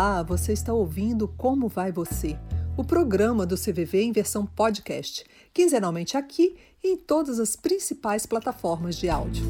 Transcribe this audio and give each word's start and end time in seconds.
Olá, 0.00 0.22
você 0.22 0.52
está 0.52 0.72
ouvindo 0.72 1.26
Como 1.26 1.66
Vai 1.66 1.90
Você? 1.90 2.38
O 2.76 2.84
programa 2.84 3.44
do 3.44 3.56
CVV 3.56 4.00
em 4.00 4.12
versão 4.12 4.46
podcast, 4.46 5.26
quinzenalmente 5.52 6.16
aqui 6.16 6.56
e 6.80 6.92
em 6.92 6.96
todas 6.96 7.40
as 7.40 7.56
principais 7.56 8.24
plataformas 8.24 8.96
de 8.96 9.08
áudio. 9.08 9.44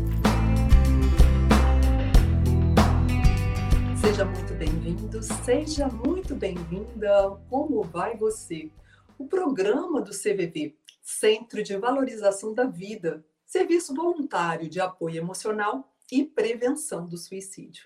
Seja 4.01 4.25
muito 4.25 4.55
bem-vindo, 4.55 5.23
seja 5.23 5.87
muito 5.87 6.35
bem-vinda. 6.35 7.39
Como 7.51 7.83
vai 7.83 8.17
você? 8.17 8.71
O 9.19 9.27
programa 9.27 10.01
do 10.01 10.13
CVV, 10.13 10.79
Centro 11.03 11.63
de 11.63 11.77
Valorização 11.77 12.55
da 12.55 12.65
Vida, 12.65 13.23
serviço 13.45 13.95
voluntário 13.95 14.67
de 14.67 14.81
apoio 14.81 15.19
emocional 15.19 15.93
e 16.11 16.25
prevenção 16.25 17.07
do 17.07 17.19
suicídio. 17.19 17.85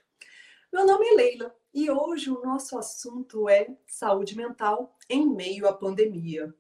Meu 0.73 0.87
nome 0.87 1.09
é 1.09 1.15
Leila 1.17 1.62
e 1.75 1.91
hoje 1.91 2.31
o 2.31 2.43
nosso 2.43 2.79
assunto 2.79 3.49
é 3.49 3.75
saúde 3.87 4.37
mental 4.37 4.97
em 5.09 5.27
meio 5.29 5.67
à 5.67 5.73
pandemia. 5.73 6.55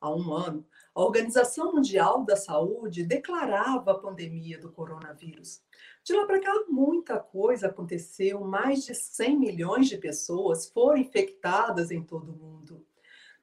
Há 0.00 0.14
um 0.14 0.32
ano, 0.32 0.66
a 0.94 1.02
Organização 1.02 1.72
Mundial 1.72 2.24
da 2.24 2.36
Saúde 2.36 3.04
declarava 3.04 3.92
a 3.92 3.98
pandemia 3.98 4.58
do 4.58 4.70
coronavírus. 4.70 5.62
De 6.02 6.12
lá 6.12 6.26
para 6.26 6.40
cá, 6.40 6.52
muita 6.68 7.18
coisa 7.18 7.68
aconteceu, 7.68 8.40
mais 8.40 8.84
de 8.84 8.94
100 8.94 9.38
milhões 9.38 9.88
de 9.88 9.98
pessoas 9.98 10.68
foram 10.68 10.98
infectadas 10.98 11.90
em 11.90 12.02
todo 12.02 12.32
o 12.32 12.36
mundo. 12.36 12.86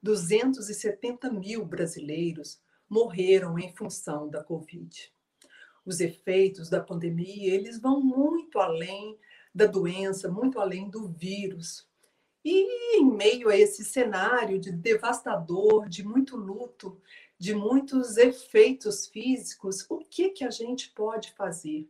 270 0.02 1.30
mil 1.32 1.64
brasileiros 1.64 2.60
morreram 2.88 3.58
em 3.58 3.74
função 3.74 4.28
da 4.28 4.42
Covid. 4.42 5.12
Os 5.84 6.00
efeitos 6.00 6.68
da 6.68 6.80
pandemia, 6.80 7.54
eles 7.54 7.80
vão 7.80 8.00
muito 8.00 8.58
além 8.58 9.18
da 9.54 9.66
doença, 9.66 10.30
muito 10.30 10.58
além 10.58 10.88
do 10.88 11.08
vírus. 11.08 11.86
E 12.44 12.96
em 12.98 13.04
meio 13.04 13.48
a 13.48 13.56
esse 13.56 13.84
cenário 13.84 14.58
de 14.58 14.72
devastador, 14.72 15.88
de 15.88 16.04
muito 16.04 16.36
luto, 16.36 17.00
de 17.38 17.54
muitos 17.54 18.16
efeitos 18.16 19.06
físicos, 19.06 19.86
o 19.88 19.98
que 19.98 20.30
que 20.30 20.44
a 20.44 20.50
gente 20.50 20.90
pode 20.90 21.32
fazer? 21.34 21.88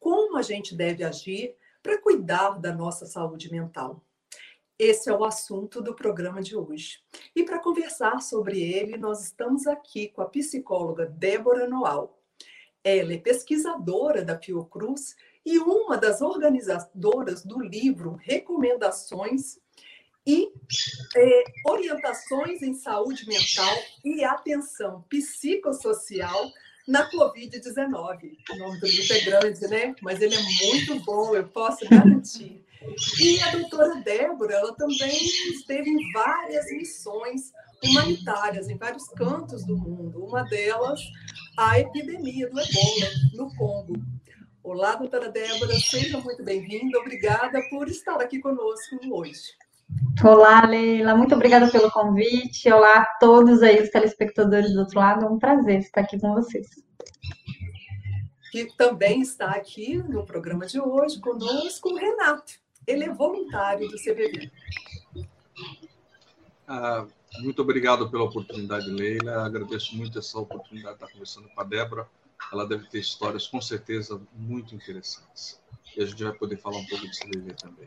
Como 0.00 0.36
a 0.36 0.42
gente 0.42 0.74
deve 0.74 1.04
agir 1.04 1.56
para 1.82 2.00
cuidar 2.00 2.58
da 2.58 2.72
nossa 2.72 3.06
saúde 3.06 3.50
mental? 3.50 4.04
Esse 4.76 5.08
é 5.08 5.12
o 5.12 5.24
assunto 5.24 5.80
do 5.80 5.94
programa 5.94 6.42
de 6.42 6.56
hoje. 6.56 6.98
E 7.34 7.44
para 7.44 7.60
conversar 7.60 8.20
sobre 8.20 8.60
ele, 8.60 8.96
nós 8.96 9.22
estamos 9.22 9.68
aqui 9.68 10.08
com 10.08 10.20
a 10.20 10.28
psicóloga 10.28 11.06
Débora 11.06 11.68
Noal. 11.68 12.20
Ela 12.82 13.14
é 13.14 13.18
pesquisadora 13.18 14.24
da 14.24 14.36
Fiocruz 14.36 15.14
e 15.44 15.58
uma 15.58 15.96
das 15.96 16.20
organizadoras 16.20 17.44
do 17.44 17.60
livro 17.60 18.18
Recomendações 18.22 19.58
e 20.26 20.50
é, 21.16 21.44
Orientações 21.66 22.62
em 22.62 22.72
Saúde 22.74 23.26
Mental 23.26 23.76
e 24.04 24.24
Atenção 24.24 25.04
Psicossocial 25.08 26.50
na 26.88 27.10
Covid-19. 27.10 28.36
O 28.50 28.56
nome 28.56 28.80
do 28.80 28.86
livro 28.86 29.14
é 29.14 29.20
grande, 29.20 29.66
né? 29.68 29.94
Mas 30.00 30.20
ele 30.22 30.34
é 30.34 30.42
muito 30.42 31.04
bom, 31.04 31.34
eu 31.34 31.46
posso 31.48 31.88
garantir. 31.88 32.64
E 33.20 33.40
a 33.40 33.50
doutora 33.50 33.96
Débora, 34.02 34.54
ela 34.54 34.74
também 34.74 35.24
esteve 35.50 35.90
em 35.90 36.12
várias 36.12 36.66
missões 36.72 37.52
humanitárias 37.82 38.68
em 38.68 38.76
vários 38.76 39.08
cantos 39.08 39.64
do 39.64 39.76
mundo. 39.76 40.24
Uma 40.24 40.42
delas, 40.44 41.00
a 41.56 41.78
epidemia 41.78 42.48
do 42.48 42.60
ebola 42.60 43.10
no 43.34 43.54
Congo. 43.56 43.94
Olá, 44.64 44.96
doutora 44.96 45.30
Débora, 45.30 45.74
seja 45.74 46.18
muito 46.20 46.42
bem-vinda. 46.42 46.98
Obrigada 46.98 47.60
por 47.68 47.86
estar 47.86 48.18
aqui 48.18 48.40
conosco 48.40 48.98
hoje. 49.10 49.52
Olá, 50.24 50.64
Leila, 50.64 51.14
muito 51.14 51.34
obrigada 51.34 51.70
pelo 51.70 51.90
convite. 51.90 52.72
Olá 52.72 53.02
a 53.02 53.04
todos 53.20 53.62
aí, 53.62 53.82
os 53.82 53.90
telespectadores 53.90 54.72
do 54.72 54.80
outro 54.80 54.98
lado. 54.98 55.26
É 55.26 55.28
um 55.28 55.38
prazer 55.38 55.80
estar 55.80 56.00
aqui 56.00 56.18
com 56.18 56.32
vocês. 56.32 56.66
Que 58.50 58.74
também 58.74 59.20
está 59.20 59.50
aqui 59.50 59.98
no 59.98 60.24
programa 60.24 60.64
de 60.64 60.80
hoje 60.80 61.20
conosco 61.20 61.90
o 61.90 61.96
Renato. 61.96 62.54
Ele 62.86 63.04
é 63.04 63.12
voluntário 63.12 63.86
do 63.86 63.98
CBB. 63.98 64.50
Ah, 66.66 67.06
muito 67.40 67.60
obrigado 67.60 68.10
pela 68.10 68.24
oportunidade, 68.24 68.86
Leila. 68.86 69.44
Agradeço 69.44 69.94
muito 69.94 70.18
essa 70.18 70.38
oportunidade 70.38 70.96
de 70.96 71.04
estar 71.04 71.12
conversando 71.12 71.50
com 71.50 71.60
a 71.60 71.64
Débora 71.64 72.08
ela 72.52 72.66
deve 72.66 72.86
ter 72.88 72.98
histórias 72.98 73.46
com 73.46 73.60
certeza 73.60 74.20
muito 74.32 74.74
interessantes. 74.74 75.60
E 75.96 76.02
a 76.02 76.06
gente 76.06 76.22
vai 76.22 76.32
poder 76.32 76.56
falar 76.56 76.78
um 76.78 76.86
pouco 76.86 77.08
de 77.08 77.18
CVV 77.18 77.54
também. 77.54 77.86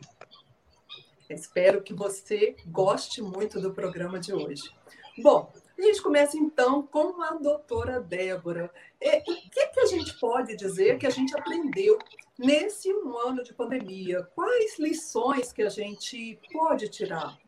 Espero 1.28 1.82
que 1.82 1.92
você 1.92 2.56
goste 2.66 3.20
muito 3.20 3.60
do 3.60 3.72
programa 3.72 4.18
de 4.18 4.32
hoje. 4.32 4.74
Bom, 5.18 5.52
a 5.78 5.82
gente 5.82 6.00
começa 6.00 6.38
então 6.38 6.82
com 6.82 7.22
a 7.22 7.32
doutora 7.32 8.00
Débora. 8.00 8.72
É, 9.00 9.18
o 9.18 9.22
que, 9.24 9.66
que 9.66 9.80
a 9.80 9.86
gente 9.86 10.18
pode 10.18 10.56
dizer 10.56 10.98
que 10.98 11.06
a 11.06 11.10
gente 11.10 11.36
aprendeu 11.36 11.98
nesse 12.38 12.92
um 12.92 13.16
ano 13.18 13.42
de 13.42 13.52
pandemia? 13.52 14.22
Quais 14.34 14.78
lições 14.78 15.52
que 15.52 15.62
a 15.62 15.68
gente 15.68 16.38
pode 16.52 16.88
tirar? 16.88 17.38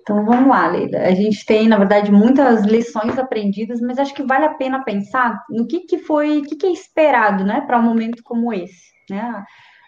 Então 0.00 0.24
vamos 0.24 0.48
lá, 0.48 0.66
Leida. 0.66 1.02
A 1.02 1.14
gente 1.14 1.44
tem, 1.44 1.68
na 1.68 1.78
verdade, 1.78 2.10
muitas 2.10 2.64
lições 2.64 3.18
aprendidas, 3.18 3.80
mas 3.80 3.98
acho 3.98 4.14
que 4.14 4.22
vale 4.22 4.46
a 4.46 4.54
pena 4.54 4.84
pensar 4.84 5.44
no 5.48 5.66
que, 5.66 5.80
que 5.80 5.98
foi, 5.98 6.38
o 6.38 6.42
que, 6.42 6.56
que 6.56 6.66
é 6.66 6.72
esperado, 6.72 7.44
né, 7.44 7.60
para 7.62 7.78
um 7.78 7.82
momento 7.82 8.22
como 8.22 8.52
esse, 8.52 8.90
né? 9.08 9.44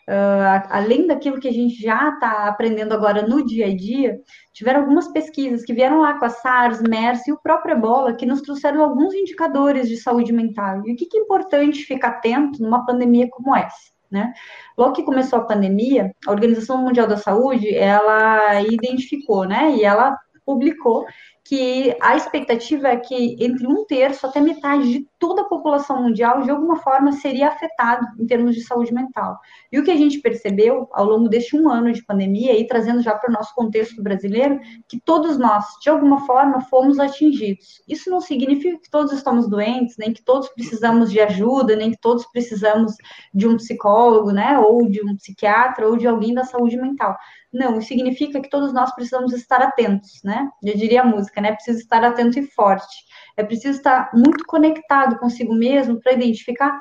Uh, 0.08 0.66
além 0.68 1.06
daquilo 1.06 1.38
que 1.38 1.46
a 1.46 1.52
gente 1.52 1.80
já 1.80 2.08
está 2.08 2.48
aprendendo 2.48 2.92
agora 2.92 3.24
no 3.24 3.46
dia 3.46 3.66
a 3.66 3.76
dia, 3.76 4.18
tiveram 4.52 4.80
algumas 4.80 5.06
pesquisas 5.12 5.64
que 5.64 5.72
vieram 5.72 6.00
lá 6.00 6.18
com 6.18 6.24
a 6.24 6.28
SARS, 6.28 6.82
MERS 6.82 7.28
e 7.28 7.32
o 7.32 7.40
próprio 7.40 7.76
Ebola, 7.76 8.16
que 8.16 8.26
nos 8.26 8.42
trouxeram 8.42 8.82
alguns 8.82 9.14
indicadores 9.14 9.88
de 9.88 9.96
saúde 9.96 10.32
mental. 10.32 10.82
E 10.84 10.92
o 10.92 10.96
que, 10.96 11.06
que 11.06 11.16
é 11.16 11.20
importante 11.20 11.84
ficar 11.84 12.08
atento 12.08 12.60
numa 12.60 12.84
pandemia 12.84 13.28
como 13.30 13.54
essa? 13.54 13.91
Né? 14.12 14.32
Logo 14.76 14.92
que 14.92 15.02
começou 15.02 15.38
a 15.38 15.44
pandemia, 15.46 16.14
a 16.26 16.30
Organização 16.30 16.78
Mundial 16.78 17.06
da 17.06 17.16
Saúde, 17.16 17.74
ela 17.74 18.62
identificou, 18.62 19.44
né, 19.44 19.74
e 19.74 19.82
ela 19.82 20.16
publicou 20.44 21.06
que 21.44 21.96
a 22.00 22.16
expectativa 22.16 22.88
é 22.88 22.96
que 22.96 23.36
entre 23.40 23.66
um 23.66 23.84
terço 23.84 24.26
até 24.26 24.40
metade 24.40 24.92
de 24.92 25.06
toda 25.22 25.42
a 25.42 25.44
população 25.44 26.02
mundial, 26.02 26.42
de 26.42 26.50
alguma 26.50 26.74
forma, 26.74 27.12
seria 27.12 27.46
afetado 27.46 28.04
em 28.18 28.26
termos 28.26 28.56
de 28.56 28.62
saúde 28.62 28.92
mental. 28.92 29.38
E 29.70 29.78
o 29.78 29.84
que 29.84 29.90
a 29.92 29.96
gente 29.96 30.18
percebeu 30.18 30.88
ao 30.92 31.04
longo 31.04 31.28
deste 31.28 31.56
um 31.56 31.70
ano 31.70 31.92
de 31.92 32.04
pandemia, 32.04 32.58
e 32.58 32.66
trazendo 32.66 33.00
já 33.00 33.14
para 33.14 33.30
o 33.30 33.32
nosso 33.32 33.54
contexto 33.54 34.02
brasileiro, 34.02 34.58
que 34.88 35.00
todos 35.00 35.38
nós, 35.38 35.64
de 35.80 35.88
alguma 35.88 36.26
forma, 36.26 36.62
fomos 36.62 36.98
atingidos. 36.98 37.80
Isso 37.86 38.10
não 38.10 38.20
significa 38.20 38.80
que 38.80 38.90
todos 38.90 39.12
estamos 39.12 39.48
doentes, 39.48 39.96
nem 39.96 40.12
que 40.12 40.24
todos 40.24 40.48
precisamos 40.48 41.12
de 41.12 41.20
ajuda, 41.20 41.76
nem 41.76 41.92
que 41.92 42.00
todos 42.00 42.26
precisamos 42.26 42.92
de 43.32 43.46
um 43.46 43.56
psicólogo, 43.56 44.32
né, 44.32 44.58
ou 44.58 44.90
de 44.90 45.04
um 45.04 45.14
psiquiatra, 45.14 45.86
ou 45.86 45.96
de 45.96 46.08
alguém 46.08 46.34
da 46.34 46.42
saúde 46.42 46.76
mental 46.76 47.16
não, 47.52 47.78
isso 47.78 47.88
significa 47.88 48.40
que 48.40 48.48
todos 48.48 48.72
nós 48.72 48.94
precisamos 48.94 49.32
estar 49.34 49.60
atentos, 49.60 50.22
né? 50.24 50.48
Eu 50.62 50.74
diria 50.74 51.02
a 51.02 51.04
música, 51.04 51.38
né? 51.40 51.52
Preciso 51.52 51.80
estar 51.80 52.02
atento 52.02 52.38
e 52.38 52.46
forte. 52.46 53.04
É 53.37 53.43
preciso 53.43 53.78
estar 53.78 54.10
muito 54.15 54.44
conectado 54.47 55.19
consigo 55.19 55.54
mesmo 55.54 56.00
para 56.00 56.12
identificar 56.12 56.78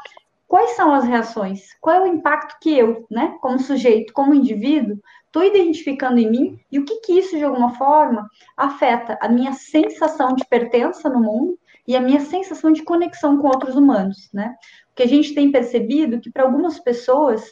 quais 0.47 0.71
são 0.71 0.93
as 0.93 1.05
reações, 1.05 1.61
qual 1.79 1.95
é 1.95 2.01
o 2.01 2.13
impacto 2.13 2.57
que 2.61 2.77
eu, 2.77 3.05
né, 3.09 3.37
como 3.41 3.57
sujeito, 3.57 4.11
como 4.11 4.33
indivíduo, 4.33 4.99
estou 5.25 5.45
identificando 5.45 6.19
em 6.19 6.29
mim 6.29 6.59
e 6.69 6.77
o 6.77 6.83
que 6.83 6.99
que 6.99 7.13
isso 7.13 7.37
de 7.37 7.43
alguma 7.45 7.73
forma 7.75 8.27
afeta 8.57 9.17
a 9.21 9.29
minha 9.29 9.53
sensação 9.53 10.35
de 10.35 10.45
pertença 10.45 11.09
no 11.09 11.21
mundo 11.21 11.57
e 11.87 11.95
a 11.95 12.01
minha 12.01 12.19
sensação 12.19 12.73
de 12.73 12.83
conexão 12.83 13.37
com 13.37 13.47
outros 13.47 13.77
humanos, 13.77 14.29
né? 14.33 14.53
Porque 14.87 15.03
a 15.03 15.07
gente 15.07 15.33
tem 15.33 15.49
percebido 15.51 16.19
que 16.19 16.29
para 16.29 16.43
algumas 16.43 16.79
pessoas 16.79 17.49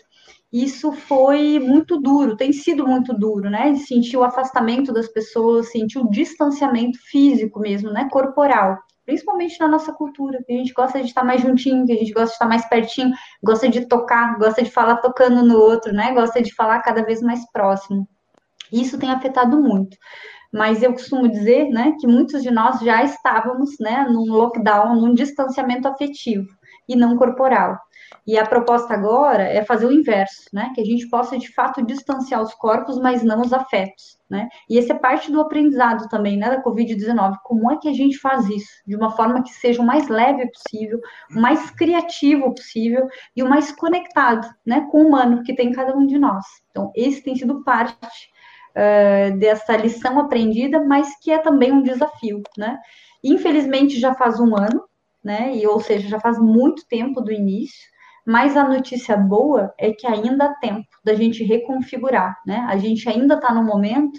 isso 0.52 0.92
foi 0.92 1.60
muito 1.60 2.00
duro, 2.00 2.36
tem 2.36 2.52
sido 2.52 2.88
muito 2.88 3.14
duro, 3.14 3.50
né? 3.50 3.76
Sentir 3.76 4.18
o 4.18 4.24
afastamento 4.24 4.92
das 4.92 5.08
pessoas, 5.08 5.72
sentir 5.72 6.00
o 6.00 6.10
distanciamento 6.10 6.98
físico 7.10 7.60
mesmo, 7.60 7.92
né? 7.92 8.08
Corporal, 8.12 8.78
principalmente 9.06 9.60
na 9.60 9.68
nossa 9.68 9.94
cultura, 9.94 10.44
que 10.44 10.52
a 10.52 10.58
gente 10.58 10.74
gosta 10.74 11.00
de 11.00 11.08
estar 11.08 11.24
mais 11.24 11.42
juntinho, 11.42 11.86
que 11.86 11.92
a 11.92 11.96
gente 11.96 12.12
gosta 12.12 12.28
de 12.30 12.34
estar 12.34 12.48
mais 12.48 12.68
pertinho, 12.68 13.12
gosta 13.44 13.70
de 13.70 13.88
tocar, 13.88 14.38
gosta 14.40 14.64
de 14.64 14.72
falar 14.72 14.98
tocando 14.98 15.44
no 15.44 15.58
outro, 15.60 15.94
né? 15.94 16.14
Gosta 16.14 16.42
de 16.42 16.54
falar 16.54 16.82
cada 16.82 17.04
vez 17.04 17.22
mais 17.22 17.50
próximo. 17.52 18.08
Isso 18.72 18.98
tem 18.98 19.12
afetado 19.12 19.62
muito. 19.62 19.98
Mas 20.52 20.82
eu 20.82 20.94
costumo 20.94 21.28
dizer, 21.28 21.70
né, 21.70 21.96
que 22.00 22.08
muitos 22.08 22.42
de 22.42 22.50
nós 22.50 22.80
já 22.80 23.04
estávamos, 23.04 23.72
né, 23.80 24.08
num 24.10 24.32
lockdown, 24.32 24.96
num 24.96 25.14
distanciamento 25.14 25.88
afetivo 25.88 26.48
e 26.88 26.96
não 26.96 27.16
corporal. 27.16 27.78
E 28.26 28.38
a 28.38 28.46
proposta 28.46 28.94
agora 28.94 29.44
é 29.44 29.64
fazer 29.64 29.86
o 29.86 29.92
inverso, 29.92 30.44
né? 30.54 30.72
Que 30.76 30.82
a 30.82 30.86
gente 30.86 31.10
possa 31.10 31.38
de 31.38 31.52
fato 31.54 31.86
distanciar 31.86 32.42
os 32.42 32.54
corpos, 32.54 33.00
mas 33.00 33.24
não 33.24 33.42
os 33.42 33.54
afetos, 33.54 34.20
né? 34.30 34.48
E 34.70 34.78
esse 34.78 34.92
é 34.92 34.96
parte 34.96 35.32
do 35.32 35.42
aprendizado 35.42 36.08
também, 36.10 36.38
né, 36.38 36.50
da 36.50 36.64
Covid-19. 36.64 37.38
Como 37.44 37.72
é 37.72 37.78
que 37.78 37.90
a 37.90 37.94
gente 37.94 38.18
faz 38.18 38.48
isso 38.48 38.70
de 38.86 38.96
uma 38.96 39.12
forma 39.12 39.44
que 39.44 39.52
seja 39.52 39.82
o 39.82 39.86
mais 39.86 40.08
leve 40.08 40.50
possível, 40.52 41.00
o 41.36 41.40
mais 41.40 41.72
criativo 41.72 42.54
possível 42.54 43.08
e 43.36 43.42
o 43.42 43.50
mais 43.50 43.72
conectado, 43.72 44.48
né, 44.66 44.88
com 44.92 45.04
o 45.04 45.08
humano 45.08 45.44
que 45.44 45.56
tem 45.56 45.72
cada 45.72 45.96
um 45.96 46.06
de 46.06 46.18
nós. 46.18 46.46
Então, 46.70 46.92
esse 46.96 47.24
tem 47.24 47.36
sido 47.36 47.64
parte 47.64 48.30
uh, 48.70 49.38
dessa 49.38 49.76
lição 49.76 50.20
aprendida, 50.20 50.84
mas 50.84 51.18
que 51.20 51.32
é 51.32 51.40
também 51.40 51.72
um 51.72 51.82
desafio, 51.82 52.42
né? 52.58 52.78
Infelizmente 53.24 54.00
já 54.00 54.14
faz 54.14 54.40
um 54.40 54.56
ano, 54.56 54.84
né? 55.24 55.56
E 55.56 55.68
ou 55.68 55.80
seja, 55.80 56.08
já 56.08 56.20
faz 56.20 56.40
muito 56.40 56.88
tempo 56.88 57.22
do 57.22 57.32
início. 57.32 57.90
Mas 58.26 58.56
a 58.56 58.68
notícia 58.68 59.16
boa 59.18 59.74
é 59.78 59.92
que 59.92 60.06
ainda 60.06 60.46
há 60.46 60.54
tempo 60.56 60.88
da 61.04 61.14
gente 61.14 61.44
reconfigurar, 61.44 62.38
né? 62.46 62.66
A 62.70 62.78
gente 62.78 63.08
ainda 63.10 63.36
está 63.36 63.54
no 63.54 63.64
momento 63.64 64.18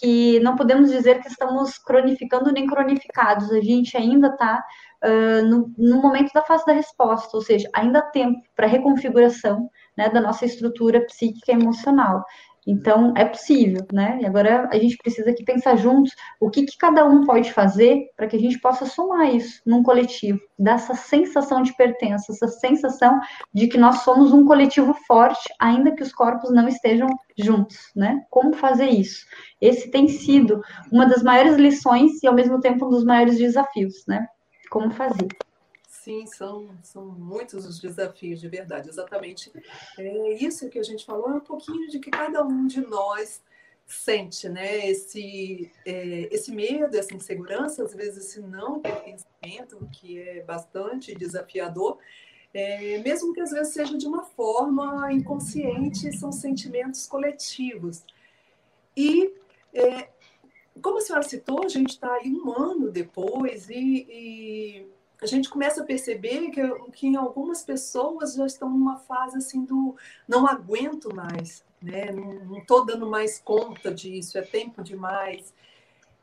que 0.00 0.38
não 0.40 0.54
podemos 0.54 0.90
dizer 0.90 1.20
que 1.20 1.28
estamos 1.28 1.76
cronificando 1.78 2.52
nem 2.52 2.66
cronificados, 2.66 3.50
a 3.50 3.60
gente 3.60 3.96
ainda 3.96 4.28
está 4.28 4.62
uh, 5.04 5.44
no, 5.44 5.72
no, 5.76 6.00
momento 6.00 6.32
da 6.32 6.42
fase 6.42 6.64
da 6.64 6.72
resposta, 6.72 7.36
ou 7.36 7.42
seja, 7.42 7.68
ainda 7.74 7.98
há 7.98 8.02
tempo 8.02 8.40
para 8.54 8.68
reconfiguração 8.68 9.68
né, 9.96 10.08
da 10.08 10.20
nossa 10.20 10.44
estrutura 10.44 11.04
psíquica 11.06 11.50
e 11.50 11.54
emocional. 11.56 12.24
Então, 12.70 13.14
é 13.16 13.24
possível, 13.24 13.86
né? 13.90 14.18
E 14.20 14.26
agora 14.26 14.68
a 14.70 14.78
gente 14.78 14.98
precisa 14.98 15.30
aqui 15.30 15.42
pensar 15.42 15.76
juntos 15.76 16.12
o 16.38 16.50
que, 16.50 16.66
que 16.66 16.76
cada 16.76 17.02
um 17.06 17.24
pode 17.24 17.50
fazer 17.50 18.10
para 18.14 18.26
que 18.26 18.36
a 18.36 18.38
gente 18.38 18.60
possa 18.60 18.84
somar 18.84 19.34
isso 19.34 19.62
num 19.64 19.82
coletivo, 19.82 20.38
dar 20.58 20.74
essa 20.74 20.94
sensação 20.94 21.62
de 21.62 21.74
pertença, 21.74 22.30
essa 22.30 22.46
sensação 22.46 23.18
de 23.54 23.68
que 23.68 23.78
nós 23.78 24.02
somos 24.02 24.34
um 24.34 24.44
coletivo 24.44 24.92
forte, 25.06 25.48
ainda 25.58 25.92
que 25.92 26.02
os 26.02 26.12
corpos 26.12 26.50
não 26.50 26.68
estejam 26.68 27.08
juntos, 27.38 27.78
né? 27.96 28.22
Como 28.28 28.52
fazer 28.52 28.90
isso? 28.90 29.24
Esse 29.62 29.90
tem 29.90 30.06
sido 30.06 30.60
uma 30.92 31.06
das 31.06 31.22
maiores 31.22 31.56
lições 31.56 32.22
e, 32.22 32.26
ao 32.26 32.34
mesmo 32.34 32.60
tempo, 32.60 32.84
um 32.84 32.90
dos 32.90 33.02
maiores 33.02 33.38
desafios, 33.38 34.04
né? 34.06 34.26
Como 34.68 34.90
fazer. 34.90 35.28
Sim, 36.08 36.24
são, 36.24 36.70
são 36.82 37.04
muitos 37.04 37.66
os 37.66 37.78
desafios, 37.78 38.40
de 38.40 38.48
verdade. 38.48 38.88
Exatamente 38.88 39.52
é 39.98 40.32
isso 40.42 40.70
que 40.70 40.78
a 40.78 40.82
gente 40.82 41.04
falou, 41.04 41.28
é 41.28 41.34
um 41.34 41.40
pouquinho 41.40 41.86
de 41.90 41.98
que 41.98 42.10
cada 42.10 42.42
um 42.42 42.66
de 42.66 42.80
nós 42.80 43.42
sente, 43.86 44.48
né? 44.48 44.88
Esse, 44.88 45.70
é, 45.84 46.34
esse 46.34 46.50
medo, 46.50 46.96
essa 46.96 47.14
insegurança, 47.14 47.84
às 47.84 47.92
vezes 47.92 48.24
esse 48.24 48.40
não 48.40 48.80
pertencimento, 48.80 49.86
que 49.92 50.18
é 50.18 50.42
bastante 50.42 51.14
desafiador, 51.14 51.98
é, 52.54 52.96
mesmo 53.02 53.34
que 53.34 53.42
às 53.42 53.50
vezes 53.50 53.74
seja 53.74 53.98
de 53.98 54.06
uma 54.06 54.24
forma 54.24 55.12
inconsciente, 55.12 56.16
são 56.16 56.32
sentimentos 56.32 57.06
coletivos. 57.06 58.02
E, 58.96 59.30
é, 59.74 60.08
como 60.80 60.96
a 60.96 61.00
senhora 61.02 61.22
citou, 61.22 61.66
a 61.66 61.68
gente 61.68 61.90
está 61.90 62.10
aí 62.14 62.32
um 62.32 62.50
ano 62.50 62.90
depois 62.90 63.68
e, 63.68 64.06
e 64.08 64.97
a 65.20 65.26
gente 65.26 65.48
começa 65.48 65.82
a 65.82 65.84
perceber 65.84 66.50
que, 66.50 66.62
que 66.92 67.16
algumas 67.16 67.62
pessoas 67.62 68.34
já 68.34 68.46
estão 68.46 68.70
numa 68.70 68.98
fase 68.98 69.38
assim 69.38 69.64
do 69.64 69.96
não 70.26 70.46
aguento 70.46 71.14
mais, 71.14 71.64
né? 71.82 72.12
Não 72.12 72.58
estou 72.58 72.84
dando 72.84 73.08
mais 73.08 73.40
conta 73.40 73.92
disso, 73.92 74.38
é 74.38 74.42
tempo 74.42 74.82
demais. 74.82 75.52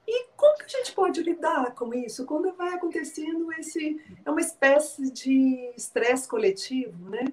E 0.07 0.27
como 0.37 0.57
que 0.57 0.65
a 0.65 0.77
gente 0.77 0.93
pode 0.93 1.21
lidar 1.23 1.73
com 1.73 1.93
isso? 1.93 2.25
Quando 2.25 2.53
vai 2.55 2.73
acontecendo 2.73 3.51
esse 3.53 3.99
é 4.23 4.29
uma 4.29 4.41
espécie 4.41 5.11
de 5.11 5.73
estresse 5.75 6.27
coletivo, 6.27 7.09
né? 7.09 7.25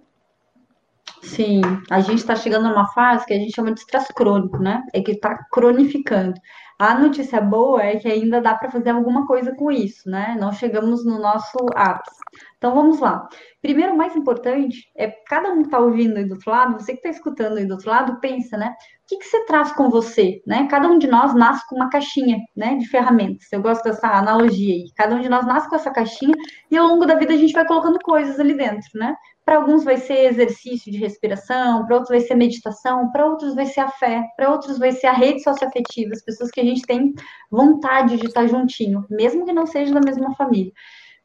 Sim, 1.23 1.61
a 1.89 2.01
gente 2.01 2.19
está 2.19 2.35
chegando 2.35 2.69
numa 2.69 2.89
fase 2.93 3.25
que 3.25 3.33
a 3.33 3.39
gente 3.39 3.55
chama 3.55 3.73
de 3.73 3.81
estresse 3.81 4.13
crônico, 4.13 4.59
né? 4.59 4.83
É 4.93 5.01
que 5.01 5.13
está 5.13 5.37
cronificando. 5.53 6.35
A 6.83 6.99
notícia 6.99 7.41
boa 7.41 7.81
é 7.81 7.95
que 7.95 8.09
ainda 8.09 8.41
dá 8.41 8.57
para 8.57 8.69
fazer 8.69 8.91
alguma 8.91 9.25
coisa 9.25 9.55
com 9.55 9.71
isso, 9.71 10.11
né? 10.11 10.37
Nós 10.41 10.57
chegamos 10.57 11.05
no 11.07 11.17
nosso 11.17 11.57
ápice. 11.77 12.17
Então 12.59 12.75
vamos 12.75 12.99
lá. 12.99 13.29
Primeiro, 13.61 13.93
o 13.93 13.97
mais 13.97 14.17
importante 14.17 14.91
é 14.97 15.09
cada 15.29 15.53
um 15.53 15.59
que 15.59 15.69
está 15.69 15.79
ouvindo 15.79 16.17
aí 16.17 16.25
do 16.25 16.35
outro 16.35 16.51
lado, 16.51 16.81
você 16.81 16.93
que 16.93 16.99
está 16.99 17.11
escutando 17.11 17.59
aí 17.59 17.67
do 17.67 17.75
outro 17.75 17.89
lado, 17.89 18.19
pensa, 18.21 18.57
né? 18.57 18.75
O 19.05 19.07
que, 19.07 19.19
que 19.19 19.25
você 19.25 19.45
traz 19.45 19.73
com 19.73 19.91
você, 19.91 20.43
né? 20.45 20.67
Cada 20.69 20.89
um 20.89 20.99
de 20.99 21.07
nós 21.07 21.35
nasce 21.35 21.65
com 21.69 21.77
uma 21.77 21.89
caixinha, 21.89 22.39
né? 22.57 22.77
De 22.77 22.89
ferramentas. 22.89 23.47
Eu 23.53 23.63
gosto 23.63 23.85
dessa 23.85 24.09
analogia 24.09 24.75
aí. 24.75 24.87
Cada 24.97 25.15
um 25.15 25.21
de 25.21 25.29
nós 25.29 25.47
nasce 25.47 25.69
com 25.69 25.77
essa 25.77 25.91
caixinha 25.93 26.35
e 26.69 26.77
ao 26.77 26.89
longo 26.89 27.07
da 27.07 27.15
vida 27.15 27.33
a 27.33 27.37
gente 27.37 27.53
vai 27.53 27.67
colocando 27.67 27.99
coisas 28.01 28.41
ali 28.41 28.55
dentro, 28.55 28.91
né? 28.95 29.15
Para 29.45 29.57
alguns 29.57 29.83
vai 29.83 29.97
ser 29.97 30.31
exercício 30.31 30.91
de 30.91 30.99
respiração, 30.99 31.85
para 31.85 31.97
outros 31.97 32.11
vai 32.11 32.21
ser 32.21 32.37
meditação, 32.37 33.11
para 33.11 33.27
outros 33.27 33.57
vai 33.57 33.67
ser 33.67 33.81
a 33.81 33.89
fé, 33.89 34.23
para 34.37 34.51
outros 34.51 34.79
vai 34.79 34.93
ser 34.93 35.09
a 35.09 35.13
rede 35.13 35.43
socioafetiva, 35.43 36.13
as 36.13 36.25
pessoas 36.25 36.51
que 36.51 36.61
a 36.61 36.65
gente 36.65 36.72
tem 36.81 37.13
vontade 37.51 38.17
de 38.17 38.27
estar 38.27 38.47
juntinho, 38.47 39.05
mesmo 39.11 39.45
que 39.45 39.53
não 39.53 39.67
seja 39.67 39.93
da 39.93 40.01
mesma 40.01 40.35
família. 40.35 40.73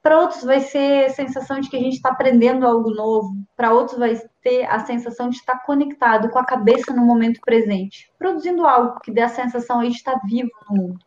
Para 0.03 0.19
outros 0.19 0.43
vai 0.43 0.59
ser 0.59 1.05
a 1.05 1.09
sensação 1.09 1.59
de 1.59 1.69
que 1.69 1.75
a 1.75 1.79
gente 1.79 1.95
está 1.95 2.09
aprendendo 2.09 2.65
algo 2.65 2.91
novo, 2.91 3.35
para 3.55 3.73
outros 3.73 3.97
vai 3.97 4.17
ter 4.41 4.65
a 4.65 4.79
sensação 4.79 5.29
de 5.29 5.37
estar 5.37 5.59
conectado 5.65 6.29
com 6.29 6.39
a 6.39 6.45
cabeça 6.45 6.93
no 6.93 7.05
momento 7.05 7.41
presente, 7.41 8.11
produzindo 8.17 8.65
algo 8.65 8.99
que 9.01 9.11
dê 9.11 9.21
a 9.21 9.29
sensação 9.29 9.81
de 9.81 9.89
estar 9.89 10.19
vivo 10.25 10.49
no 10.69 10.77
mundo. 10.77 10.99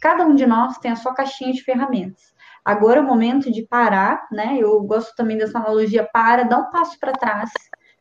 Cada 0.00 0.24
um 0.24 0.34
de 0.34 0.46
nós 0.46 0.78
tem 0.78 0.90
a 0.90 0.96
sua 0.96 1.14
caixinha 1.14 1.52
de 1.52 1.62
ferramentas. 1.62 2.34
Agora 2.64 3.00
é 3.00 3.02
o 3.02 3.06
momento 3.06 3.50
de 3.50 3.66
parar, 3.66 4.26
né? 4.30 4.56
Eu 4.58 4.80
gosto 4.82 5.14
também 5.16 5.36
dessa 5.36 5.58
analogia, 5.58 6.08
para, 6.12 6.44
dá 6.44 6.58
um 6.58 6.70
passo 6.70 6.98
para 6.98 7.12
trás, 7.12 7.50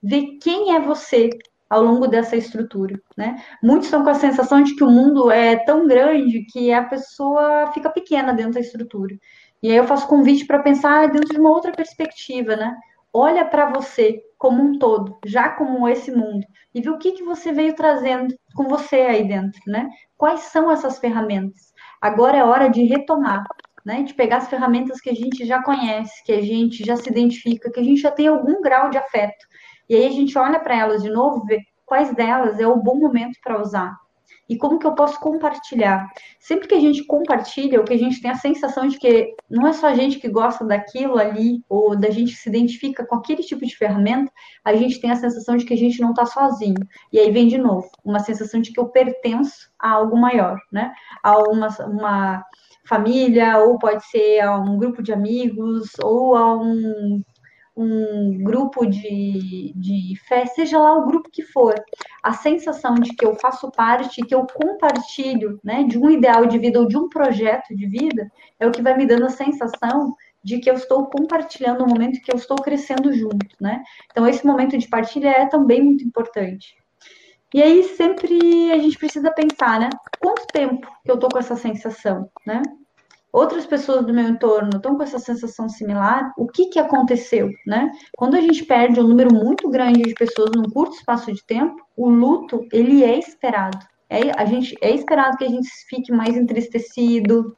ver 0.02 0.38
quem 0.42 0.76
é 0.76 0.80
você 0.80 1.30
ao 1.74 1.82
longo 1.82 2.08
dessa 2.08 2.36
estrutura, 2.36 3.02
né? 3.18 3.42
Muitos 3.62 3.88
estão 3.88 4.04
com 4.04 4.10
a 4.10 4.14
sensação 4.14 4.62
de 4.62 4.76
que 4.76 4.84
o 4.84 4.92
mundo 4.92 5.32
é 5.32 5.56
tão 5.56 5.88
grande 5.88 6.46
que 6.46 6.72
a 6.72 6.84
pessoa 6.84 7.72
fica 7.74 7.90
pequena 7.90 8.32
dentro 8.32 8.54
da 8.54 8.60
estrutura. 8.60 9.16
E 9.62 9.70
aí 9.70 9.76
eu 9.76 9.88
faço 9.88 10.08
convite 10.08 10.46
para 10.46 10.60
pensar 10.60 11.10
dentro 11.10 11.34
de 11.34 11.40
uma 11.40 11.50
outra 11.50 11.72
perspectiva, 11.72 12.56
né? 12.56 12.76
Olha 13.12 13.44
para 13.44 13.72
você 13.72 14.22
como 14.38 14.62
um 14.62 14.78
todo, 14.78 15.18
já 15.26 15.50
como 15.50 15.88
esse 15.88 16.12
mundo, 16.12 16.46
e 16.76 16.82
vê 16.82 16.90
o 16.90 16.98
que, 16.98 17.14
que 17.14 17.24
você 17.24 17.52
veio 17.52 17.76
trazendo 17.76 18.36
com 18.56 18.66
você 18.66 18.98
aí 18.98 19.28
dentro, 19.28 19.60
né? 19.66 19.90
Quais 20.18 20.42
são 20.42 20.70
essas 20.70 21.00
ferramentas? 21.00 21.74
Agora 22.02 22.38
é 22.38 22.44
hora 22.44 22.70
de 22.70 22.84
retomar, 22.84 23.44
né? 23.86 24.04
De 24.04 24.14
pegar 24.14 24.38
as 24.38 24.48
ferramentas 24.48 25.02
que 25.02 25.10
a 25.10 25.16
gente 25.16 25.46
já 25.46 25.64
conhece, 25.64 26.24
que 26.24 26.34
a 26.34 26.42
gente 26.42 26.84
já 26.86 26.96
se 26.98 27.10
identifica, 27.10 27.72
que 27.72 27.80
a 27.80 27.84
gente 27.84 28.02
já 28.02 28.12
tem 28.12 28.28
algum 28.28 28.62
grau 28.62 28.90
de 28.90 28.98
afeto. 28.98 29.46
E 29.90 29.96
aí 29.96 30.06
a 30.06 30.12
gente 30.12 30.38
olha 30.38 30.60
para 30.60 30.78
elas 30.78 31.04
de 31.04 31.10
novo, 31.10 31.46
vê 31.46 31.60
quais 31.86 32.14
delas 32.16 32.60
é 32.60 32.68
o 32.68 32.82
bom 32.82 32.96
momento 32.96 33.38
para 33.44 33.62
usar. 33.62 33.96
E 34.50 34.58
como 34.58 34.78
que 34.78 34.86
eu 34.86 34.94
posso 34.94 35.20
compartilhar? 35.20 36.06
Sempre 36.40 36.68
que 36.68 36.76
a 36.76 36.80
gente 36.80 37.06
compartilha, 37.06 37.80
o 37.80 37.86
que 37.86 37.94
a 37.94 37.98
gente 37.98 38.22
tem 38.22 38.30
a 38.30 38.36
sensação 38.36 38.88
de 38.88 38.98
que 38.98 39.34
não 39.50 39.66
é 39.66 39.74
só 39.74 39.88
a 39.88 39.96
gente 39.96 40.20
que 40.20 40.28
gosta 40.28 40.66
daquilo 40.66 41.18
ali, 41.18 41.64
ou 41.70 41.96
da 41.96 42.10
gente 42.10 42.34
que 42.34 42.40
se 42.40 42.50
identifica 42.50 43.06
com 43.06 43.16
aquele 43.16 43.42
tipo 43.42 43.66
de 43.66 43.76
ferramenta, 43.76 44.32
a 44.64 44.76
gente 44.76 45.00
tem 45.00 45.12
a 45.12 45.16
sensação 45.16 45.56
de 45.56 45.66
que 45.66 45.74
a 45.74 45.78
gente 45.78 46.02
não 46.02 46.12
está 46.12 46.26
sozinho. 46.26 46.88
E 47.12 47.20
aí 47.20 47.32
vem 47.32 47.48
de 47.48 47.58
novo, 47.58 47.90
uma 48.04 48.20
sensação 48.20 48.60
de 48.60 48.74
que 48.74 48.80
eu 48.80 48.90
pertenço 48.90 49.72
a 49.80 49.92
algo 49.92 50.18
maior, 50.18 50.60
né? 50.72 50.94
A 51.24 51.38
uma, 51.38 51.70
uma 51.88 52.44
família, 52.86 53.60
ou 53.60 53.80
pode 53.80 54.06
ser 54.08 54.42
a 54.42 54.58
um 54.58 54.78
grupo 54.78 55.02
de 55.02 55.14
amigos, 55.14 55.92
ou 56.04 56.36
a 56.36 56.56
um, 56.58 57.24
um 57.76 58.44
grupo 58.44 58.86
de, 58.86 59.74
de 59.76 60.14
fé, 60.28 60.46
seja 60.46 60.78
lá 60.78 60.96
o 60.96 61.06
grupo 61.06 61.30
que 61.32 61.42
for. 61.42 61.74
A 62.22 62.34
sensação 62.34 62.96
de 62.96 63.16
que 63.16 63.26
eu 63.26 63.36
faço 63.36 63.72
parte, 63.72 64.24
que 64.26 64.36
eu 64.36 64.46
compartilho 64.46 65.60
né, 65.64 65.84
de 65.84 65.98
um 65.98 66.10
ideal 66.10 66.46
de 66.46 66.60
vida 66.60 66.80
ou 66.80 66.88
de 66.88 66.98
um 66.98 67.10
projeto 67.10 67.76
de 67.76 67.88
vida, 67.88 68.32
é 68.60 68.68
o 68.68 68.72
que 68.72 68.82
vai 68.82 68.96
me 68.96 69.06
dando 69.06 69.26
a 69.26 69.30
sensação 69.30 70.16
de 70.44 70.60
que 70.60 70.70
eu 70.70 70.76
estou 70.76 71.08
compartilhando 71.08 71.84
o 71.84 71.88
momento 71.88 72.22
que 72.22 72.32
eu 72.32 72.36
estou 72.36 72.58
crescendo 72.58 73.14
junto, 73.14 73.48
né? 73.62 73.82
Então, 74.12 74.28
esse 74.28 74.46
momento 74.46 74.78
de 74.78 74.90
partilha 74.90 75.30
é 75.30 75.46
também 75.46 75.82
muito 75.82 76.04
importante. 76.04 76.76
E 77.54 77.62
aí 77.62 77.84
sempre 77.84 78.72
a 78.72 78.78
gente 78.78 78.98
precisa 78.98 79.32
pensar, 79.32 79.80
né? 79.80 79.90
Quanto 80.20 80.46
tempo 80.48 80.88
que 81.06 81.10
eu 81.10 81.18
tô 81.18 81.30
com 81.30 81.40
essa 81.40 81.56
sensação, 81.56 82.30
né? 82.46 82.62
Outras 83.34 83.66
pessoas 83.66 84.06
do 84.06 84.14
meu 84.14 84.30
entorno 84.30 84.70
estão 84.76 84.96
com 84.96 85.02
essa 85.02 85.18
sensação 85.18 85.68
similar. 85.68 86.32
O 86.38 86.48
que 86.48 86.68
que 86.68 86.78
aconteceu, 86.78 87.50
né? 87.66 87.92
Quando 88.16 88.36
a 88.36 88.42
gente 88.42 88.64
perde 88.64 89.00
um 89.00 89.08
número 89.08 89.34
muito 89.34 89.68
grande 89.72 90.04
de 90.04 90.14
pessoas 90.14 90.52
num 90.56 90.70
curto 90.70 90.96
espaço 90.96 91.34
de 91.34 91.44
tempo, 91.44 91.76
o 91.98 92.08
luto 92.08 92.64
ele 92.72 93.04
é 93.04 93.18
esperado. 93.18 93.80
É, 94.08 94.30
a 94.40 94.46
gente 94.46 94.78
é 94.82 94.92
esperado 94.92 95.36
que 95.36 95.46
a 95.46 95.50
gente 95.50 95.68
fique 95.90 96.12
mais 96.12 96.38
entristecido, 96.38 97.58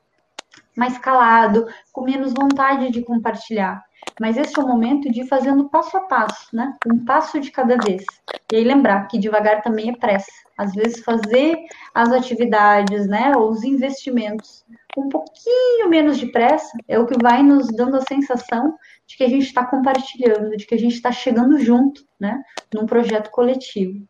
mais 0.78 0.98
calado, 0.98 1.66
com 1.92 2.06
menos 2.06 2.34
vontade 2.34 2.90
de 2.90 3.04
compartilhar. 3.04 3.84
Mas 4.20 4.38
esse 4.38 4.58
é 4.58 4.64
o 4.64 4.68
momento 4.68 5.12
de 5.12 5.22
ir 5.22 5.28
fazendo 5.28 5.70
passo 5.70 5.98
a 5.98 6.02
passo, 6.02 6.56
né? 6.56 6.74
Um 6.86 7.04
passo 7.04 7.40
de 7.40 7.52
cada 7.52 7.78
vez. 7.78 8.04
E 8.52 8.56
aí 8.56 8.64
lembrar 8.64 9.08
que 9.08 9.20
devagar 9.20 9.62
também 9.62 9.90
é 9.90 9.98
pressa. 9.98 10.32
Às 10.58 10.74
vezes 10.74 11.04
fazer 11.04 11.58
as 11.94 12.12
atividades, 12.12 13.08
né, 13.08 13.34
ou 13.36 13.50
os 13.50 13.64
investimentos 13.64 14.64
um 14.98 15.10
pouquinho 15.10 15.90
menos 15.90 16.18
de 16.18 16.28
pressa 16.28 16.72
é 16.88 16.98
o 16.98 17.06
que 17.06 17.22
vai 17.22 17.44
nos 17.44 17.68
dando 17.68 17.98
a 17.98 18.02
sensação 18.02 18.78
de 19.06 19.18
que 19.18 19.24
a 19.24 19.30
gente 19.30 19.46
está 19.46 19.66
compartilhando, 19.66 20.56
de 20.56 20.66
que 20.66 20.74
a 20.74 20.80
gente 20.80 20.96
está 20.96 21.12
chegando 21.12 21.60
junto, 21.60 22.06
né, 22.18 22.42
num 22.74 22.86
projeto 22.86 23.30
coletivo. 23.30 24.08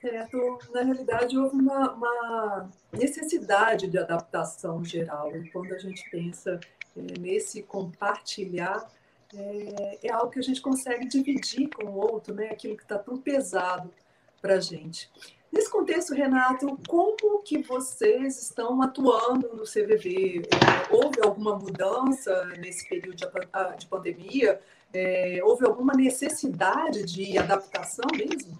Certo. 0.00 0.58
Na 0.72 0.82
realidade, 0.82 1.36
houve 1.36 1.56
uma, 1.56 1.92
uma 1.92 2.70
necessidade 2.92 3.88
de 3.88 3.98
adaptação 3.98 4.84
geral. 4.84 5.36
E 5.36 5.50
quando 5.50 5.74
a 5.74 5.78
gente 5.78 6.08
pensa 6.10 6.60
nesse 7.00 7.62
compartilhar, 7.62 8.90
é, 9.34 9.98
é, 10.02 10.12
algo 10.12 10.30
que 10.30 10.38
a 10.38 10.42
gente 10.42 10.60
consegue 10.60 11.06
dividir 11.06 11.68
com 11.68 11.84
o 11.84 11.96
outro, 11.96 12.34
né? 12.34 12.50
aquilo 12.50 12.76
que 12.76 12.82
está 12.82 12.98
tão 12.98 13.18
pesado 13.18 13.92
para 14.40 14.54
a 14.54 14.60
gente. 14.60 15.10
Nesse 15.50 15.70
contexto, 15.70 16.14
Renato, 16.14 16.78
como 16.88 17.42
que 17.42 17.62
vocês 17.62 18.42
estão 18.42 18.82
atuando 18.82 19.54
no 19.54 19.62
CVV? 19.62 20.42
Houve 20.90 21.20
alguma 21.22 21.56
mudança 21.56 22.44
nesse 22.58 22.88
período 22.88 23.16
de, 23.16 23.86
pandemia? 23.86 24.60
É, 24.92 25.40
houve 25.42 25.64
alguma 25.64 25.94
necessidade 25.94 27.04
de 27.04 27.38
adaptação 27.38 28.06
mesmo? 28.12 28.58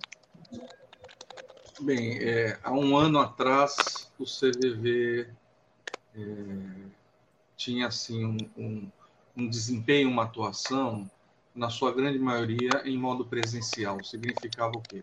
Bem, 1.80 2.18
é, 2.18 2.58
há 2.62 2.72
um 2.72 2.96
ano 2.96 3.18
atrás, 3.18 4.10
o 4.18 4.24
CVV 4.24 5.28
é, 6.16 6.22
tinha 7.56 7.88
assim 7.88 8.24
um, 8.24 8.36
um, 8.56 8.90
um, 9.36 9.48
desempenho, 9.48 10.10
uma 10.10 10.24
atuação, 10.24 11.10
na 11.54 11.70
sua 11.70 11.92
grande 11.92 12.18
maioria, 12.18 12.82
em 12.84 12.98
modo 12.98 13.24
presencial. 13.24 14.04
Significava 14.04 14.76
o 14.76 14.82
quê? 14.82 15.02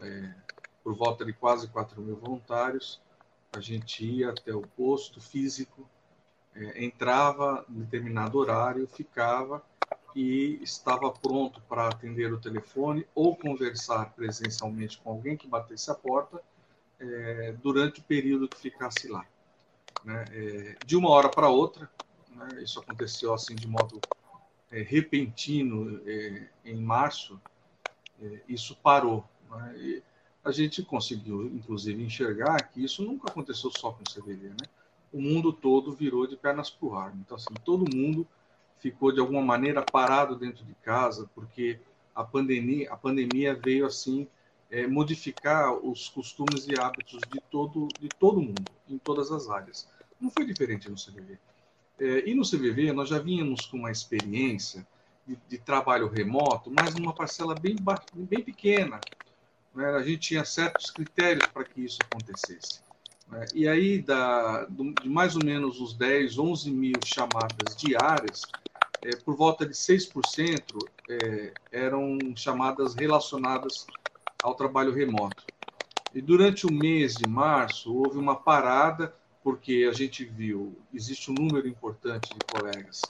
É, 0.00 0.34
por 0.82 0.94
volta 0.94 1.24
de 1.24 1.32
quase 1.32 1.68
4 1.68 2.00
mil 2.00 2.16
voluntários, 2.16 3.00
a 3.52 3.60
gente 3.60 4.04
ia 4.04 4.30
até 4.30 4.54
o 4.54 4.62
posto 4.62 5.20
físico, 5.20 5.88
é, 6.54 6.84
entrava 6.84 7.64
em 7.68 7.80
determinado 7.80 8.38
horário, 8.38 8.86
ficava 8.86 9.62
e 10.14 10.58
estava 10.62 11.10
pronto 11.10 11.60
para 11.62 11.88
atender 11.88 12.32
o 12.32 12.40
telefone 12.40 13.06
ou 13.14 13.34
conversar 13.36 14.12
presencialmente 14.14 14.98
com 14.98 15.10
alguém 15.10 15.36
que 15.36 15.48
batesse 15.48 15.90
a 15.90 15.94
porta 15.94 16.42
é, 17.00 17.54
durante 17.62 18.00
o 18.00 18.04
período 18.04 18.48
que 18.48 18.58
ficasse 18.58 19.08
lá. 19.08 19.26
Né? 20.04 20.24
É, 20.30 20.78
de 20.82 20.96
uma 20.96 21.10
hora 21.10 21.28
para 21.28 21.48
outra, 21.48 21.90
né? 22.30 22.62
isso 22.62 22.80
aconteceu 22.80 23.32
assim 23.32 23.56
de 23.56 23.66
modo 23.66 24.02
é, 24.70 24.82
repentino 24.82 26.00
é, 26.06 26.48
em 26.64 26.80
março, 26.80 27.40
é, 28.20 28.40
isso 28.48 28.76
parou. 28.82 29.24
Né? 29.50 30.02
A 30.44 30.50
gente 30.50 30.82
conseguiu, 30.82 31.46
inclusive, 31.46 32.02
enxergar 32.02 32.60
que 32.68 32.82
isso 32.82 33.04
nunca 33.04 33.28
aconteceu 33.28 33.70
só 33.70 33.92
com 33.92 34.02
o 34.02 34.22
CVV. 34.22 34.48
Né? 34.48 34.66
O 35.12 35.20
mundo 35.20 35.52
todo 35.52 35.92
virou 35.92 36.26
de 36.26 36.36
pernas 36.36 36.68
para 36.68 36.88
o 36.88 36.94
ar. 36.96 37.14
Então, 37.16 37.36
assim, 37.36 37.54
todo 37.64 37.94
mundo 37.94 38.26
ficou 38.80 39.12
de 39.12 39.20
alguma 39.20 39.42
maneira 39.42 39.82
parado 39.82 40.34
dentro 40.34 40.64
de 40.64 40.74
casa, 40.74 41.30
porque 41.34 41.78
a 42.12 42.24
pandemia, 42.24 42.92
a 42.92 42.96
pandemia 42.96 43.54
veio 43.54 43.86
assim 43.86 44.26
é, 44.72 44.86
modificar 44.86 45.74
os 45.74 46.08
costumes 46.08 46.66
e 46.66 46.74
hábitos 46.80 47.20
de 47.30 47.38
todo 47.50 47.88
de 48.00 48.08
todo 48.08 48.40
mundo, 48.40 48.64
em 48.88 48.96
todas 48.96 49.30
as 49.30 49.48
áreas. 49.50 49.86
Não 50.18 50.30
foi 50.30 50.46
diferente 50.46 50.88
no 50.88 50.96
CVV. 50.96 51.38
É, 52.00 52.28
e 52.28 52.34
no 52.34 52.42
CVV 52.42 52.90
nós 52.92 53.10
já 53.10 53.18
vínhamos 53.18 53.66
com 53.66 53.76
uma 53.76 53.90
experiência 53.90 54.86
de, 55.26 55.36
de 55.46 55.58
trabalho 55.58 56.08
remoto, 56.08 56.70
mas 56.70 56.94
numa 56.94 57.12
parcela 57.12 57.54
bem 57.54 57.76
bem 58.14 58.42
pequena. 58.42 58.98
Né? 59.74 59.84
A 59.90 60.02
gente 60.02 60.20
tinha 60.20 60.44
certos 60.44 60.90
critérios 60.90 61.46
para 61.48 61.64
que 61.64 61.82
isso 61.82 61.98
acontecesse. 62.10 62.80
Né? 63.28 63.44
E 63.54 63.68
aí, 63.68 64.00
da, 64.00 64.64
de 64.64 65.08
mais 65.08 65.36
ou 65.36 65.44
menos 65.44 65.80
os 65.80 65.92
10, 65.92 66.38
11 66.38 66.70
mil 66.70 66.98
chamadas 67.04 67.76
diárias, 67.76 68.42
é, 69.02 69.16
por 69.16 69.36
volta 69.36 69.66
de 69.66 69.74
6% 69.74 70.62
é, 71.10 71.52
eram 71.70 72.18
chamadas 72.36 72.94
relacionadas 72.94 73.86
ao 74.42 74.54
trabalho 74.54 74.92
remoto. 74.92 75.44
E 76.14 76.20
durante 76.20 76.66
o 76.66 76.72
mês 76.72 77.14
de 77.14 77.26
março 77.26 77.94
houve 77.94 78.18
uma 78.18 78.36
parada, 78.36 79.14
porque 79.42 79.88
a 79.88 79.92
gente 79.92 80.24
viu, 80.24 80.76
existe 80.92 81.30
um 81.30 81.34
número 81.34 81.66
importante 81.66 82.34
de 82.34 82.40
colegas 82.46 83.00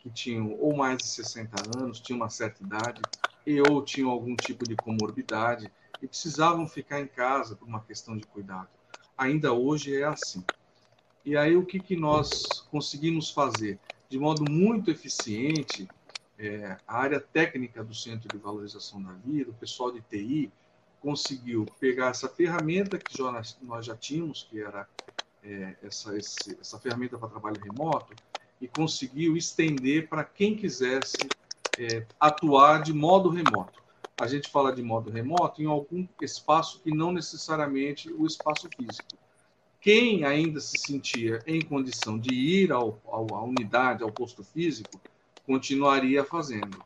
que 0.00 0.10
tinham 0.10 0.54
ou 0.60 0.76
mais 0.76 0.98
de 0.98 1.04
60 1.04 1.78
anos, 1.78 2.00
tinham 2.00 2.18
uma 2.18 2.28
certa 2.28 2.62
idade, 2.62 3.00
e 3.46 3.60
ou 3.60 3.82
tinham 3.82 4.10
algum 4.10 4.36
tipo 4.36 4.66
de 4.66 4.76
comorbidade 4.76 5.70
e 6.02 6.06
precisavam 6.06 6.66
ficar 6.66 7.00
em 7.00 7.06
casa 7.06 7.56
por 7.56 7.66
uma 7.66 7.80
questão 7.80 8.16
de 8.16 8.26
cuidado. 8.26 8.68
Ainda 9.16 9.52
hoje 9.52 9.96
é 9.96 10.04
assim. 10.04 10.44
E 11.24 11.36
aí 11.36 11.56
o 11.56 11.64
que, 11.64 11.80
que 11.80 11.96
nós 11.96 12.66
conseguimos 12.70 13.30
fazer? 13.30 13.78
de 14.14 14.18
modo 14.20 14.44
muito 14.44 14.92
eficiente 14.92 15.88
é, 16.38 16.76
a 16.86 16.98
área 16.98 17.18
técnica 17.18 17.82
do 17.82 17.92
Centro 17.92 18.28
de 18.28 18.38
Valorização 18.38 19.02
da 19.02 19.12
Vida, 19.12 19.50
o 19.50 19.54
pessoal 19.54 19.90
de 19.90 20.00
TI, 20.02 20.52
conseguiu 21.04 21.66
pegar 21.78 22.08
essa 22.08 22.30
ferramenta 22.30 22.96
que 22.96 23.14
já, 23.14 23.30
nós 23.60 23.84
já 23.84 23.94
tínhamos, 23.94 24.48
que 24.50 24.58
era 24.58 24.88
é, 25.44 25.76
essa, 25.82 26.16
esse, 26.16 26.56
essa 26.58 26.78
ferramenta 26.78 27.18
para 27.18 27.28
trabalho 27.28 27.60
remoto, 27.60 28.14
e 28.58 28.66
conseguiu 28.66 29.36
estender 29.36 30.08
para 30.08 30.24
quem 30.24 30.56
quisesse 30.56 31.28
é, 31.78 32.06
atuar 32.18 32.82
de 32.82 32.94
modo 32.94 33.28
remoto. 33.28 33.82
A 34.18 34.26
gente 34.26 34.48
fala 34.48 34.74
de 34.74 34.82
modo 34.82 35.10
remoto 35.10 35.60
em 35.60 35.66
algum 35.66 36.08
espaço 36.22 36.80
que 36.80 36.90
não 36.90 37.12
necessariamente 37.12 38.10
o 38.10 38.24
espaço 38.24 38.66
físico. 38.74 39.18
Quem 39.82 40.24
ainda 40.24 40.58
se 40.58 40.78
sentia 40.78 41.42
em 41.46 41.60
condição 41.60 42.18
de 42.18 42.32
ir 42.32 42.72
ao, 42.72 42.98
ao, 43.04 43.34
à 43.34 43.42
unidade, 43.42 44.02
ao 44.02 44.10
posto 44.10 44.42
físico, 44.42 44.98
continuaria 45.44 46.24
fazendo. 46.24 46.82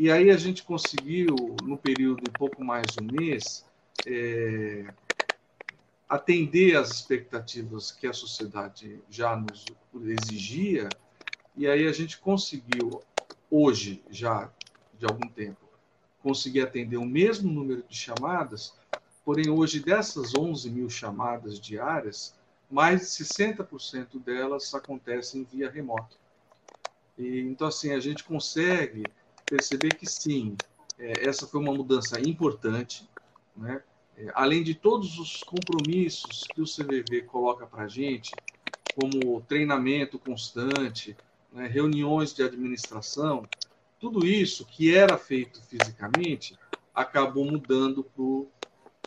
E 0.00 0.10
aí 0.10 0.30
a 0.30 0.36
gente 0.38 0.62
conseguiu, 0.62 1.36
no 1.60 1.76
período 1.76 2.22
de 2.22 2.34
pouco 2.34 2.64
mais 2.64 2.92
de 2.92 3.00
um 3.00 3.04
mês, 3.04 3.66
é, 4.06 4.94
atender 6.08 6.74
às 6.74 6.88
expectativas 6.90 7.92
que 7.92 8.06
a 8.06 8.12
sociedade 8.14 8.98
já 9.10 9.36
nos 9.36 9.74
exigia, 10.06 10.96
e 11.54 11.68
aí 11.68 11.86
a 11.86 11.92
gente 11.92 12.16
conseguiu, 12.16 13.02
hoje, 13.50 14.02
já 14.08 14.50
de 14.98 15.04
algum 15.04 15.28
tempo, 15.28 15.60
conseguir 16.22 16.62
atender 16.62 16.96
o 16.96 17.04
mesmo 17.04 17.52
número 17.52 17.82
de 17.86 17.94
chamadas 17.94 18.72
Porém, 19.22 19.50
hoje, 19.50 19.80
dessas 19.80 20.34
11 20.34 20.70
mil 20.70 20.88
chamadas 20.88 21.60
diárias, 21.60 22.34
mais 22.70 23.02
de 23.02 23.06
60% 23.08 24.18
delas 24.18 24.74
acontecem 24.74 25.44
via 25.44 25.70
remota. 25.70 26.16
E, 27.18 27.40
então, 27.40 27.68
assim, 27.68 27.92
a 27.92 28.00
gente 28.00 28.24
consegue 28.24 29.10
perceber 29.50 29.96
que 29.96 30.06
sim, 30.06 30.56
é, 30.96 31.26
essa 31.26 31.44
foi 31.44 31.60
uma 31.60 31.74
mudança 31.74 32.20
importante, 32.20 33.10
né? 33.56 33.82
É, 34.16 34.30
além 34.34 34.62
de 34.62 34.74
todos 34.74 35.18
os 35.18 35.42
compromissos 35.42 36.44
que 36.54 36.60
o 36.60 36.64
CVV 36.64 37.22
coloca 37.22 37.66
para 37.66 37.84
a 37.84 37.88
gente, 37.88 38.30
como 38.94 39.40
treinamento 39.42 40.18
constante, 40.18 41.16
né? 41.52 41.66
reuniões 41.66 42.32
de 42.32 42.42
administração, 42.42 43.44
tudo 43.98 44.26
isso 44.26 44.64
que 44.66 44.94
era 44.94 45.16
feito 45.18 45.60
fisicamente 45.62 46.56
acabou 46.94 47.44
mudando 47.44 48.04
para 48.04 48.22
o 48.22 48.48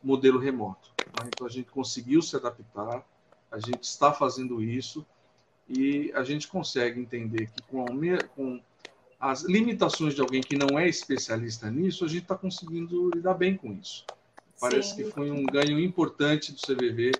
modelo 0.03 0.39
remoto. 0.39 0.91
Né? 1.00 1.27
Então 1.27 1.45
a 1.47 1.50
gente 1.50 1.69
conseguiu 1.69 2.21
se 2.21 2.35
adaptar, 2.35 3.05
a 3.51 3.59
gente 3.59 3.83
está 3.83 4.12
fazendo 4.12 4.63
isso 4.63 5.05
e 5.69 6.12
a 6.15 6.23
gente 6.23 6.47
consegue 6.47 7.00
entender 7.00 7.51
que 7.51 7.62
com, 7.63 7.85
com 8.35 8.62
as 9.23 9.43
limitações 9.43 10.13
de 10.13 10.19
alguém 10.19 10.41
que 10.41 10.57
não 10.57 10.77
é 10.77 10.85
especialista 10.85 11.71
nisso, 11.71 12.03
a 12.03 12.09
gente 12.09 12.23
está 12.23 12.35
conseguindo 12.35 13.09
lidar 13.15 13.35
bem 13.35 13.55
com 13.55 13.71
isso. 13.71 14.05
Parece 14.59 14.89
Sim. 14.89 14.95
que 14.97 15.11
foi 15.11 15.31
um 15.31 15.45
ganho 15.45 15.79
importante 15.79 16.51
do 16.51 16.59
CVV 16.59 17.13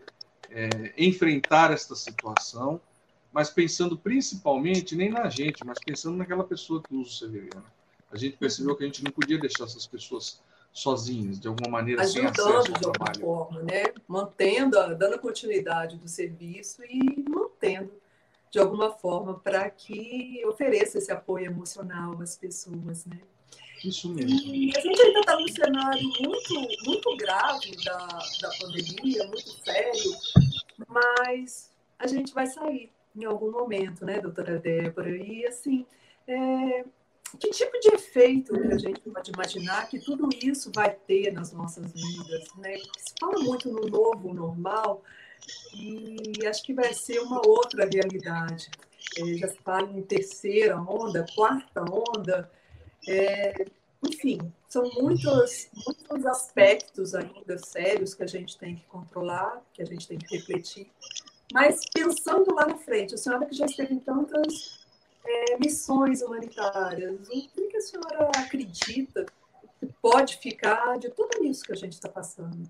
é, 0.50 0.94
enfrentar 0.98 1.72
esta 1.72 1.96
situação, 1.96 2.82
mas 3.32 3.50
pensando 3.50 3.98
principalmente, 3.98 4.98
nem 4.98 5.10
na 5.10 5.30
gente, 5.30 5.66
mas 5.66 5.80
pensando 5.80 6.18
naquela 6.18 6.44
pessoa 6.44 6.84
que 6.84 6.94
usa 6.94 7.26
o 7.26 7.30
CVV. 7.30 7.50
Né? 7.56 7.64
A 8.12 8.18
gente 8.18 8.36
percebeu 8.36 8.76
que 8.76 8.84
a 8.84 8.86
gente 8.86 9.02
não 9.02 9.12
podia 9.12 9.40
deixar 9.40 9.64
essas 9.64 9.88
pessoas 9.88 10.42
sozinhos, 10.74 11.40
de 11.40 11.48
alguma 11.48 11.70
maneira, 11.70 12.02
Ajudando 12.02 12.36
sem 12.36 12.46
acesso 12.46 12.74
ao 12.74 12.80
de 12.80 12.86
alguma 12.86 13.16
forma, 13.18 13.64
né? 13.64 13.94
Mantendo, 14.10 14.78
dando 14.98 15.18
continuidade 15.20 15.96
do 15.96 16.10
serviço 16.10 16.84
e 16.84 17.24
mantendo 17.30 18.03
de 18.54 18.60
alguma 18.60 18.92
forma 18.92 19.40
para 19.40 19.68
que 19.68 20.44
ofereça 20.46 21.00
esse 21.00 21.12
apoio 21.12 21.48
emocional 21.48 22.22
às 22.22 22.38
pessoas, 22.38 23.04
né? 23.04 23.20
Isso 23.84 24.14
mesmo. 24.14 24.30
E 24.30 24.72
a 24.78 24.80
gente 24.80 25.02
ainda 25.02 25.20
está 25.22 25.36
num 25.40 25.48
cenário 25.48 26.04
muito, 26.22 26.54
muito 26.86 27.18
grave 27.18 27.76
da, 27.84 27.98
da 28.42 28.50
pandemia, 28.60 29.26
muito 29.26 29.50
sério, 29.64 30.16
mas 30.88 31.74
a 31.98 32.06
gente 32.06 32.32
vai 32.32 32.46
sair. 32.46 32.92
em 33.16 33.26
algum 33.26 33.52
momento, 33.52 34.06
né, 34.06 34.22
doutora 34.22 34.60
Débora? 34.60 35.10
E, 35.10 35.48
assim, 35.48 35.84
é, 36.28 36.86
que 37.40 37.50
tipo 37.50 37.80
de 37.80 37.90
efeito 37.90 38.54
que 38.54 38.68
a 38.68 38.78
gente 38.78 39.00
pode 39.00 39.32
imaginar 39.32 39.90
que 39.90 39.98
tudo 39.98 40.30
isso 40.44 40.72
vai 40.76 40.92
ter 40.92 41.34
nas 41.34 41.52
nossas 41.52 41.92
vidas, 41.92 42.54
né? 42.58 42.78
Porque 42.78 43.00
se 43.00 43.14
fala 43.20 43.40
muito 43.40 43.72
no 43.72 43.82
novo 43.88 44.32
normal 44.32 45.04
e 45.76 46.46
acho 46.46 46.64
que 46.64 46.74
vai 46.74 46.94
ser 46.94 47.20
uma 47.20 47.42
outra 47.46 47.90
realidade. 47.92 48.70
É, 49.18 49.34
já 49.38 49.48
se 49.48 49.58
fala 49.58 49.90
em 49.92 50.02
terceira 50.02 50.80
onda, 50.80 51.26
quarta 51.36 51.82
onda, 51.82 52.50
é, 53.08 53.66
enfim, 54.04 54.40
são 54.68 54.90
muitos, 54.96 55.70
muitos 55.86 56.26
aspectos 56.26 57.14
ainda 57.14 57.58
sérios 57.58 58.14
que 58.14 58.24
a 58.24 58.28
gente 58.28 58.58
tem 58.58 58.76
que 58.76 58.86
controlar, 58.86 59.62
que 59.74 59.82
a 59.82 59.86
gente 59.86 60.08
tem 60.08 60.18
que 60.18 60.36
refletir. 60.36 60.90
Mas 61.52 61.82
pensando 61.94 62.54
lá 62.56 62.66
na 62.66 62.78
frente, 62.78 63.14
a 63.14 63.18
senhora 63.18 63.46
que 63.46 63.56
já 63.56 63.66
esteve 63.66 63.94
em 63.94 64.00
tantas 64.00 64.84
é, 65.26 65.58
missões 65.58 66.22
humanitárias. 66.22 67.28
O 67.28 67.68
que 67.70 67.78
a 67.78 67.82
senhora 67.82 68.32
acredita 68.36 69.26
que 69.80 69.86
pode 70.02 70.38
ficar 70.38 70.98
de 70.98 71.10
tudo 71.10 71.44
isso 71.44 71.64
que 71.64 71.72
a 71.72 71.76
gente 71.76 71.94
está 71.94 72.10
passando? 72.10 72.70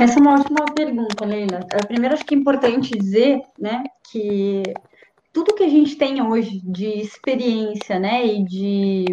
Essa 0.00 0.18
é 0.18 0.20
uma 0.20 0.34
ótima 0.34 0.64
pergunta, 0.74 1.24
Leila. 1.24 1.60
Primeiro, 1.86 2.14
acho 2.14 2.24
que 2.24 2.34
é 2.34 2.38
importante 2.38 2.96
dizer 2.96 3.40
né, 3.58 3.84
que 4.10 4.62
tudo 5.32 5.54
que 5.54 5.64
a 5.64 5.68
gente 5.68 5.96
tem 5.96 6.22
hoje 6.22 6.60
de 6.62 7.00
experiência, 7.00 7.98
né, 7.98 8.26
e 8.26 8.44
de, 8.44 9.04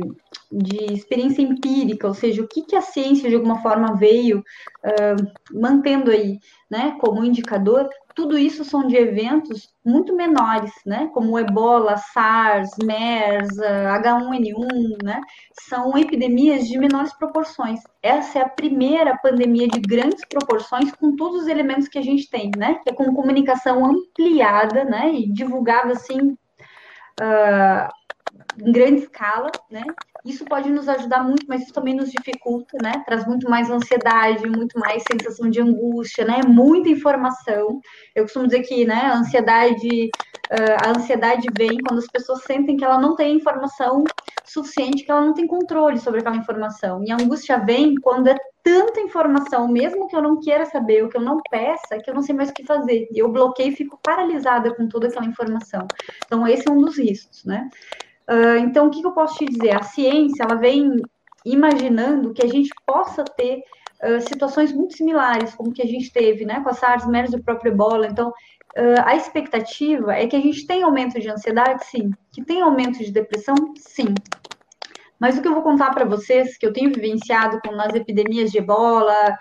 de 0.52 0.94
experiência 0.94 1.42
empírica, 1.42 2.08
ou 2.08 2.14
seja, 2.14 2.42
o 2.42 2.48
que, 2.48 2.64
que 2.64 2.76
a 2.76 2.82
ciência 2.82 3.30
de 3.30 3.36
alguma 3.36 3.62
forma 3.62 3.96
veio 3.96 4.40
uh, 4.40 5.58
mantendo 5.60 6.12
aí, 6.12 6.40
né, 6.70 6.98
como 7.00 7.24
indicador, 7.24 7.90
tudo 8.20 8.38
isso 8.38 8.66
são 8.66 8.86
de 8.86 8.98
eventos 8.98 9.74
muito 9.86 10.14
menores, 10.14 10.74
né? 10.86 11.10
Como 11.14 11.40
Ebola, 11.40 11.96
SARS, 11.96 12.70
MERS, 12.84 13.48
H1N1, 13.58 15.02
né? 15.02 15.22
São 15.54 15.98
epidemias 15.98 16.68
de 16.68 16.78
menores 16.78 17.14
proporções. 17.14 17.80
Essa 18.04 18.40
é 18.40 18.42
a 18.42 18.50
primeira 18.50 19.18
pandemia 19.24 19.70
de 19.70 19.80
grandes 19.80 20.26
proporções 20.28 20.92
com 20.92 21.16
todos 21.16 21.44
os 21.44 21.48
elementos 21.48 21.88
que 21.88 21.98
a 21.98 22.02
gente 22.02 22.30
tem, 22.30 22.52
né? 22.58 22.82
É 22.86 22.92
com 22.92 23.16
comunicação 23.16 23.86
ampliada, 23.86 24.84
né? 24.84 25.14
E 25.14 25.32
divulgada 25.32 25.94
assim 25.94 26.36
uh, 27.22 27.90
em 28.62 28.72
grande 28.74 29.04
escala, 29.04 29.50
né? 29.72 29.86
Isso 30.26 30.44
pode 30.46 30.70
nos 30.70 30.90
ajudar 30.90 31.24
muito, 31.24 31.46
mas 31.48 31.64
isso 31.64 31.74
também 31.74 31.96
nos 31.96 32.12
dificulta, 32.12 32.78
né? 32.82 33.04
Traz 33.06 33.26
muito 33.26 33.50
mais 33.50 33.70
ansiedade, 33.70 34.48
muito 34.48 34.78
mais 34.78 35.04
sensação 35.10 35.50
de 35.50 35.62
angústia, 35.62 36.26
né? 36.26 36.42
Muita 36.46 36.90
informação. 36.90 37.80
Eu 38.14 38.24
costumo 38.24 38.46
dizer 38.46 38.64
que, 38.64 38.86
né, 38.86 39.02
a 39.06 39.18
ansiedade, 39.18 40.10
a 40.84 40.90
ansiedade 40.90 41.48
vem 41.58 41.78
quando 41.78 42.00
as 42.00 42.08
pessoas 42.08 42.44
sentem 42.44 42.76
que 42.76 42.84
ela 42.84 43.00
não 43.00 43.16
tem 43.16 43.36
informação 43.36 44.04
suficiente, 44.46 45.04
que 45.04 45.12
ela 45.12 45.22
não 45.22 45.34
tem 45.34 45.48
controle 45.48 46.00
sobre 46.00 46.20
aquela 46.20 46.36
informação. 46.36 47.04
E 47.04 47.12
a 47.12 47.16
angústia 47.16 47.58
vem 47.58 47.96
quando 47.96 48.28
é 48.28 48.36
tanta 48.62 49.00
informação, 49.00 49.68
mesmo 49.68 50.08
que 50.08 50.16
eu 50.16 50.22
não 50.22 50.40
queira 50.40 50.66
saber, 50.66 51.04
o 51.04 51.10
que 51.10 51.18
eu 51.18 51.22
não 51.22 51.40
peça, 51.50 51.98
que 52.04 52.10
eu 52.10 52.14
não 52.14 52.22
sei 52.22 52.36
mais 52.36 52.50
o 52.50 52.54
que 52.54 52.66
fazer. 52.66 53.08
E 53.12 53.20
eu 53.20 53.32
bloqueio 53.32 53.72
e 53.72 53.76
fico 53.76 53.98
paralisada 54.04 54.76
com 54.76 54.88
toda 54.88 55.08
aquela 55.08 55.26
informação. 55.26 55.88
Então, 56.26 56.46
esse 56.48 56.68
é 56.68 56.72
um 56.72 56.82
dos 56.82 56.98
riscos, 56.98 57.46
né? 57.46 57.70
Uh, 58.30 58.60
então, 58.60 58.88
o 58.88 58.90
que, 58.92 59.04
eu 59.04 59.12
posso 59.12 59.38
te 59.38 59.46
dizer? 59.46 59.76
A 59.76 59.82
ciência, 59.82 60.44
ela 60.44 60.56
vem 60.56 60.98
imaginando 61.44 62.32
que 62.32 62.46
a 62.46 62.48
gente 62.48 62.70
possa 62.86 63.24
ter 63.26 63.64
uh, 64.04 64.22
situações 64.22 64.72
muito 64.72 64.96
similares, 64.96 65.56
como 65.56 65.74
que 65.74 65.82
a 65.82 65.88
gente 65.88 66.14
teve, 66.14 66.46
né, 66.46 66.62
com 66.62 66.70
a 66.70 66.74
SARS, 66.74 67.08
MERS 67.08 67.34
e 67.34 67.38
o 67.38 67.44
próprio 67.44 67.72
Ebola. 67.72 68.06
Então, 68.06 68.30
uh, 68.30 69.02
a 69.04 69.16
expectativa 69.16 70.14
é 70.14 70.28
que 70.28 70.36
a 70.36 70.40
gente 70.40 70.68
tenha 70.68 70.86
aumento 70.86 71.20
de 71.20 71.28
ansiedade, 71.28 71.86
sim. 71.86 72.12
Que 72.32 72.46
tenha 72.46 72.66
aumento 72.66 73.00
de 73.00 73.12
depressão, 73.12 73.56
sim. 73.76 74.14
Mas 75.20 75.36
o 75.36 75.42
que 75.42 75.48
eu 75.48 75.54
vou 75.54 75.64
contar 75.64 75.92
para 75.92 76.06
vocês, 76.06 76.56
que 76.56 76.66
eu 76.66 76.72
tenho 76.72 76.94
vivenciado 76.94 77.60
com 77.66 77.76
nas 77.76 77.94
epidemias 77.94 78.52
de 78.52 78.60
ebola, 78.60 79.38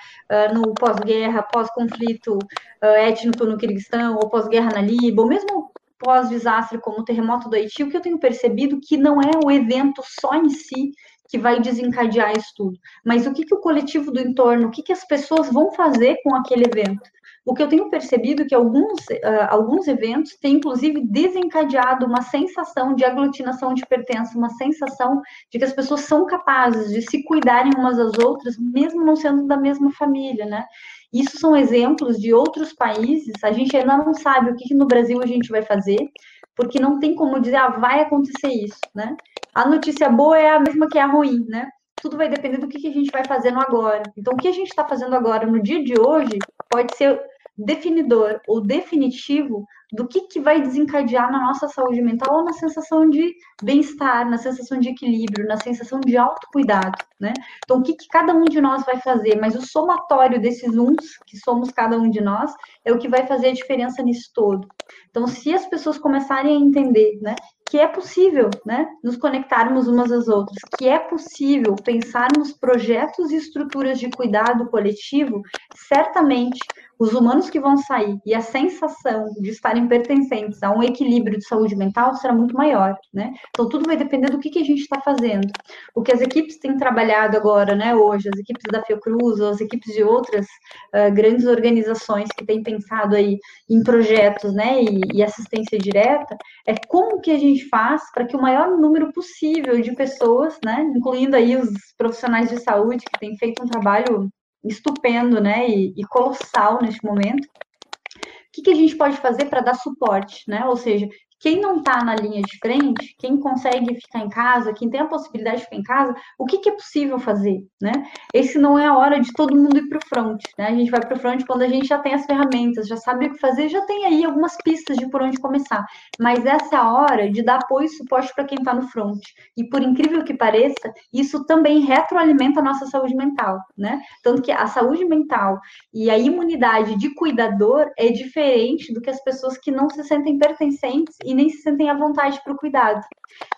no 0.52 0.74
pós-guerra, 0.74 1.40
pós-conflito 1.40 2.36
étnico 2.82 3.44
no 3.44 3.56
Kirguistão, 3.56 4.16
ou 4.16 4.28
pós-guerra 4.28 4.70
na 4.74 4.80
Líbia, 4.80 5.22
ou 5.22 5.28
mesmo 5.28 5.70
pós-desastre 5.98 6.78
como 6.78 7.00
o 7.00 7.04
terremoto 7.04 7.48
do 7.48 7.56
Haiti, 7.56 7.82
o 7.82 7.90
que 7.90 7.96
eu 7.96 8.00
tenho 8.00 8.18
percebido 8.18 8.80
que 8.80 8.96
não 8.96 9.20
é 9.20 9.30
o 9.44 9.50
evento 9.50 10.02
só 10.20 10.34
em 10.34 10.48
si 10.48 10.92
que 11.28 11.38
vai 11.38 11.60
desencadear 11.60 12.32
isso 12.32 12.52
tudo, 12.56 12.78
mas 13.04 13.26
o 13.26 13.34
que, 13.34 13.44
que 13.44 13.54
o 13.54 13.60
coletivo 13.60 14.10
do 14.10 14.18
entorno, 14.18 14.68
o 14.68 14.70
que, 14.70 14.82
que 14.82 14.92
as 14.92 15.04
pessoas 15.06 15.52
vão 15.52 15.70
fazer 15.72 16.16
com 16.24 16.34
aquele 16.34 16.64
evento. 16.64 17.02
O 17.48 17.54
que 17.54 17.62
eu 17.62 17.68
tenho 17.68 17.88
percebido 17.88 18.42
é 18.42 18.44
que 18.44 18.54
alguns, 18.54 19.00
uh, 19.06 19.46
alguns 19.48 19.88
eventos 19.88 20.36
têm, 20.36 20.56
inclusive, 20.56 21.06
desencadeado 21.06 22.04
uma 22.04 22.20
sensação 22.20 22.94
de 22.94 23.04
aglutinação 23.06 23.72
de 23.72 23.86
pertença, 23.86 24.36
uma 24.36 24.50
sensação 24.50 25.22
de 25.50 25.58
que 25.58 25.64
as 25.64 25.72
pessoas 25.72 26.02
são 26.02 26.26
capazes 26.26 26.92
de 26.92 27.00
se 27.00 27.24
cuidarem 27.24 27.72
umas 27.74 27.98
às 27.98 28.18
outras, 28.18 28.58
mesmo 28.58 29.02
não 29.02 29.16
sendo 29.16 29.46
da 29.46 29.56
mesma 29.56 29.90
família, 29.92 30.44
né? 30.44 30.66
Isso 31.12 31.38
são 31.38 31.56
exemplos 31.56 32.18
de 32.18 32.32
outros 32.34 32.72
países. 32.72 33.42
A 33.42 33.52
gente 33.52 33.76
ainda 33.76 33.96
não 33.96 34.14
sabe 34.14 34.50
o 34.50 34.56
que, 34.56 34.74
no 34.74 34.86
Brasil 34.86 35.20
a 35.22 35.26
gente 35.26 35.48
vai 35.48 35.62
fazer, 35.62 36.08
porque 36.56 36.78
não 36.80 36.98
tem 36.98 37.14
como 37.14 37.40
dizer, 37.40 37.56
ah, 37.56 37.68
vai 37.68 38.00
acontecer 38.00 38.48
isso, 38.48 38.78
né? 38.94 39.16
A 39.54 39.66
notícia 39.66 40.08
boa 40.10 40.38
é 40.38 40.50
a 40.50 40.60
mesma 40.60 40.88
que 40.88 40.98
a 40.98 41.06
ruim, 41.06 41.44
né? 41.48 41.68
Tudo 42.00 42.16
vai 42.16 42.28
depender 42.28 42.58
do 42.58 42.68
que, 42.68 42.78
que 42.78 42.88
a 42.88 42.92
gente 42.92 43.10
vai 43.10 43.24
fazendo 43.26 43.58
agora. 43.58 44.02
Então, 44.16 44.34
o 44.34 44.36
que 44.36 44.48
a 44.48 44.52
gente 44.52 44.68
está 44.68 44.86
fazendo 44.86 45.16
agora, 45.16 45.46
no 45.46 45.62
dia 45.62 45.82
de 45.82 45.98
hoje, 45.98 46.38
pode 46.68 46.94
ser 46.94 47.20
definidor 47.56 48.40
ou 48.46 48.60
definitivo 48.60 49.64
do 49.92 50.06
que, 50.06 50.22
que 50.22 50.40
vai 50.40 50.60
desencadear 50.60 51.30
na 51.32 51.40
nossa 51.40 51.66
saúde 51.68 52.02
mental 52.02 52.36
ou 52.36 52.44
na 52.44 52.52
sensação 52.52 53.08
de 53.08 53.34
bem-estar, 53.62 54.28
na 54.28 54.36
sensação 54.36 54.78
de 54.78 54.90
equilíbrio, 54.90 55.46
na 55.46 55.56
sensação 55.56 56.00
de 56.00 56.16
autocuidado, 56.16 56.98
né? 57.18 57.32
Então, 57.64 57.78
o 57.78 57.82
que, 57.82 57.94
que 57.94 58.06
cada 58.08 58.34
um 58.34 58.44
de 58.44 58.60
nós 58.60 58.84
vai 58.84 59.00
fazer? 59.00 59.36
Mas 59.40 59.54
o 59.54 59.62
somatório 59.62 60.40
desses 60.40 60.76
uns, 60.76 61.18
que 61.26 61.38
somos 61.38 61.70
cada 61.70 61.98
um 61.98 62.10
de 62.10 62.20
nós, 62.20 62.52
é 62.84 62.92
o 62.92 62.98
que 62.98 63.08
vai 63.08 63.26
fazer 63.26 63.48
a 63.48 63.54
diferença 63.54 64.02
nisso 64.02 64.30
todo. 64.34 64.68
Então, 65.10 65.26
se 65.26 65.54
as 65.54 65.66
pessoas 65.66 65.98
começarem 65.98 66.56
a 66.56 66.60
entender, 66.60 67.18
né, 67.22 67.34
que 67.68 67.78
é 67.78 67.86
possível, 67.86 68.48
né, 68.64 68.86
nos 69.04 69.16
conectarmos 69.16 69.86
umas 69.88 70.10
às 70.10 70.26
outras, 70.26 70.56
que 70.78 70.88
é 70.88 70.98
possível 70.98 71.76
pensarmos 71.76 72.52
projetos 72.52 73.30
e 73.30 73.36
estruturas 73.36 73.98
de 73.98 74.10
cuidado 74.10 74.68
coletivo, 74.70 75.42
certamente 75.74 76.58
os 76.98 77.12
humanos 77.12 77.48
que 77.48 77.60
vão 77.60 77.76
sair 77.76 78.18
e 78.26 78.34
a 78.34 78.40
sensação 78.40 79.32
de 79.40 79.50
estarem 79.50 79.86
pertencentes 79.86 80.62
a 80.62 80.70
um 80.70 80.82
equilíbrio 80.82 81.38
de 81.38 81.46
saúde 81.46 81.76
mental 81.76 82.14
será 82.16 82.34
muito 82.34 82.56
maior, 82.56 82.96
né? 83.14 83.32
Então, 83.50 83.68
tudo 83.68 83.86
vai 83.86 83.96
depender 83.96 84.30
do 84.30 84.40
que, 84.40 84.50
que 84.50 84.58
a 84.58 84.64
gente 84.64 84.80
está 84.80 85.00
fazendo. 85.00 85.48
O 85.94 86.02
que 86.02 86.12
as 86.12 86.20
equipes 86.20 86.58
têm 86.58 86.76
trabalhado 86.76 87.36
agora, 87.36 87.76
né, 87.76 87.94
hoje, 87.94 88.28
as 88.28 88.40
equipes 88.40 88.64
da 88.70 88.82
Fiocruz, 88.82 89.40
as 89.40 89.60
equipes 89.60 89.94
de 89.94 90.02
outras 90.02 90.46
uh, 90.46 91.14
grandes 91.14 91.46
organizações 91.46 92.28
que 92.36 92.44
têm 92.44 92.62
pensado 92.62 93.14
aí 93.14 93.38
em 93.70 93.82
projetos, 93.82 94.52
né, 94.52 94.82
e, 94.82 95.00
e 95.14 95.22
assistência 95.22 95.78
direta, 95.78 96.36
é 96.66 96.74
como 96.88 97.20
que 97.20 97.30
a 97.30 97.38
gente 97.38 97.57
faz 97.68 98.02
para 98.12 98.26
que 98.26 98.36
o 98.36 98.40
maior 98.40 98.76
número 98.78 99.12
possível 99.12 99.80
de 99.80 99.94
pessoas, 99.94 100.58
né, 100.64 100.82
incluindo 100.94 101.36
aí 101.36 101.56
os 101.56 101.70
profissionais 101.96 102.48
de 102.50 102.58
saúde 102.60 103.04
que 103.04 103.18
têm 103.18 103.36
feito 103.36 103.62
um 103.62 103.68
trabalho 103.68 104.28
estupendo, 104.64 105.40
né, 105.40 105.68
e, 105.68 105.92
e 105.96 106.04
colossal 106.04 106.80
neste 106.82 107.04
momento. 107.04 107.46
O 107.46 108.50
que, 108.52 108.62
que 108.62 108.70
a 108.70 108.74
gente 108.74 108.96
pode 108.96 109.16
fazer 109.18 109.46
para 109.46 109.60
dar 109.60 109.74
suporte, 109.74 110.42
né? 110.48 110.64
Ou 110.64 110.76
seja, 110.76 111.06
quem 111.40 111.60
não 111.60 111.78
está 111.78 112.02
na 112.04 112.14
linha 112.14 112.42
de 112.42 112.58
frente, 112.58 113.14
quem 113.18 113.38
consegue 113.38 113.94
ficar 113.94 114.20
em 114.20 114.28
casa, 114.28 114.72
quem 114.72 114.90
tem 114.90 115.00
a 115.00 115.06
possibilidade 115.06 115.58
de 115.58 115.64
ficar 115.64 115.76
em 115.76 115.82
casa, 115.82 116.14
o 116.38 116.44
que, 116.44 116.58
que 116.58 116.68
é 116.68 116.72
possível 116.72 117.18
fazer, 117.18 117.64
né? 117.80 117.92
Esse 118.34 118.58
não 118.58 118.78
é 118.78 118.86
a 118.86 118.96
hora 118.96 119.20
de 119.20 119.32
todo 119.32 119.56
mundo 119.56 119.78
ir 119.78 119.88
para 119.88 119.98
o 119.98 120.06
front, 120.06 120.40
né? 120.58 120.66
A 120.66 120.74
gente 120.74 120.90
vai 120.90 121.00
para 121.00 121.16
o 121.16 121.20
front 121.20 121.44
quando 121.46 121.62
a 121.62 121.68
gente 121.68 121.86
já 121.86 121.98
tem 121.98 122.14
as 122.14 122.26
ferramentas, 122.26 122.88
já 122.88 122.96
sabe 122.96 123.26
o 123.26 123.32
que 123.32 123.38
fazer, 123.38 123.68
já 123.68 123.80
tem 123.82 124.04
aí 124.04 124.24
algumas 124.24 124.56
pistas 124.62 124.96
de 124.96 125.08
por 125.08 125.22
onde 125.22 125.38
começar. 125.38 125.84
Mas 126.18 126.44
essa 126.44 126.74
é 126.74 126.78
a 126.78 126.92
hora 126.92 127.30
de 127.30 127.42
dar 127.42 127.56
apoio 127.56 127.86
e 127.86 127.88
suporte 127.88 128.32
para 128.34 128.44
quem 128.44 128.58
está 128.58 128.74
no 128.74 128.88
front. 128.88 129.20
E 129.56 129.64
por 129.68 129.82
incrível 129.82 130.24
que 130.24 130.34
pareça, 130.34 130.92
isso 131.12 131.44
também 131.44 131.80
retroalimenta 131.80 132.60
a 132.60 132.64
nossa 132.64 132.86
saúde 132.86 133.14
mental, 133.14 133.58
né? 133.76 134.00
Tanto 134.22 134.42
que 134.42 134.50
a 134.50 134.66
saúde 134.66 135.04
mental 135.04 135.58
e 135.92 136.10
a 136.10 136.18
imunidade 136.18 136.96
de 136.96 137.14
cuidador 137.14 137.90
é 137.96 138.08
diferente 138.08 138.92
do 138.92 139.00
que 139.00 139.10
as 139.10 139.22
pessoas 139.22 139.56
que 139.58 139.70
não 139.70 139.88
se 139.88 140.02
sentem 140.04 140.38
pertencentes 140.38 141.16
e 141.28 141.34
nem 141.34 141.50
se 141.50 141.58
sentem 141.58 141.90
à 141.90 141.94
vontade 141.94 142.42
para 142.42 142.54
o 142.54 142.56
cuidado. 142.56 143.04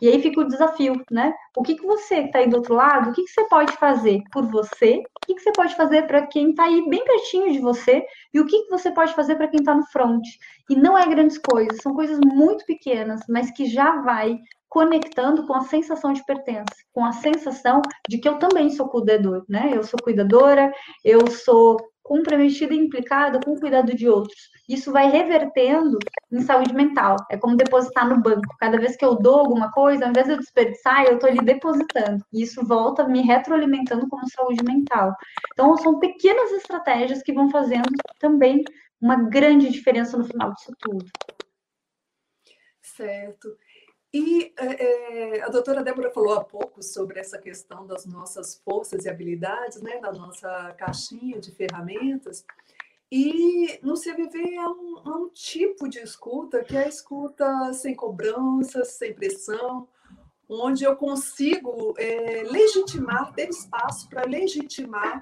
E 0.03 0.09
aí 0.09 0.21
fica 0.21 0.41
o 0.41 0.49
desafio, 0.49 1.01
né? 1.09 1.33
O 1.57 1.63
que, 1.63 1.77
que 1.77 1.87
você 1.87 2.23
que 2.23 2.27
está 2.27 2.41
aí 2.41 2.49
do 2.49 2.57
outro 2.57 2.75
lado, 2.75 3.11
o 3.11 3.13
que, 3.13 3.23
que 3.23 3.31
você 3.31 3.45
pode 3.49 3.73
fazer 3.75 4.21
por 4.33 4.45
você? 4.45 4.97
O 5.23 5.27
que, 5.27 5.35
que 5.37 5.41
você 5.41 5.53
pode 5.53 5.77
fazer 5.77 6.09
para 6.09 6.27
quem 6.27 6.51
está 6.51 6.65
aí 6.65 6.85
bem 6.89 7.05
pertinho 7.05 7.53
de 7.53 7.61
você? 7.61 8.05
E 8.35 8.41
o 8.41 8.47
que, 8.47 8.65
que 8.65 8.71
você 8.71 8.91
pode 8.91 9.15
fazer 9.15 9.37
para 9.37 9.47
quem 9.47 9.61
está 9.61 9.73
no 9.73 9.87
front? 9.87 10.27
E 10.69 10.75
não 10.75 10.99
é 10.99 11.07
grandes 11.07 11.39
coisas, 11.39 11.81
são 11.81 11.95
coisas 11.95 12.19
muito 12.19 12.65
pequenas, 12.67 13.21
mas 13.29 13.53
que 13.53 13.67
já 13.67 14.03
vai 14.03 14.37
conectando 14.69 15.47
com 15.47 15.55
a 15.55 15.63
sensação 15.63 16.13
de 16.13 16.25
pertença, 16.25 16.75
com 16.93 17.05
a 17.05 17.13
sensação 17.13 17.83
de 18.09 18.19
que 18.19 18.29
eu 18.29 18.39
também 18.39 18.71
sou 18.71 18.89
cuidador, 18.89 19.45
né? 19.49 19.71
Eu 19.73 19.85
sou 19.85 19.99
cuidadora, 20.03 20.73
eu 21.05 21.29
sou 21.29 21.77
comprometida 22.11 22.75
e 22.75 22.77
implicada 22.77 23.39
com 23.39 23.53
o 23.53 23.61
cuidado 23.61 23.95
de 23.95 24.09
outros. 24.09 24.51
Isso 24.69 24.91
vai 24.91 25.09
revertendo 25.09 25.97
em 26.33 26.41
saúde 26.41 26.75
mental. 26.75 27.15
É 27.31 27.37
como 27.37 27.57
depositar 27.57 28.09
no 28.09 28.21
banco. 28.21 28.57
Cada 28.59 28.81
vez 28.81 28.97
que 28.97 29.05
eu 29.05 29.15
dou 29.15 29.39
alguma 29.39 29.71
coisa, 29.71 30.05
ao 30.05 30.11
invés 30.11 30.27
de 30.27 30.33
eu 30.33 30.39
desperdiçar, 30.39 31.05
eu 31.05 31.15
estou 31.15 31.31
ali 31.31 31.39
depositando. 31.39 32.25
E 32.33 32.43
isso 32.43 32.67
volta 32.67 33.07
me 33.07 33.23
retroalimentando 33.23 34.09
como 34.09 34.29
saúde 34.29 34.65
mental. 34.65 35.15
Então, 35.53 35.77
são 35.77 36.01
pequenas 36.01 36.51
estratégias 36.51 37.23
que 37.23 37.33
vão 37.33 37.49
fazendo 37.49 37.89
também 38.19 38.65
uma 39.01 39.15
grande 39.15 39.71
diferença 39.71 40.19
no 40.19 40.25
final 40.25 40.53
disso 40.53 40.73
tudo. 40.81 41.07
Certo. 42.83 43.57
E 44.13 44.53
é, 44.57 45.37
é, 45.37 45.43
a 45.43 45.49
doutora 45.49 45.85
Débora 45.85 46.11
falou 46.11 46.35
há 46.35 46.45
pouco 46.45 46.83
sobre 46.83 47.21
essa 47.21 47.39
questão 47.39 47.87
das 47.87 48.05
nossas 48.07 48.57
forças 48.57 49.05
e 49.05 49.09
habilidades, 49.09 49.81
né, 49.81 50.01
da 50.01 50.13
nossa 50.13 50.75
caixinha 50.77 51.39
de 51.39 51.53
ferramentas. 51.53 52.45
E 53.11 53.79
no 53.83 53.95
CVV 53.95 54.57
há 54.57 54.69
um, 54.69 54.99
há 55.05 55.17
um 55.17 55.29
tipo 55.29 55.89
de 55.89 55.99
escuta 55.99 56.63
que 56.65 56.77
é 56.77 56.85
a 56.85 56.89
escuta 56.89 57.73
sem 57.73 57.95
cobrança, 57.95 58.85
sem 58.85 59.15
pressão, 59.15 59.89
onde 60.49 60.83
eu 60.83 60.97
consigo 60.97 61.95
é, 61.97 62.43
legitimar, 62.45 63.33
ter 63.33 63.49
espaço 63.49 64.09
para 64.09 64.25
legitimar 64.25 65.21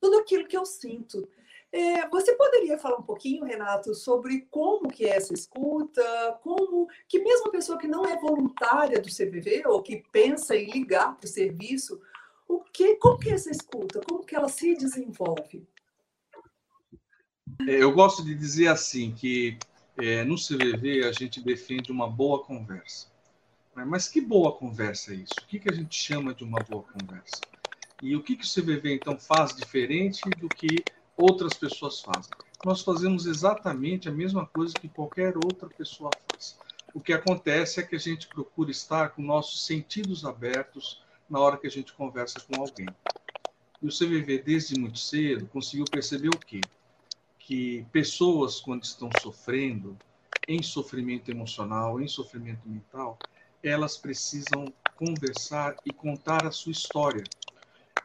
tudo 0.00 0.18
aquilo 0.18 0.46
que 0.46 0.56
eu 0.56 0.64
sinto. 0.64 1.28
É, 1.72 2.06
você 2.08 2.34
poderia 2.34 2.76
falar 2.76 2.98
um 2.98 3.02
pouquinho, 3.02 3.44
Renato, 3.44 3.94
sobre 3.94 4.46
como 4.50 4.90
que 4.90 5.06
é 5.06 5.16
essa 5.16 5.32
escuta, 5.32 6.38
como 6.42 6.86
que 7.08 7.18
mesmo 7.18 7.48
a 7.48 7.50
pessoa 7.50 7.78
que 7.78 7.88
não 7.88 8.04
é 8.04 8.20
voluntária 8.20 9.00
do 9.00 9.08
CVV 9.08 9.62
ou 9.66 9.82
que 9.82 10.04
pensa 10.12 10.54
em 10.54 10.70
ligar 10.70 11.16
para 11.16 11.24
o 11.24 11.28
serviço, 11.28 11.98
o 12.46 12.60
que, 12.60 12.96
como 12.96 13.18
que 13.18 13.30
é 13.30 13.32
essa 13.32 13.50
escuta, 13.50 14.02
como 14.06 14.22
que 14.22 14.36
ela 14.36 14.50
se 14.50 14.74
desenvolve? 14.74 15.66
É, 17.66 17.82
eu 17.82 17.90
gosto 17.92 18.22
de 18.22 18.34
dizer 18.34 18.68
assim 18.68 19.12
que 19.12 19.58
é, 19.96 20.24
no 20.24 20.36
CVV 20.36 21.04
a 21.04 21.12
gente 21.12 21.40
defende 21.40 21.90
uma 21.90 22.06
boa 22.06 22.44
conversa. 22.44 23.08
Né? 23.74 23.82
Mas 23.86 24.08
que 24.08 24.20
boa 24.20 24.52
conversa 24.52 25.12
é 25.12 25.16
isso? 25.16 25.34
O 25.42 25.46
que, 25.46 25.58
que 25.58 25.70
a 25.70 25.74
gente 25.74 25.96
chama 25.96 26.34
de 26.34 26.44
uma 26.44 26.60
boa 26.60 26.82
conversa? 26.82 27.40
E 28.02 28.14
o 28.14 28.22
que, 28.22 28.36
que 28.36 28.44
o 28.44 28.62
CVV 28.62 28.94
então 28.94 29.18
faz 29.18 29.54
diferente 29.54 30.20
do 30.38 30.48
que 30.48 30.84
outras 31.16 31.54
pessoas 31.54 32.00
fazem. 32.00 32.32
Nós 32.64 32.82
fazemos 32.82 33.26
exatamente 33.26 34.08
a 34.08 34.12
mesma 34.12 34.46
coisa 34.46 34.74
que 34.74 34.88
qualquer 34.88 35.36
outra 35.36 35.68
pessoa 35.68 36.10
faz. 36.30 36.56
O 36.94 37.00
que 37.00 37.12
acontece 37.12 37.80
é 37.80 37.82
que 37.82 37.96
a 37.96 37.98
gente 37.98 38.28
procura 38.28 38.70
estar 38.70 39.10
com 39.10 39.22
nossos 39.22 39.66
sentidos 39.66 40.24
abertos 40.24 41.02
na 41.28 41.40
hora 41.40 41.56
que 41.56 41.66
a 41.66 41.70
gente 41.70 41.92
conversa 41.92 42.38
com 42.40 42.60
alguém. 42.60 42.86
E 43.80 43.86
o 43.86 43.90
CVV, 43.90 44.42
desde 44.42 44.78
muito 44.78 44.98
cedo, 44.98 45.46
conseguiu 45.46 45.86
perceber 45.90 46.28
o 46.28 46.38
quê? 46.38 46.60
Que 47.38 47.84
pessoas, 47.90 48.60
quando 48.60 48.84
estão 48.84 49.10
sofrendo, 49.20 49.96
em 50.46 50.62
sofrimento 50.62 51.30
emocional, 51.30 52.00
em 52.00 52.08
sofrimento 52.08 52.68
mental, 52.68 53.18
elas 53.62 53.96
precisam 53.96 54.72
conversar 54.96 55.76
e 55.84 55.92
contar 55.92 56.46
a 56.46 56.50
sua 56.50 56.72
história 56.72 57.24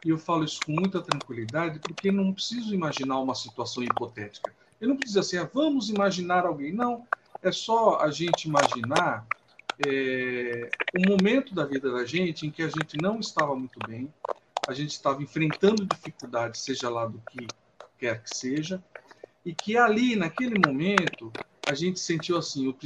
e 0.04 0.10
eu 0.10 0.18
falo 0.18 0.44
isso 0.44 0.60
com 0.64 0.72
muita 0.72 1.00
tranquilidade, 1.00 1.80
porque 1.80 2.10
não 2.10 2.32
preciso 2.32 2.74
imaginar 2.74 3.18
uma 3.20 3.34
situação 3.34 3.82
hipotética. 3.82 4.54
Eu 4.80 4.88
não 4.88 4.96
preciso 4.96 5.20
assim, 5.20 5.36
ah, 5.36 5.50
vamos 5.52 5.90
imaginar 5.90 6.46
alguém. 6.46 6.72
Não, 6.72 7.06
é 7.42 7.50
só 7.50 7.98
a 8.00 8.10
gente 8.10 8.44
imaginar 8.48 9.26
é, 9.80 10.70
um 10.94 11.08
momento 11.08 11.54
da 11.54 11.64
vida 11.64 11.90
da 11.90 12.04
gente 12.04 12.46
em 12.46 12.50
que 12.50 12.62
a 12.62 12.68
gente 12.68 12.96
não 13.00 13.20
estava 13.20 13.54
muito 13.54 13.78
bem, 13.86 14.12
a 14.66 14.72
gente 14.72 14.90
estava 14.90 15.22
enfrentando 15.22 15.84
dificuldades, 15.86 16.60
seja 16.60 16.88
lá 16.88 17.06
do 17.06 17.20
que 17.30 17.46
quer 17.98 18.22
que 18.22 18.30
seja, 18.30 18.82
e 19.44 19.54
que 19.54 19.76
ali, 19.76 20.14
naquele 20.14 20.58
momento, 20.58 21.32
a 21.66 21.74
gente 21.74 21.98
sentiu 21.98 22.36
assim, 22.36 22.66
eu, 22.66 22.76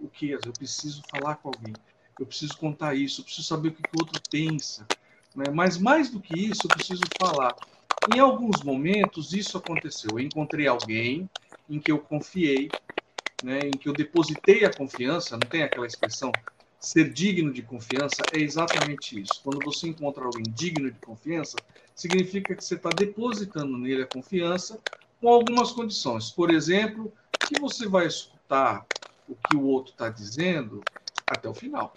o 0.00 0.08
que? 0.08 0.30
Eu 0.30 0.40
preciso 0.52 1.02
falar 1.10 1.36
com 1.36 1.48
alguém, 1.48 1.74
eu 2.18 2.26
preciso 2.26 2.56
contar 2.58 2.94
isso, 2.94 3.20
eu 3.20 3.24
preciso 3.24 3.46
saber 3.46 3.68
o 3.68 3.72
que 3.72 3.82
o 3.82 4.00
outro 4.00 4.20
pensa, 4.30 4.86
né? 5.38 5.50
Mas 5.50 5.78
mais 5.78 6.10
do 6.10 6.20
que 6.20 6.34
isso, 6.34 6.66
eu 6.66 6.72
preciso 6.72 7.06
falar. 7.16 7.56
Em 8.12 8.18
alguns 8.18 8.62
momentos, 8.62 9.32
isso 9.32 9.56
aconteceu. 9.56 10.18
Eu 10.18 10.20
encontrei 10.20 10.66
alguém 10.66 11.30
em 11.70 11.78
que 11.78 11.92
eu 11.92 11.98
confiei, 11.98 12.72
né? 13.40 13.68
em 13.68 13.76
que 13.76 13.88
eu 13.88 13.94
depositei 13.94 14.64
a 14.64 14.72
confiança, 14.72 15.36
não 15.36 15.46
tem 15.46 15.62
aquela 15.62 15.86
expressão? 15.86 16.32
Ser 16.80 17.12
digno 17.12 17.52
de 17.52 17.62
confiança 17.62 18.24
é 18.32 18.38
exatamente 18.38 19.20
isso. 19.20 19.40
Quando 19.44 19.62
você 19.62 19.88
encontra 19.88 20.24
alguém 20.24 20.42
digno 20.42 20.90
de 20.90 20.98
confiança, 21.00 21.58
significa 21.94 22.54
que 22.54 22.64
você 22.64 22.74
está 22.74 22.90
depositando 22.90 23.76
nele 23.78 24.02
a 24.02 24.06
confiança 24.06 24.80
com 25.20 25.28
algumas 25.28 25.72
condições. 25.72 26.30
Por 26.30 26.50
exemplo, 26.50 27.12
que 27.44 27.58
você 27.60 27.88
vai 27.88 28.06
escutar 28.06 28.86
o 29.28 29.34
que 29.34 29.56
o 29.56 29.62
outro 29.62 29.92
está 29.92 30.08
dizendo 30.08 30.80
até 31.28 31.48
o 31.48 31.54
final. 31.54 31.92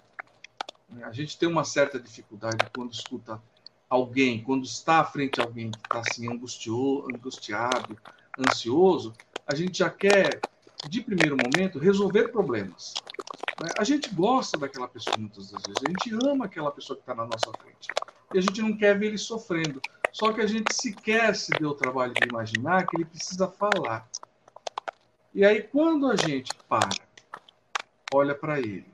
A 1.02 1.12
gente 1.12 1.38
tem 1.38 1.48
uma 1.48 1.64
certa 1.64 1.98
dificuldade 1.98 2.56
quando 2.74 2.92
escuta 2.92 3.40
alguém, 3.88 4.42
quando 4.42 4.64
está 4.64 5.00
à 5.00 5.04
frente 5.04 5.34
de 5.34 5.40
alguém 5.40 5.70
que 5.70 5.78
está 5.78 6.00
assim 6.00 6.26
angustiado, 6.30 7.98
ansioso, 8.38 9.12
a 9.46 9.54
gente 9.54 9.78
já 9.78 9.90
quer, 9.90 10.40
de 10.88 11.02
primeiro 11.02 11.36
momento, 11.36 11.78
resolver 11.78 12.28
problemas. 12.28 12.94
Né? 13.62 13.70
A 13.78 13.84
gente 13.84 14.08
gosta 14.14 14.58
daquela 14.58 14.88
pessoa 14.88 15.16
muitas 15.18 15.50
das 15.50 15.62
vezes, 15.62 15.82
a 15.86 15.90
gente 15.90 16.26
ama 16.26 16.46
aquela 16.46 16.70
pessoa 16.70 16.96
que 16.96 17.02
está 17.02 17.14
na 17.14 17.24
nossa 17.24 17.52
frente. 17.60 17.88
E 18.34 18.38
a 18.38 18.40
gente 18.40 18.62
não 18.62 18.76
quer 18.76 18.98
ver 18.98 19.08
ele 19.08 19.18
sofrendo. 19.18 19.80
Só 20.10 20.32
que 20.32 20.40
a 20.40 20.46
gente 20.46 20.74
sequer 20.74 21.34
se 21.34 21.50
deu 21.52 21.70
o 21.70 21.74
trabalho 21.74 22.12
de 22.12 22.28
imaginar 22.28 22.86
que 22.86 22.96
ele 22.96 23.04
precisa 23.04 23.48
falar. 23.48 24.08
E 25.34 25.44
aí, 25.44 25.62
quando 25.62 26.10
a 26.10 26.16
gente 26.16 26.54
para, 26.68 26.90
olha 28.12 28.34
para 28.34 28.58
ele, 28.58 28.91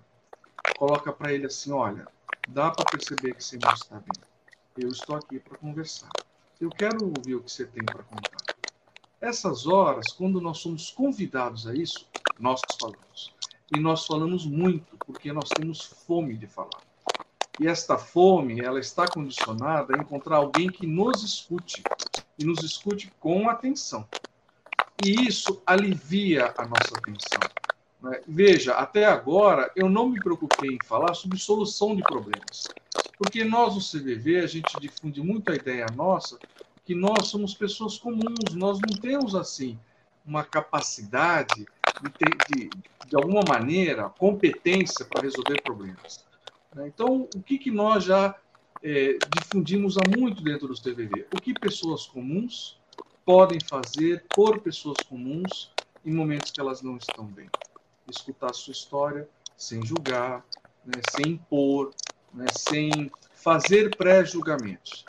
coloca 0.78 1.12
para 1.12 1.32
ele 1.32 1.46
assim: 1.46 1.72
olha, 1.72 2.06
dá 2.48 2.70
para 2.70 2.84
perceber 2.84 3.34
que 3.34 3.42
você 3.42 3.58
não 3.60 3.72
está 3.72 3.96
bem. 3.96 4.22
Eu 4.76 4.88
estou 4.88 5.16
aqui 5.16 5.40
para 5.40 5.58
conversar. 5.58 6.08
Eu 6.60 6.70
quero 6.70 7.04
ouvir 7.04 7.34
o 7.34 7.42
que 7.42 7.50
você 7.50 7.66
tem 7.66 7.84
para 7.84 8.02
contar. 8.04 8.54
Essas 9.20 9.66
horas, 9.66 10.12
quando 10.12 10.40
nós 10.40 10.58
somos 10.58 10.90
convidados 10.92 11.66
a 11.66 11.74
isso, 11.74 12.08
nós 12.38 12.60
falamos. 12.80 13.34
E 13.74 13.80
nós 13.80 14.06
falamos 14.06 14.46
muito, 14.46 14.96
porque 15.04 15.32
nós 15.32 15.48
temos 15.48 15.84
fome 15.84 16.36
de 16.36 16.46
falar. 16.46 16.82
E 17.60 17.66
esta 17.66 17.98
fome, 17.98 18.60
ela 18.60 18.78
está 18.78 19.06
condicionada 19.08 19.96
a 19.96 19.98
encontrar 19.98 20.36
alguém 20.36 20.68
que 20.68 20.86
nos 20.86 21.24
escute, 21.24 21.82
e 22.38 22.44
nos 22.44 22.62
escute 22.62 23.12
com 23.18 23.48
atenção. 23.48 24.06
E 25.04 25.26
isso 25.26 25.60
alivia 25.66 26.54
a 26.56 26.64
nossa 26.66 26.96
atenção. 26.96 27.57
Né? 28.02 28.20
Veja, 28.26 28.74
até 28.74 29.04
agora 29.04 29.70
eu 29.74 29.88
não 29.88 30.08
me 30.08 30.20
preocupei 30.20 30.70
em 30.70 30.86
falar 30.86 31.14
sobre 31.14 31.38
solução 31.38 31.94
de 31.96 32.02
problemas, 32.02 32.68
porque 33.16 33.44
nós 33.44 33.74
no 33.74 33.80
CVV 33.80 34.40
a 34.40 34.46
gente 34.46 34.80
difunde 34.80 35.20
muito 35.20 35.50
a 35.50 35.56
ideia 35.56 35.86
nossa 35.94 36.38
que 36.84 36.94
nós 36.94 37.28
somos 37.28 37.54
pessoas 37.54 37.98
comuns, 37.98 38.54
nós 38.54 38.78
não 38.78 38.98
temos 38.98 39.34
assim 39.34 39.78
uma 40.24 40.44
capacidade 40.44 41.66
de, 42.02 42.66
de, 42.66 42.70
de 43.06 43.16
alguma 43.16 43.42
maneira, 43.46 44.08
competência 44.08 45.04
para 45.04 45.22
resolver 45.22 45.60
problemas. 45.62 46.24
Né? 46.74 46.88
Então, 46.88 47.28
o 47.34 47.42
que, 47.42 47.58
que 47.58 47.70
nós 47.70 48.04
já 48.04 48.34
é, 48.82 49.18
difundimos 49.28 49.96
há 49.98 50.02
muito 50.16 50.42
dentro 50.42 50.68
do 50.68 50.74
CVV? 50.74 51.26
O 51.34 51.40
que 51.40 51.52
pessoas 51.52 52.06
comuns 52.06 52.78
podem 53.24 53.58
fazer 53.60 54.24
por 54.34 54.60
pessoas 54.60 54.98
comuns 55.06 55.70
em 56.04 56.12
momentos 56.12 56.50
que 56.50 56.60
elas 56.60 56.80
não 56.80 56.96
estão 56.96 57.26
bem 57.26 57.50
escutar 58.10 58.50
a 58.50 58.54
sua 58.54 58.72
história 58.72 59.28
sem 59.56 59.84
julgar, 59.84 60.44
né, 60.84 61.00
sem 61.10 61.32
impor, 61.32 61.92
né, 62.32 62.46
sem 62.52 63.10
fazer 63.34 63.96
pré-julgamentos. 63.96 65.04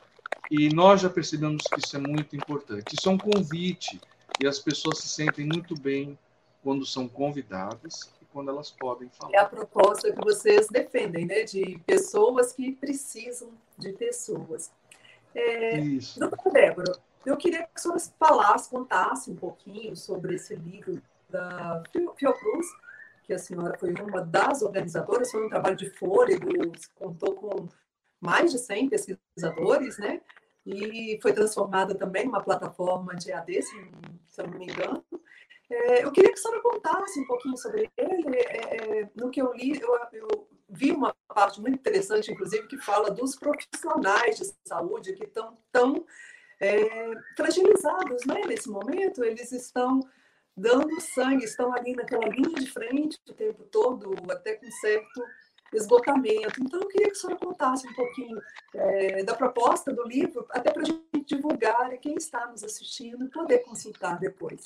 E 0.49 0.73
nós 0.73 1.01
já 1.01 1.09
percebemos 1.09 1.63
que 1.63 1.79
isso 1.79 1.95
é 1.95 1.99
muito 1.99 2.35
importante. 2.35 2.95
Isso 2.95 3.07
é 3.07 3.11
um 3.11 3.17
convite 3.17 3.99
e 4.41 4.47
as 4.47 4.59
pessoas 4.59 4.97
se 4.99 5.07
sentem 5.07 5.45
muito 5.45 5.79
bem 5.79 6.17
quando 6.63 6.85
são 6.85 7.07
convidadas 7.07 8.11
e 8.21 8.25
quando 8.33 8.49
elas 8.49 8.71
podem 8.71 9.09
falar. 9.09 9.33
É 9.33 9.37
a 9.37 9.45
proposta 9.45 10.11
que 10.11 10.21
vocês 10.21 10.67
defendem, 10.67 11.25
né? 11.25 11.43
De 11.43 11.79
pessoas 11.85 12.51
que 12.51 12.71
precisam 12.71 13.51
de 13.77 13.93
pessoas. 13.93 14.71
É, 15.35 15.79
Isso. 15.79 16.19
Doutora 16.19 16.51
Débora, 16.51 16.99
eu 17.25 17.37
queria 17.37 17.63
que 17.63 17.69
a 17.75 17.79
senhora 17.79 18.01
falasse, 18.17 18.69
contasse 18.69 19.29
um 19.29 19.35
pouquinho 19.35 19.95
sobre 19.95 20.35
esse 20.35 20.55
livro 20.55 21.01
da 21.29 21.83
Fiocruz, 22.17 22.67
que 23.29 23.33
a 23.35 23.37
senhora 23.37 23.77
foi 23.77 23.93
uma 23.93 24.21
das 24.21 24.63
organizadoras, 24.63 25.29
foi 25.29 25.45
um 25.45 25.49
trabalho 25.49 25.75
de 25.75 25.87
fôlego, 25.91 26.47
contou 26.95 27.35
com 27.35 27.69
mais 28.19 28.51
de 28.51 28.57
100 28.57 28.89
pesquisadores, 28.89 29.99
né? 29.99 30.19
E 30.65 31.19
foi 31.21 31.31
transformada 31.31 31.93
também 31.93 32.25
numa 32.25 32.41
plataforma 32.41 33.15
de 33.15 33.31
AD, 33.31 33.61
se, 33.61 33.75
eu 34.39 34.47
não 34.47 34.57
me 34.57 34.65
engano. 34.65 35.05
É, 35.69 36.03
eu 36.03 36.11
queria 36.11 36.31
que 36.31 36.39
a 36.39 36.41
senhora 36.41 36.63
contasse 36.63 37.19
um 37.19 37.27
pouquinho 37.27 37.55
sobre 37.55 37.87
ele. 37.95 38.35
É, 38.35 39.01
é, 39.01 39.09
no 39.15 39.29
que 39.29 39.39
eu 39.43 39.53
li, 39.53 39.79
eu, 39.79 39.95
eu, 40.13 40.47
vi 40.67 40.91
uma 40.91 41.15
parte 41.27 41.61
muito 41.61 41.75
interessante, 41.75 42.31
inclusive, 42.31 42.65
que 42.65 42.79
fala 42.79 43.11
dos 43.11 43.35
profissionais 43.35 44.37
de 44.37 44.51
saúde 44.65 45.13
que 45.13 45.25
estão 45.25 45.55
tão 45.71 46.03
é, 46.59 47.11
fragilizados, 47.37 48.25
né? 48.25 48.41
Nesse 48.47 48.67
momento, 48.67 49.23
eles 49.23 49.51
estão 49.51 49.99
dando 50.59 50.99
sangue, 51.01 51.45
estão 51.45 51.73
ali 51.73 51.95
naquela 51.95 52.27
linha 52.27 52.55
de 52.55 52.69
frente 52.71 53.17
o 53.29 53.33
tempo 53.33 53.63
todo, 53.71 54.13
até 54.29 54.55
com 54.55 54.69
certo 54.71 55.23
esgotamento. 55.73 56.61
Então, 56.61 56.81
eu 56.81 56.87
queria 56.87 57.07
que 57.07 57.17
a 57.17 57.19
senhora 57.19 57.39
contasse 57.39 57.87
um 57.87 57.93
pouquinho 57.93 58.41
é, 58.73 59.23
da 59.23 59.35
proposta 59.35 59.93
do 59.93 60.03
livro, 60.07 60.45
até 60.49 60.71
para 60.71 60.81
a 60.81 60.85
gente 60.85 61.25
divulgar 61.25 61.93
e 61.93 61.97
quem 61.97 62.15
está 62.15 62.47
nos 62.47 62.63
assistindo 62.63 63.29
poder 63.29 63.59
consultar 63.59 64.19
depois. 64.19 64.61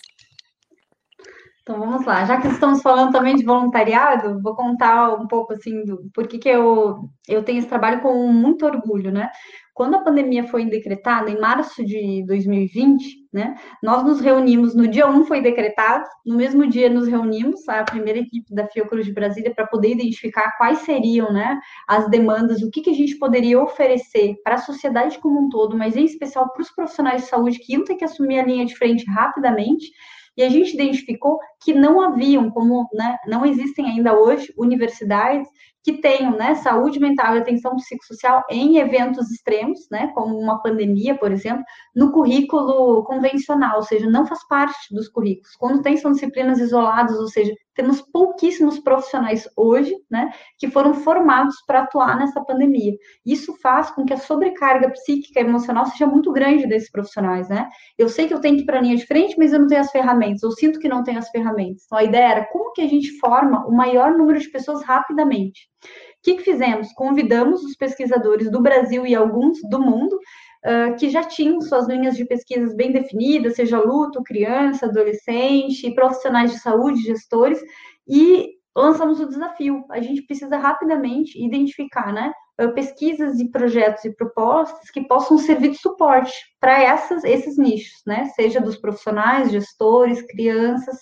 Então 1.62 1.80
vamos 1.80 2.06
lá, 2.06 2.26
já 2.26 2.42
que 2.42 2.48
estamos 2.50 2.82
falando 2.82 3.14
também 3.14 3.38
de 3.38 3.46
voluntariado, 3.46 4.42
vou 4.42 4.54
contar 4.54 5.14
um 5.14 5.26
pouco 5.26 5.54
assim 5.54 5.86
do 5.86 6.10
por 6.14 6.28
que, 6.28 6.38
que 6.38 6.50
eu, 6.50 7.10
eu 7.26 7.42
tenho 7.42 7.60
esse 7.60 7.70
trabalho 7.70 8.02
com 8.02 8.28
muito 8.28 8.66
orgulho, 8.66 9.14
né? 9.14 9.32
Quando 9.74 9.96
a 9.96 10.02
pandemia 10.02 10.48
foi 10.48 10.66
decretada, 10.66 11.32
em 11.32 11.40
março 11.40 11.84
de 11.84 12.24
2020, 12.28 13.28
né, 13.34 13.56
nós 13.82 14.04
nos 14.04 14.22
reunimos, 14.22 14.76
no 14.76 14.88
dia 14.88 15.08
1 15.08 15.26
foi 15.26 15.42
decretado, 15.42 16.06
no 16.24 16.36
mesmo 16.38 16.68
dia 16.68 16.88
nos 16.88 17.08
reunimos, 17.08 17.68
a 17.68 17.84
primeira 17.84 18.20
equipe 18.20 18.54
da 18.54 18.68
Fiocruz 18.68 19.04
de 19.04 19.12
Brasília, 19.12 19.52
para 19.52 19.66
poder 19.66 19.90
identificar 19.90 20.56
quais 20.60 20.80
seriam 20.80 21.34
né, 21.34 21.60
as 21.88 22.08
demandas, 22.08 22.62
o 22.62 22.70
que, 22.70 22.82
que 22.82 22.92
a 22.92 22.94
gente 22.94 23.18
poderia 23.18 23.60
oferecer 23.60 24.36
para 24.44 24.56
a 24.56 24.60
sociedade 24.60 25.18
como 25.18 25.40
um 25.40 25.50
todo, 25.50 25.76
mas 25.76 25.98
em 25.98 26.06
especial 26.06 26.54
para 26.54 26.62
os 26.62 26.70
profissionais 26.70 27.24
de 27.24 27.30
saúde 27.30 27.58
que 27.58 27.74
iam 27.74 27.84
ter 27.84 27.96
que 27.96 28.06
assumir 28.06 28.40
a 28.40 28.46
linha 28.46 28.66
de 28.68 28.76
frente 28.78 29.10
rapidamente, 29.10 29.92
e 30.38 30.44
a 30.44 30.50
gente 30.50 30.74
identificou 30.74 31.40
que 31.64 31.74
não 31.74 32.02
haviam, 32.02 32.50
como 32.52 32.88
né, 32.94 33.18
não 33.28 33.46
existem 33.46 33.88
ainda 33.88 34.18
hoje, 34.18 34.54
universidades 34.58 35.48
que 35.84 35.94
tenham 35.94 36.38
né, 36.38 36.56
saúde 36.56 37.00
mental 37.00 37.36
e 37.36 37.40
atenção 37.40 37.76
psicossocial 37.76 38.44
em 38.50 38.78
eventos 38.78 39.30
extremos, 39.30 39.80
né, 39.92 40.12
como 40.16 40.40
uma 40.40 40.62
pandemia, 40.62 41.18
por 41.18 41.32
exemplo, 41.32 41.64
no 41.94 42.12
currículo 42.12 43.04
convencional, 43.04 43.78
ou 43.78 43.84
seja, 43.84 44.10
não 44.10 44.26
faz 44.26 44.48
parte 44.48 44.94
dos 44.94 45.10
currículos. 45.10 45.56
Quando 45.58 45.82
tem 45.82 45.98
são 45.98 46.14
disciplinas 46.14 46.60
isoladas, 46.60 47.20
ou 47.20 47.28
seja, 47.28 47.54
temos 47.76 48.02
pouquíssimos 48.02 48.80
profissionais 48.80 49.48
hoje, 49.56 49.96
né, 50.10 50.32
que 50.58 50.70
foram 50.70 50.94
formados 50.94 51.56
para 51.66 51.82
atuar 51.82 52.18
nessa 52.18 52.44
pandemia. 52.44 52.94
Isso 53.26 53.56
faz 53.62 53.90
com 53.92 54.06
que 54.06 54.14
a 54.14 54.18
sobrecarga 54.18 54.90
psíquica 54.92 55.40
e 55.40 55.44
emocional 55.44 55.86
seja 55.86 56.06
muito 56.06 56.32
grande 56.32 56.68
desses 56.68 56.92
profissionais, 56.92 57.50
né? 57.50 57.70
Eu 57.98 58.10
sei 58.10 58.28
que 58.28 58.34
eu 58.34 58.42
tenho 58.42 58.58
que 58.58 58.64
ir 58.64 58.66
para 58.66 58.80
a 58.80 58.82
linha 58.82 58.96
de 58.96 59.06
frente, 59.06 59.36
mas 59.38 59.54
eu 59.54 59.60
não 59.60 59.68
tenho 59.68 59.82
as 59.82 59.92
ferramentas, 59.92 60.44
eu 60.44 60.52
sinto 60.52 60.80
que 60.80 60.90
não 60.90 61.04
tenho 61.04 61.20
as 61.20 61.30
ferramentas. 61.30 61.84
Então, 61.86 61.98
a 61.98 62.04
ideia 62.04 62.28
era 62.28 62.46
como 62.46 62.74
que 62.74 62.82
a 62.82 62.88
gente 62.88 63.18
forma 63.20 63.66
o 63.68 63.72
maior 63.72 64.12
número 64.18 64.40
de 64.40 64.50
pessoas 64.50 64.84
rapidamente. 64.84 65.70
O 65.84 66.24
que, 66.24 66.36
que 66.36 66.44
fizemos? 66.44 66.88
Convidamos 66.94 67.64
os 67.64 67.76
pesquisadores 67.76 68.50
do 68.50 68.62
Brasil 68.62 69.06
e 69.06 69.14
alguns 69.14 69.60
do 69.70 69.80
mundo 69.80 70.18
uh, 70.66 70.96
que 70.98 71.10
já 71.10 71.24
tinham 71.24 71.62
suas 71.62 71.88
linhas 71.88 72.16
de 72.16 72.26
pesquisas 72.26 72.76
bem 72.76 72.92
definidas, 72.92 73.56
seja 73.56 73.80
luto, 73.80 74.24
criança, 74.24 74.86
adolescente, 74.86 75.94
profissionais 75.94 76.52
de 76.52 76.60
saúde, 76.60 77.02
gestores, 77.02 77.60
e 78.08 78.54
lançamos 78.76 79.20
o 79.20 79.28
desafio. 79.28 79.86
A 79.92 80.02
gente 80.02 80.24
precisa 80.24 80.58
rapidamente 80.58 81.44
identificar, 81.44 82.12
né, 82.12 82.34
pesquisas 82.76 83.40
e 83.40 83.50
projetos 83.50 84.06
e 84.06 84.16
propostas 84.16 84.90
que 84.90 85.08
possam 85.08 85.38
servir 85.38 85.72
de 85.72 85.78
suporte 85.78 86.34
para 86.60 86.96
esses 87.24 87.58
nichos, 87.58 88.02
né, 88.06 88.26
seja 88.36 88.60
dos 88.60 88.78
profissionais, 88.78 89.52
gestores, 89.52 90.22
crianças, 90.22 90.98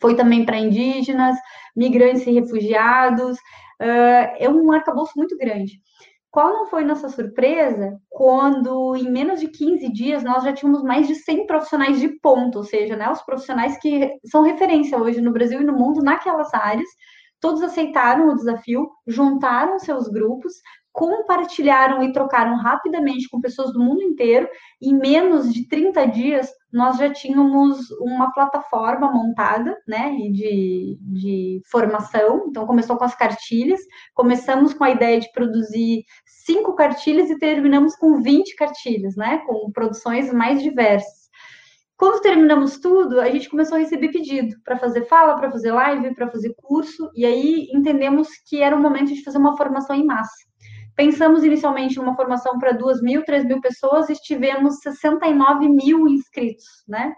foi 0.00 0.14
também 0.14 0.44
para 0.44 0.58
indígenas, 0.58 1.36
migrantes 1.76 2.26
e 2.26 2.32
refugiados, 2.32 3.36
uh, 3.36 4.36
é 4.38 4.48
um 4.48 4.70
arcabouço 4.72 5.12
muito 5.16 5.36
grande. 5.36 5.80
Qual 6.38 6.52
não 6.52 6.66
foi 6.66 6.84
nossa 6.84 7.08
surpresa 7.08 7.98
quando, 8.08 8.94
em 8.94 9.10
menos 9.10 9.40
de 9.40 9.48
15 9.48 9.92
dias, 9.92 10.22
nós 10.22 10.44
já 10.44 10.52
tínhamos 10.52 10.84
mais 10.84 11.08
de 11.08 11.16
100 11.16 11.48
profissionais 11.48 11.98
de 11.98 12.10
ponto, 12.20 12.58
ou 12.58 12.62
seja, 12.62 12.94
né, 12.94 13.10
os 13.10 13.20
profissionais 13.22 13.76
que 13.80 14.08
são 14.24 14.42
referência 14.44 14.96
hoje 14.96 15.20
no 15.20 15.32
Brasil 15.32 15.60
e 15.60 15.64
no 15.64 15.72
mundo 15.72 16.00
naquelas 16.00 16.54
áreas, 16.54 16.88
todos 17.40 17.60
aceitaram 17.60 18.28
o 18.28 18.36
desafio, 18.36 18.88
juntaram 19.04 19.80
seus 19.80 20.06
grupos, 20.06 20.52
compartilharam 20.92 22.04
e 22.04 22.12
trocaram 22.12 22.54
rapidamente 22.54 23.28
com 23.28 23.40
pessoas 23.40 23.72
do 23.72 23.80
mundo 23.80 24.04
inteiro. 24.04 24.48
Em 24.80 24.94
menos 24.96 25.52
de 25.52 25.66
30 25.66 26.06
dias, 26.06 26.48
nós 26.72 26.98
já 26.98 27.10
tínhamos 27.10 27.90
uma 28.00 28.32
plataforma 28.32 29.10
montada, 29.10 29.76
né, 29.86 30.10
de, 30.32 30.98
de 31.00 31.62
formação. 31.70 32.46
Então, 32.48 32.66
começou 32.66 32.96
com 32.96 33.04
as 33.04 33.14
cartilhas, 33.14 33.80
começamos 34.14 34.74
com 34.74 34.84
a 34.84 34.90
ideia 34.90 35.18
de 35.18 35.30
produzir 35.32 36.04
cinco 36.26 36.74
cartilhas 36.74 37.30
e 37.30 37.38
terminamos 37.38 37.96
com 37.96 38.22
20 38.22 38.54
cartilhas, 38.56 39.16
né, 39.16 39.38
com 39.46 39.70
produções 39.72 40.32
mais 40.32 40.62
diversas. 40.62 41.28
Quando 41.96 42.22
terminamos 42.22 42.78
tudo, 42.78 43.20
a 43.20 43.28
gente 43.28 43.48
começou 43.48 43.76
a 43.76 43.80
receber 43.80 44.12
pedido 44.12 44.54
para 44.62 44.78
fazer 44.78 45.06
fala, 45.06 45.34
para 45.34 45.50
fazer 45.50 45.72
live, 45.72 46.14
para 46.14 46.30
fazer 46.30 46.54
curso, 46.54 47.10
e 47.12 47.26
aí 47.26 47.68
entendemos 47.74 48.28
que 48.46 48.62
era 48.62 48.76
o 48.76 48.80
momento 48.80 49.12
de 49.12 49.24
fazer 49.24 49.38
uma 49.38 49.56
formação 49.56 49.96
em 49.96 50.06
massa. 50.06 50.47
Pensamos 50.98 51.44
inicialmente 51.44 51.96
em 51.96 52.02
uma 52.02 52.16
formação 52.16 52.58
para 52.58 52.72
2 52.72 53.00
mil, 53.00 53.24
3 53.24 53.44
mil 53.44 53.60
pessoas 53.60 54.10
e 54.10 54.14
tivemos 54.14 54.80
69 54.80 55.68
mil 55.68 56.08
inscritos, 56.08 56.66
né? 56.88 57.14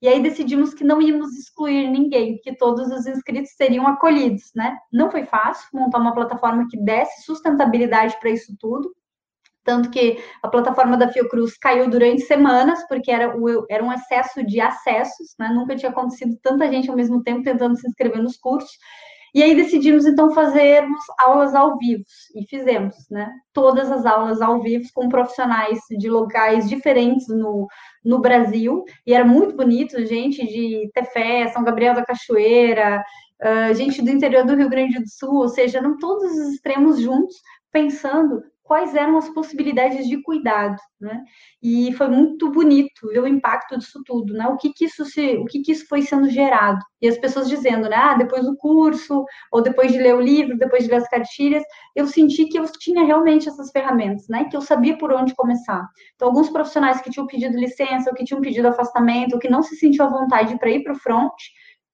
E 0.00 0.06
aí 0.06 0.22
decidimos 0.22 0.72
que 0.72 0.84
não 0.84 1.02
íamos 1.02 1.36
excluir 1.36 1.90
ninguém, 1.90 2.38
que 2.44 2.54
todos 2.54 2.92
os 2.92 3.08
inscritos 3.08 3.50
seriam 3.56 3.88
acolhidos, 3.88 4.52
né? 4.54 4.78
Não 4.92 5.10
foi 5.10 5.24
fácil 5.24 5.68
montar 5.74 5.98
uma 5.98 6.14
plataforma 6.14 6.68
que 6.70 6.78
desse 6.78 7.24
sustentabilidade 7.24 8.16
para 8.20 8.30
isso 8.30 8.54
tudo, 8.56 8.94
tanto 9.64 9.90
que 9.90 10.22
a 10.40 10.46
plataforma 10.46 10.96
da 10.96 11.08
Fiocruz 11.08 11.58
caiu 11.58 11.90
durante 11.90 12.22
semanas, 12.22 12.86
porque 12.86 13.10
era, 13.10 13.36
o, 13.36 13.66
era 13.68 13.82
um 13.82 13.92
excesso 13.92 14.46
de 14.46 14.60
acessos, 14.60 15.34
né? 15.40 15.48
Nunca 15.48 15.74
tinha 15.74 15.90
acontecido 15.90 16.38
tanta 16.40 16.70
gente 16.70 16.88
ao 16.88 16.94
mesmo 16.94 17.20
tempo 17.20 17.42
tentando 17.42 17.76
se 17.76 17.88
inscrever 17.88 18.22
nos 18.22 18.36
cursos, 18.36 18.78
e 19.34 19.42
aí 19.42 19.56
decidimos 19.56 20.06
então 20.06 20.32
fazermos 20.32 21.00
aulas 21.18 21.54
ao 21.54 21.76
vivo. 21.76 22.04
E 22.36 22.46
fizemos, 22.46 22.94
né? 23.10 23.30
Todas 23.52 23.90
as 23.90 24.06
aulas 24.06 24.40
ao 24.40 24.62
vivo 24.62 24.88
com 24.94 25.08
profissionais 25.08 25.80
de 25.98 26.08
locais 26.08 26.68
diferentes 26.68 27.26
no, 27.28 27.66
no 28.04 28.20
Brasil. 28.20 28.84
E 29.04 29.12
era 29.12 29.24
muito 29.24 29.56
bonito, 29.56 30.06
gente 30.06 30.46
de 30.46 30.88
Tefé, 30.94 31.48
São 31.48 31.64
Gabriel 31.64 31.94
da 31.94 32.04
Cachoeira, 32.04 33.02
uh, 33.42 33.74
gente 33.74 34.00
do 34.00 34.10
interior 34.10 34.44
do 34.44 34.54
Rio 34.54 34.68
Grande 34.68 35.00
do 35.00 35.08
Sul, 35.08 35.34
ou 35.34 35.48
seja, 35.48 35.78
eram 35.78 35.98
todos 35.98 36.30
os 36.30 36.54
extremos 36.54 37.00
juntos 37.00 37.34
pensando 37.72 38.40
quais 38.64 38.94
eram 38.94 39.18
as 39.18 39.28
possibilidades 39.28 40.08
de 40.08 40.22
cuidado, 40.22 40.76
né? 40.98 41.22
E 41.62 41.92
foi 41.92 42.08
muito 42.08 42.50
bonito 42.50 43.08
ver 43.08 43.20
o 43.20 43.28
impacto 43.28 43.78
disso 43.78 44.02
tudo, 44.06 44.32
né? 44.32 44.48
O 44.48 44.56
que 44.56 44.72
que 44.72 44.86
isso 44.86 45.04
se, 45.04 45.36
o 45.36 45.44
que 45.44 45.60
que 45.60 45.70
isso 45.70 45.86
foi 45.86 46.00
sendo 46.00 46.30
gerado? 46.30 46.78
E 47.00 47.06
as 47.06 47.18
pessoas 47.18 47.46
dizendo, 47.46 47.90
né? 47.90 47.96
Ah, 47.96 48.14
depois 48.14 48.42
do 48.42 48.56
curso, 48.56 49.26
ou 49.52 49.62
depois 49.62 49.92
de 49.92 49.98
ler 49.98 50.14
o 50.14 50.20
livro, 50.20 50.56
depois 50.56 50.84
de 50.84 50.90
ler 50.90 50.96
as 50.96 51.08
cartilhas, 51.08 51.62
eu 51.94 52.06
senti 52.06 52.46
que 52.46 52.58
eu 52.58 52.64
tinha 52.78 53.04
realmente 53.04 53.48
essas 53.50 53.70
ferramentas, 53.70 54.26
né? 54.28 54.46
Que 54.46 54.56
eu 54.56 54.62
sabia 54.62 54.96
por 54.96 55.12
onde 55.12 55.34
começar. 55.34 55.86
Então, 56.14 56.28
alguns 56.28 56.48
profissionais 56.48 57.02
que 57.02 57.10
tinham 57.10 57.26
pedido 57.26 57.58
licença, 57.58 58.08
ou 58.08 58.16
que 58.16 58.24
tinham 58.24 58.40
pedido 58.40 58.66
afastamento, 58.66 59.34
ou 59.34 59.38
que 59.38 59.48
não 59.48 59.62
se 59.62 59.76
sentiam 59.76 60.06
à 60.06 60.10
vontade 60.10 60.58
para 60.58 60.70
ir 60.70 60.82
para 60.82 60.94
o 60.94 60.98
front, 60.98 61.34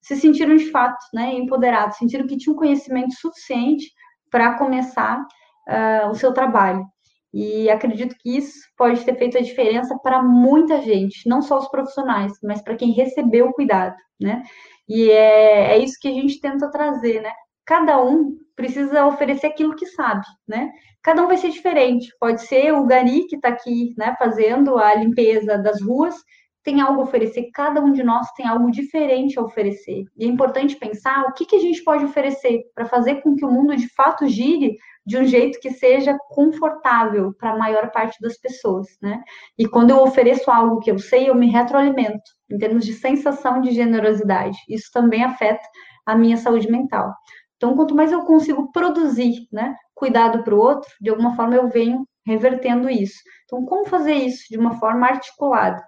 se 0.01 0.15
sentiram 0.15 0.55
de 0.55 0.71
fato, 0.71 1.05
né? 1.13 1.33
Empoderados, 1.33 1.97
sentiram 1.97 2.25
que 2.25 2.37
tinham 2.37 2.55
conhecimento 2.55 3.13
suficiente 3.15 3.91
para 4.31 4.57
começar 4.57 5.21
uh, 5.67 6.09
o 6.09 6.15
seu 6.15 6.33
trabalho. 6.33 6.85
E 7.33 7.69
acredito 7.69 8.15
que 8.19 8.37
isso 8.37 8.59
pode 8.77 9.03
ter 9.05 9.15
feito 9.15 9.37
a 9.37 9.41
diferença 9.41 9.97
para 10.03 10.21
muita 10.21 10.81
gente, 10.81 11.27
não 11.27 11.41
só 11.41 11.59
os 11.59 11.69
profissionais, 11.69 12.33
mas 12.43 12.61
para 12.61 12.75
quem 12.75 12.91
recebeu 12.91 13.47
o 13.47 13.53
cuidado, 13.53 13.95
né? 14.19 14.43
E 14.87 15.09
é, 15.09 15.75
é 15.75 15.77
isso 15.77 15.97
que 15.99 16.09
a 16.09 16.11
gente 16.11 16.41
tenta 16.41 16.69
trazer, 16.69 17.21
né? 17.21 17.31
Cada 17.65 18.03
um 18.03 18.37
precisa 18.55 19.05
oferecer 19.05 19.47
aquilo 19.47 19.75
que 19.75 19.85
sabe, 19.85 20.25
né? 20.45 20.69
Cada 21.01 21.23
um 21.23 21.27
vai 21.27 21.37
ser 21.37 21.49
diferente. 21.49 22.09
Pode 22.19 22.41
ser 22.41 22.73
o 22.73 22.85
Gari 22.85 23.25
que 23.27 23.37
está 23.37 23.49
aqui, 23.49 23.93
né, 23.97 24.15
fazendo 24.19 24.77
a 24.77 24.93
limpeza 24.93 25.57
das 25.57 25.81
ruas, 25.81 26.15
tem 26.63 26.79
algo 26.79 27.01
a 27.01 27.03
oferecer, 27.05 27.49
cada 27.53 27.81
um 27.81 27.91
de 27.91 28.03
nós 28.03 28.31
tem 28.33 28.45
algo 28.45 28.69
diferente 28.69 29.39
a 29.39 29.41
oferecer. 29.41 30.03
E 30.15 30.25
é 30.25 30.27
importante 30.27 30.75
pensar 30.75 31.23
o 31.23 31.33
que, 31.33 31.45
que 31.45 31.55
a 31.55 31.59
gente 31.59 31.83
pode 31.83 32.05
oferecer 32.05 32.61
para 32.75 32.85
fazer 32.85 33.21
com 33.21 33.35
que 33.35 33.45
o 33.45 33.51
mundo 33.51 33.75
de 33.75 33.87
fato 33.95 34.27
gire 34.27 34.77
de 35.05 35.17
um 35.17 35.25
jeito 35.25 35.59
que 35.59 35.71
seja 35.71 36.17
confortável 36.29 37.33
para 37.33 37.51
a 37.51 37.57
maior 37.57 37.91
parte 37.91 38.21
das 38.21 38.37
pessoas, 38.37 38.87
né? 39.01 39.21
E 39.57 39.67
quando 39.67 39.89
eu 39.89 40.01
ofereço 40.01 40.51
algo 40.51 40.79
que 40.79 40.91
eu 40.91 40.99
sei, 40.99 41.29
eu 41.29 41.35
me 41.35 41.49
retroalimento 41.49 42.31
em 42.49 42.57
termos 42.57 42.85
de 42.85 42.93
sensação 42.93 43.61
de 43.61 43.71
generosidade. 43.71 44.57
Isso 44.69 44.89
também 44.93 45.23
afeta 45.23 45.63
a 46.05 46.15
minha 46.15 46.37
saúde 46.37 46.69
mental. 46.69 47.13
Então, 47.57 47.75
quanto 47.75 47.95
mais 47.95 48.11
eu 48.11 48.23
consigo 48.23 48.71
produzir, 48.71 49.47
né, 49.51 49.75
cuidado 49.93 50.43
para 50.43 50.55
o 50.55 50.59
outro, 50.59 50.89
de 50.99 51.09
alguma 51.09 51.35
forma 51.35 51.55
eu 51.55 51.69
venho 51.69 52.07
revertendo 52.25 52.89
isso. 52.89 53.19
Então, 53.45 53.65
como 53.65 53.85
fazer 53.85 54.13
isso 54.13 54.45
de 54.49 54.57
uma 54.57 54.79
forma 54.79 55.07
articulada? 55.07 55.83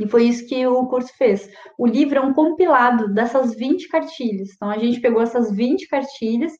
E 0.00 0.08
foi 0.08 0.24
isso 0.24 0.46
que 0.46 0.66
o 0.66 0.86
curso 0.86 1.12
fez. 1.16 1.50
O 1.78 1.86
livro 1.86 2.18
é 2.18 2.20
um 2.20 2.32
compilado 2.32 3.12
dessas 3.12 3.54
20 3.54 3.88
cartilhas. 3.88 4.50
Então, 4.54 4.70
a 4.70 4.78
gente 4.78 5.00
pegou 5.00 5.20
essas 5.20 5.50
20 5.50 5.88
cartilhas, 5.88 6.52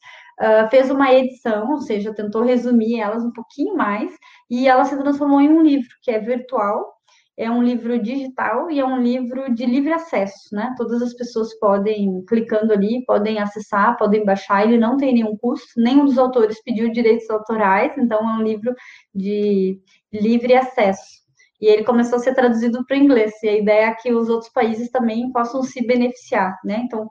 uh, 0.42 0.68
fez 0.70 0.90
uma 0.90 1.12
edição, 1.12 1.70
ou 1.70 1.80
seja, 1.80 2.14
tentou 2.14 2.42
resumir 2.42 3.00
elas 3.00 3.24
um 3.24 3.32
pouquinho 3.32 3.76
mais, 3.76 4.12
e 4.50 4.66
ela 4.68 4.84
se 4.84 4.98
transformou 4.98 5.40
em 5.40 5.48
um 5.48 5.62
livro 5.62 5.88
que 6.02 6.10
é 6.10 6.18
virtual 6.18 6.92
é 7.36 7.50
um 7.50 7.62
livro 7.62 7.98
digital 8.00 8.70
e 8.70 8.78
é 8.78 8.84
um 8.84 9.00
livro 9.00 9.52
de 9.54 9.64
livre 9.64 9.92
acesso, 9.92 10.54
né? 10.54 10.74
Todas 10.76 11.00
as 11.00 11.14
pessoas 11.14 11.58
podem, 11.58 12.22
clicando 12.26 12.72
ali, 12.72 13.04
podem 13.06 13.38
acessar, 13.38 13.96
podem 13.96 14.24
baixar, 14.24 14.64
ele 14.64 14.78
não 14.78 14.96
tem 14.96 15.14
nenhum 15.14 15.36
custo, 15.36 15.80
nenhum 15.80 16.04
dos 16.04 16.18
autores 16.18 16.62
pediu 16.62 16.92
direitos 16.92 17.28
autorais, 17.30 17.96
então 17.96 18.18
é 18.20 18.34
um 18.34 18.42
livro 18.42 18.74
de 19.14 19.80
livre 20.12 20.54
acesso. 20.54 21.22
E 21.60 21.66
ele 21.66 21.84
começou 21.84 22.16
a 22.16 22.18
ser 22.20 22.34
traduzido 22.34 22.84
para 22.86 22.96
o 22.96 23.00
inglês, 23.00 23.32
e 23.42 23.48
a 23.48 23.56
ideia 23.56 23.86
é 23.86 23.94
que 23.94 24.12
os 24.12 24.28
outros 24.28 24.52
países 24.52 24.90
também 24.90 25.32
possam 25.32 25.62
se 25.62 25.86
beneficiar, 25.86 26.58
né? 26.64 26.82
Então, 26.84 27.08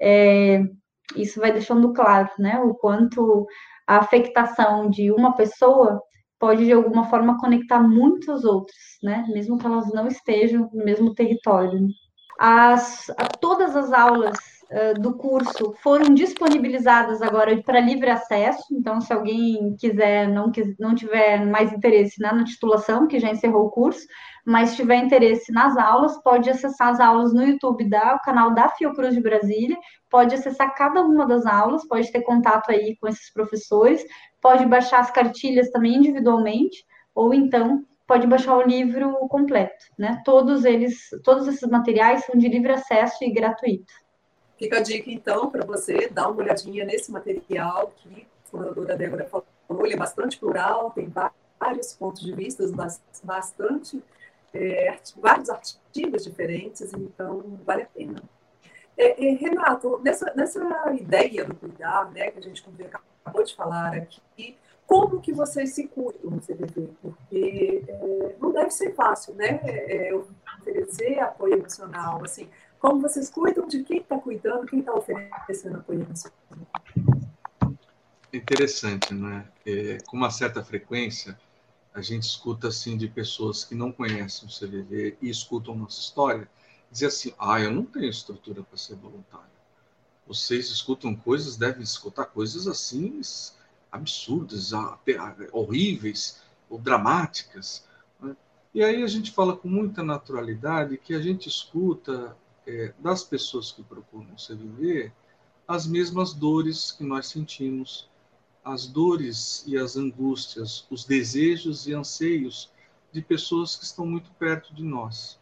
é, 0.00 0.62
isso 1.16 1.40
vai 1.40 1.52
deixando 1.52 1.92
claro, 1.92 2.28
né, 2.38 2.58
o 2.60 2.74
quanto 2.74 3.46
a 3.86 3.98
afectação 3.98 4.88
de 4.88 5.12
uma 5.12 5.34
pessoa 5.34 6.02
pode 6.38 6.64
de 6.64 6.72
alguma 6.72 7.04
forma 7.08 7.38
conectar 7.38 7.80
muitos 7.80 8.44
outros, 8.44 8.76
né? 9.02 9.24
Mesmo 9.28 9.56
que 9.58 9.66
elas 9.66 9.92
não 9.92 10.06
estejam 10.06 10.68
no 10.72 10.84
mesmo 10.84 11.14
território. 11.14 11.88
As, 12.38 13.06
todas 13.40 13.76
as 13.76 13.92
aulas 13.92 14.36
uh, 14.70 15.00
do 15.00 15.14
curso 15.14 15.74
foram 15.82 16.14
disponibilizadas 16.14 17.22
agora 17.22 17.60
para 17.62 17.80
livre 17.80 18.10
acesso. 18.10 18.62
Então, 18.72 19.00
se 19.00 19.12
alguém 19.12 19.76
quiser, 19.78 20.28
não, 20.28 20.50
não 20.78 20.94
tiver 20.94 21.44
mais 21.44 21.72
interesse 21.72 22.20
na, 22.20 22.32
na 22.32 22.44
titulação, 22.44 23.06
que 23.06 23.18
já 23.18 23.30
encerrou 23.30 23.66
o 23.66 23.70
curso, 23.70 24.06
mas 24.44 24.76
tiver 24.76 24.96
interesse 24.96 25.50
nas 25.52 25.76
aulas, 25.76 26.22
pode 26.22 26.50
acessar 26.50 26.88
as 26.88 27.00
aulas 27.00 27.32
no 27.32 27.42
YouTube 27.42 27.88
da 27.88 28.18
canal 28.18 28.52
da 28.52 28.68
Fiocruz 28.68 29.14
de 29.14 29.20
Brasília, 29.20 29.76
pode 30.10 30.34
acessar 30.34 30.74
cada 30.74 31.02
uma 31.02 31.26
das 31.26 31.46
aulas, 31.46 31.86
pode 31.88 32.12
ter 32.12 32.22
contato 32.22 32.70
aí 32.70 32.96
com 33.00 33.08
esses 33.08 33.32
professores, 33.32 34.04
pode 34.40 34.66
baixar 34.66 35.00
as 35.00 35.10
cartilhas 35.10 35.70
também 35.70 35.96
individualmente, 35.96 36.84
ou 37.14 37.32
então 37.32 37.84
pode 38.06 38.26
baixar 38.26 38.56
o 38.56 38.62
livro 38.62 39.12
completo, 39.28 39.86
né? 39.98 40.20
Todos 40.24 40.64
eles, 40.64 41.08
todos 41.22 41.48
esses 41.48 41.68
materiais 41.68 42.24
são 42.24 42.36
de 42.38 42.48
livre 42.48 42.72
acesso 42.72 43.24
e 43.24 43.32
gratuito. 43.32 43.92
Fica 44.64 44.78
a 44.78 44.82
dica 44.82 45.10
então 45.10 45.50
para 45.50 45.62
você 45.62 46.08
dar 46.08 46.30
uma 46.30 46.42
olhadinha 46.42 46.86
nesse 46.86 47.12
material 47.12 47.92
que 47.98 48.26
a 48.54 48.56
doutora 48.56 48.96
Débora 48.96 49.26
falou, 49.26 49.84
ele 49.84 49.92
é 49.92 49.96
bastante 49.96 50.38
plural, 50.38 50.90
tem 50.92 51.12
vários 51.60 51.92
pontos 51.92 52.22
de 52.22 52.32
vista, 52.32 52.64
bastante 53.22 54.02
é, 54.54 54.96
vários 55.18 55.50
artigos 55.50 56.24
diferentes, 56.24 56.94
então 56.94 57.60
vale 57.62 57.82
a 57.82 57.86
pena. 57.86 58.22
É, 58.96 59.26
é, 59.26 59.34
Renato, 59.34 60.00
nessa, 60.02 60.32
nessa 60.34 60.60
ideia 60.94 61.44
do 61.44 61.54
cuidar, 61.54 62.10
né, 62.12 62.30
que 62.30 62.38
a 62.38 62.42
gente 62.42 62.64
acabou 63.22 63.44
de 63.44 63.54
falar 63.54 63.94
aqui, 63.94 64.56
como 64.86 65.20
que 65.20 65.32
vocês 65.32 65.74
se 65.74 65.88
cuidam 65.88 66.30
no 66.30 66.40
CVV? 66.40 66.88
Porque 67.02 67.84
é, 67.86 68.36
não 68.40 68.50
deve 68.50 68.70
ser 68.70 68.94
fácil, 68.94 69.34
né? 69.34 69.60
É, 69.62 70.14
oferecer 70.14 71.18
apoio 71.20 71.54
emocional, 71.54 72.22
assim, 72.24 72.48
como 72.84 73.00
vocês 73.00 73.30
cuidam 73.30 73.66
de 73.66 73.82
quem 73.82 74.00
está 74.02 74.18
cuidando, 74.18 74.66
quem 74.66 74.80
está 74.80 74.92
oferecendo 74.92 75.78
apoio? 75.78 76.06
Interessante, 78.30 79.14
né? 79.14 79.48
É, 79.64 79.96
com 80.06 80.18
uma 80.18 80.30
certa 80.30 80.62
frequência, 80.62 81.38
a 81.94 82.02
gente 82.02 82.24
escuta 82.24 82.68
assim 82.68 82.98
de 82.98 83.08
pessoas 83.08 83.64
que 83.64 83.74
não 83.74 83.90
conhecem 83.90 84.46
o 84.46 84.52
CVV 84.52 85.16
e 85.22 85.30
escutam 85.30 85.74
nossa 85.74 85.98
história, 85.98 86.46
dizer 86.90 87.06
assim: 87.06 87.32
"Ah, 87.38 87.58
eu 87.58 87.70
não 87.70 87.86
tenho 87.86 88.10
estrutura 88.10 88.62
para 88.62 88.76
ser 88.76 88.96
voluntário". 88.96 89.46
Vocês 90.26 90.68
escutam 90.68 91.16
coisas, 91.16 91.56
devem 91.56 91.82
escutar 91.82 92.26
coisas 92.26 92.68
assim 92.68 93.18
absurdas, 93.90 94.72
horríveis 95.52 96.42
ou 96.68 96.78
dramáticas. 96.78 97.88
Né? 98.20 98.36
E 98.74 98.84
aí 98.84 99.02
a 99.02 99.06
gente 99.06 99.32
fala 99.32 99.56
com 99.56 99.68
muita 99.68 100.02
naturalidade 100.02 100.98
que 100.98 101.14
a 101.14 101.22
gente 101.22 101.48
escuta 101.48 102.36
é, 102.66 102.92
das 102.98 103.24
pessoas 103.24 103.72
que 103.72 103.82
procuram 103.82 104.32
o 104.32 104.36
CVV 104.36 105.12
as 105.66 105.86
mesmas 105.86 106.32
dores 106.34 106.92
que 106.92 107.02
nós 107.02 107.28
sentimos, 107.28 108.08
as 108.62 108.86
dores 108.86 109.64
e 109.66 109.76
as 109.76 109.96
angústias, 109.96 110.86
os 110.90 111.04
desejos 111.04 111.86
e 111.86 111.94
anseios 111.94 112.70
de 113.12 113.22
pessoas 113.22 113.76
que 113.76 113.84
estão 113.84 114.06
muito 114.06 114.30
perto 114.32 114.74
de 114.74 114.82
nós. 114.82 115.38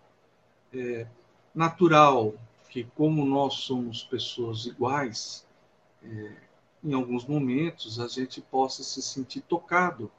É 0.73 1.07
natural 1.55 2.35
que, 2.71 2.85
como 2.97 3.25
nós 3.25 3.55
somos 3.55 4.03
pessoas 4.05 4.67
iguais, 4.67 5.47
é, 6.03 6.37
em 6.83 6.95
alguns 6.95 7.25
momentos 7.27 8.01
a 8.01 8.09
gente 8.09 8.41
possa 8.41 8.83
se 8.83 9.03
sentir 9.03 9.43
tocado 9.43 10.11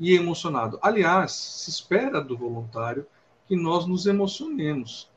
e 0.00 0.14
emocionado. 0.14 0.78
Aliás, 0.82 1.32
se 1.32 1.70
espera 1.70 2.20
do 2.20 2.36
voluntário 2.36 3.06
que 3.46 3.56
nós 3.56 3.86
nos 3.86 4.06
emocionemos. 4.06 5.10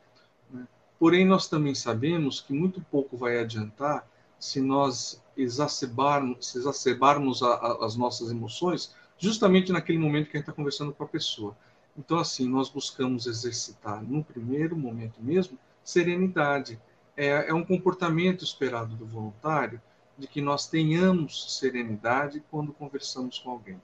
Porém, 1.02 1.24
nós 1.24 1.48
também 1.48 1.74
sabemos 1.74 2.40
que 2.40 2.52
muito 2.52 2.80
pouco 2.80 3.16
vai 3.16 3.40
adiantar 3.40 4.08
se 4.38 4.60
nós 4.60 5.20
exacerbarmos, 5.36 6.54
exacerbarmos 6.54 7.42
a, 7.42 7.54
a, 7.54 7.84
as 7.84 7.96
nossas 7.96 8.30
emoções 8.30 8.94
justamente 9.18 9.72
naquele 9.72 9.98
momento 9.98 10.30
que 10.30 10.36
a 10.36 10.38
gente 10.38 10.48
está 10.48 10.52
conversando 10.52 10.92
com 10.92 11.02
a 11.02 11.08
pessoa. 11.08 11.56
Então, 11.98 12.18
assim, 12.20 12.48
nós 12.48 12.68
buscamos 12.68 13.26
exercitar, 13.26 14.00
no 14.00 14.22
primeiro 14.22 14.76
momento 14.76 15.20
mesmo, 15.20 15.58
serenidade. 15.82 16.80
É, 17.16 17.48
é 17.48 17.52
um 17.52 17.64
comportamento 17.64 18.44
esperado 18.44 18.94
do 18.94 19.04
voluntário 19.04 19.82
de 20.16 20.28
que 20.28 20.40
nós 20.40 20.68
tenhamos 20.68 21.58
serenidade 21.58 22.44
quando 22.48 22.72
conversamos 22.72 23.40
com 23.40 23.50
alguém. 23.50 23.82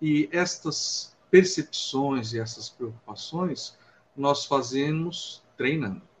E 0.00 0.26
estas 0.32 1.14
percepções 1.30 2.32
e 2.32 2.40
essas 2.40 2.70
preocupações 2.70 3.76
nós 4.16 4.46
fazemos 4.46 5.42
treinando. 5.54 6.15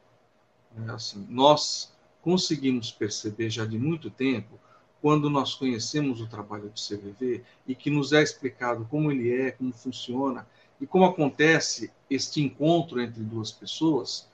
É 0.84 0.90
assim, 0.90 1.26
nós 1.30 1.92
conseguimos 2.20 2.90
perceber 2.90 3.48
já 3.48 3.64
de 3.64 3.78
muito 3.78 4.10
tempo, 4.10 4.58
quando 5.00 5.30
nós 5.30 5.54
conhecemos 5.54 6.20
o 6.20 6.26
trabalho 6.26 6.68
do 6.68 6.80
CVV 6.80 7.44
e 7.66 7.74
que 7.74 7.90
nos 7.90 8.12
é 8.12 8.22
explicado 8.22 8.84
como 8.90 9.10
ele 9.12 9.30
é, 9.30 9.52
como 9.52 9.72
funciona 9.72 10.46
e 10.80 10.86
como 10.86 11.04
acontece 11.04 11.92
este 12.10 12.42
encontro 12.42 13.00
entre 13.00 13.22
duas 13.22 13.52
pessoas, 13.52 14.28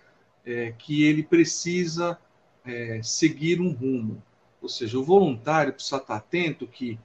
é, 0.45 0.73
que 0.73 1.05
ele 1.05 1.23
precisa 1.23 2.19
é, 2.65 3.01
seguir 3.03 3.61
um 3.61 3.73
rumo. 3.73 4.23
Ou 4.61 4.69
seja, 4.69 4.99
o 4.99 5.05
voluntário 5.05 5.73
precisa 5.73 5.97
estar 5.97 6.17
atento 6.17 6.67
que 6.67 6.99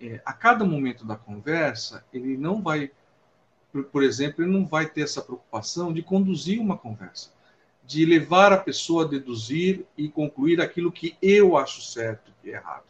é, 0.00 0.20
a 0.24 0.32
cada 0.32 0.64
momento 0.64 1.06
da 1.06 1.16
conversa 1.16 2.04
ele 2.12 2.36
não 2.36 2.60
vai, 2.60 2.90
por 3.92 4.02
exemplo, 4.02 4.42
ele 4.42 4.52
não 4.52 4.66
vai 4.66 4.86
ter 4.86 5.02
essa 5.02 5.22
preocupação 5.22 5.92
de 5.92 6.02
conduzir 6.02 6.60
uma 6.60 6.76
conversa 6.76 7.35
de 7.86 8.04
levar 8.04 8.52
a 8.52 8.58
pessoa 8.58 9.04
a 9.04 9.08
deduzir 9.08 9.86
e 9.96 10.08
concluir 10.08 10.60
aquilo 10.60 10.90
que 10.90 11.16
eu 11.22 11.56
acho 11.56 11.80
certo 11.80 12.32
e 12.42 12.50
errado. 12.50 12.84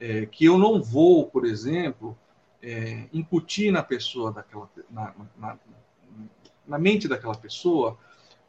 É, 0.00 0.26
que 0.26 0.44
eu 0.44 0.56
não 0.56 0.80
vou, 0.80 1.26
por 1.26 1.44
exemplo, 1.44 2.16
é, 2.62 3.06
incutir 3.12 3.72
na 3.72 3.82
pessoa 3.82 4.32
daquela 4.32 4.70
na, 4.88 5.12
na, 5.36 5.58
na, 6.66 6.78
mente 6.78 7.08
daquela 7.08 7.34
pessoa 7.34 7.98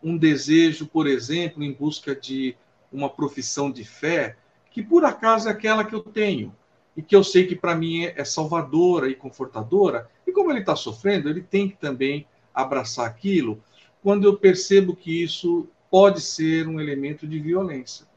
um 0.01 0.15
desejo, 0.15 0.87
por 0.87 1.07
exemplo, 1.07 1.63
em 1.63 1.73
busca 1.73 2.15
de 2.15 2.55
uma 2.91 3.09
profissão 3.09 3.71
de 3.71 3.83
fé 3.83 4.37
que 4.71 4.83
por 4.83 5.03
acaso 5.03 5.49
é 5.49 5.51
aquela 5.51 5.83
que 5.83 5.93
eu 5.93 6.01
tenho 6.01 6.55
e 6.95 7.01
que 7.01 7.15
eu 7.15 7.23
sei 7.23 7.47
que 7.47 7.55
para 7.55 7.75
mim 7.75 8.03
é, 8.03 8.23
salvadora 8.23 9.09
e 9.09 9.15
confortadora. 9.15 10.07
E 10.25 10.31
como 10.31 10.51
ele 10.51 10.59
está 10.59 10.75
sofrendo, 10.75 11.29
ele 11.29 11.41
tem 11.41 11.67
que 11.67 11.77
também 11.77 12.27
abraçar 12.53 13.07
aquilo. 13.07 13.63
Quando 14.03 14.25
eu 14.25 14.37
percebo 14.37 14.95
que 14.95 15.23
isso 15.23 15.67
pode 15.89 16.21
ser 16.21 16.67
um 16.67 16.79
elemento 16.79 17.27
de 17.27 17.39
violência. 17.39 18.07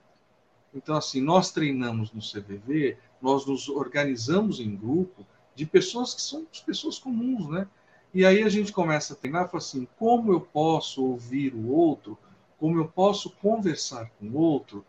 Então, 0.74 0.96
assim, 0.96 1.20
nós 1.20 1.50
treinamos 1.50 2.12
no 2.12 2.20
CVV, 2.20 2.96
nós 3.20 3.46
nos 3.46 3.68
organizamos 3.68 4.58
em 4.58 4.74
grupo 4.74 5.26
de 5.54 5.66
pessoas 5.66 6.14
que 6.14 6.22
são 6.22 6.46
pessoas 6.64 6.98
comuns, 6.98 7.48
né? 7.48 7.66
E 8.14 8.26
aí 8.26 8.42
a 8.42 8.48
gente 8.48 8.72
começa 8.72 9.14
a 9.14 9.16
treinar, 9.16 9.48
fala 9.48 9.58
assim, 9.58 9.86
como 9.98 10.32
eu 10.32 10.40
posso 10.40 11.04
ouvir 11.04 11.54
o 11.54 11.70
outro, 11.70 12.18
como 12.58 12.78
eu 12.78 12.86
posso 12.86 13.30
conversar 13.30 14.10
com 14.18 14.26
o 14.26 14.36
outro, 14.36 14.84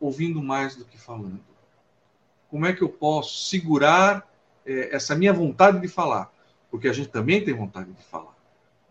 ouvindo 0.00 0.42
mais 0.42 0.76
do 0.76 0.84
que 0.84 0.98
falando? 0.98 1.40
Como 2.48 2.66
é 2.66 2.72
que 2.72 2.82
eu 2.82 2.88
posso 2.88 3.48
segurar 3.48 4.28
é, 4.64 4.94
essa 4.94 5.14
minha 5.14 5.32
vontade 5.32 5.80
de 5.80 5.88
falar? 5.88 6.32
Porque 6.70 6.88
a 6.88 6.92
gente 6.92 7.08
também 7.08 7.44
tem 7.44 7.54
vontade 7.54 7.92
de 7.92 8.02
falar. 8.04 8.36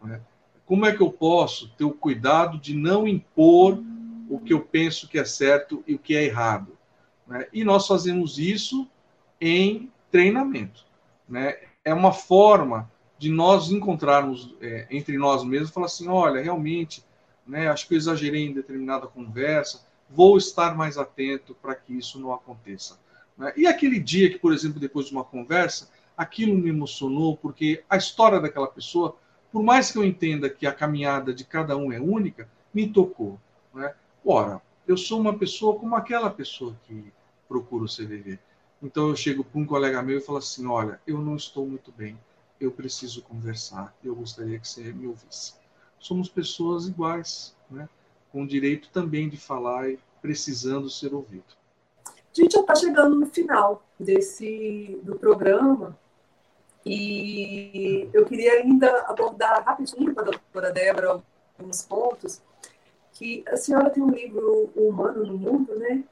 Né? 0.03 0.21
Como 0.67 0.85
é 0.85 0.93
que 0.93 1.01
eu 1.01 1.09
posso 1.09 1.69
ter 1.69 1.85
o 1.85 1.93
cuidado 1.93 2.59
de 2.59 2.75
não 2.75 3.07
impor 3.07 3.81
o 4.29 4.37
que 4.37 4.53
eu 4.53 4.59
penso 4.59 5.07
que 5.07 5.17
é 5.17 5.23
certo 5.23 5.81
e 5.87 5.95
o 5.95 5.99
que 5.99 6.13
é 6.13 6.25
errado? 6.25 6.77
Né? 7.25 7.47
E 7.53 7.63
nós 7.63 7.87
fazemos 7.87 8.37
isso 8.37 8.85
em 9.39 9.89
treinamento. 10.11 10.85
Né? 11.27 11.55
É 11.85 11.93
uma 11.93 12.11
forma 12.11 12.91
de 13.17 13.29
nós 13.29 13.71
encontrarmos 13.71 14.55
é, 14.61 14.87
entre 14.91 15.17
nós 15.17 15.41
mesmos 15.43 15.71
falar 15.71 15.85
assim: 15.85 16.09
olha, 16.09 16.41
realmente, 16.41 17.01
né, 17.47 17.69
acho 17.69 17.87
que 17.87 17.93
eu 17.93 17.97
exagerei 17.97 18.45
em 18.45 18.53
determinada 18.53 19.07
conversa, 19.07 19.87
vou 20.09 20.37
estar 20.37 20.75
mais 20.75 20.97
atento 20.97 21.55
para 21.61 21.75
que 21.75 21.97
isso 21.97 22.19
não 22.19 22.33
aconteça. 22.33 22.99
Né? 23.37 23.53
E 23.55 23.65
aquele 23.65 24.01
dia 24.01 24.29
que, 24.29 24.37
por 24.37 24.53
exemplo, 24.53 24.81
depois 24.81 25.07
de 25.07 25.13
uma 25.13 25.23
conversa, 25.23 25.89
aquilo 26.17 26.57
me 26.57 26.69
emocionou 26.69 27.37
porque 27.37 27.85
a 27.89 27.95
história 27.95 28.41
daquela 28.41 28.67
pessoa 28.67 29.15
por 29.51 29.63
mais 29.63 29.91
que 29.91 29.97
eu 29.97 30.03
entenda 30.03 30.49
que 30.49 30.65
a 30.65 30.73
caminhada 30.73 31.33
de 31.33 31.43
cada 31.43 31.77
um 31.77 31.91
é 31.91 31.99
única, 31.99 32.49
me 32.73 32.87
tocou. 32.87 33.39
Né? 33.73 33.93
Ora, 34.23 34.61
eu 34.87 34.97
sou 34.97 35.19
uma 35.19 35.37
pessoa 35.37 35.79
como 35.79 35.95
aquela 35.95 36.29
pessoa 36.29 36.75
que 36.83 37.11
procura 37.47 37.85
o 37.85 37.87
CVV. 37.87 38.39
Então 38.81 39.09
eu 39.09 39.15
chego 39.15 39.43
para 39.43 39.59
um 39.59 39.65
colega 39.65 40.01
meu 40.01 40.17
e 40.17 40.21
falo 40.21 40.37
assim: 40.37 40.67
olha, 40.67 40.99
eu 41.07 41.19
não 41.19 41.35
estou 41.35 41.67
muito 41.67 41.91
bem, 41.91 42.17
eu 42.59 42.71
preciso 42.71 43.21
conversar, 43.23 43.95
eu 44.03 44.15
gostaria 44.15 44.59
que 44.59 44.67
você 44.67 44.93
me 44.93 45.07
ouvisse. 45.07 45.53
Somos 45.99 46.29
pessoas 46.29 46.87
iguais, 46.87 47.55
né? 47.69 47.89
com 48.31 48.45
direito 48.45 48.89
também 48.89 49.29
de 49.29 49.37
falar 49.37 49.89
e 49.89 49.99
precisando 50.21 50.89
ser 50.89 51.13
ouvido. 51.13 51.45
A 52.05 52.11
gente 52.41 52.53
já 52.53 52.61
está 52.61 52.75
chegando 52.75 53.15
no 53.15 53.25
final 53.25 53.83
desse 53.99 54.99
do 55.03 55.17
programa 55.17 55.97
e 56.87 58.09
eu 58.13 58.25
queria 58.25 58.53
ainda 58.53 59.05
abordar 59.07 59.63
rapidinho 59.63 60.13
com 60.13 60.21
a 60.21 60.23
doutora 60.23 60.71
Débora 60.71 61.21
alguns 61.57 61.81
pontos 61.83 62.41
que 63.13 63.43
a 63.47 63.57
senhora 63.57 63.89
tem 63.89 64.01
um 64.01 64.11
livro 64.11 64.71
O 64.75 64.89
Humano 64.89 65.25
no 65.25 65.37
Mundo, 65.37 65.75
né? 65.77 66.03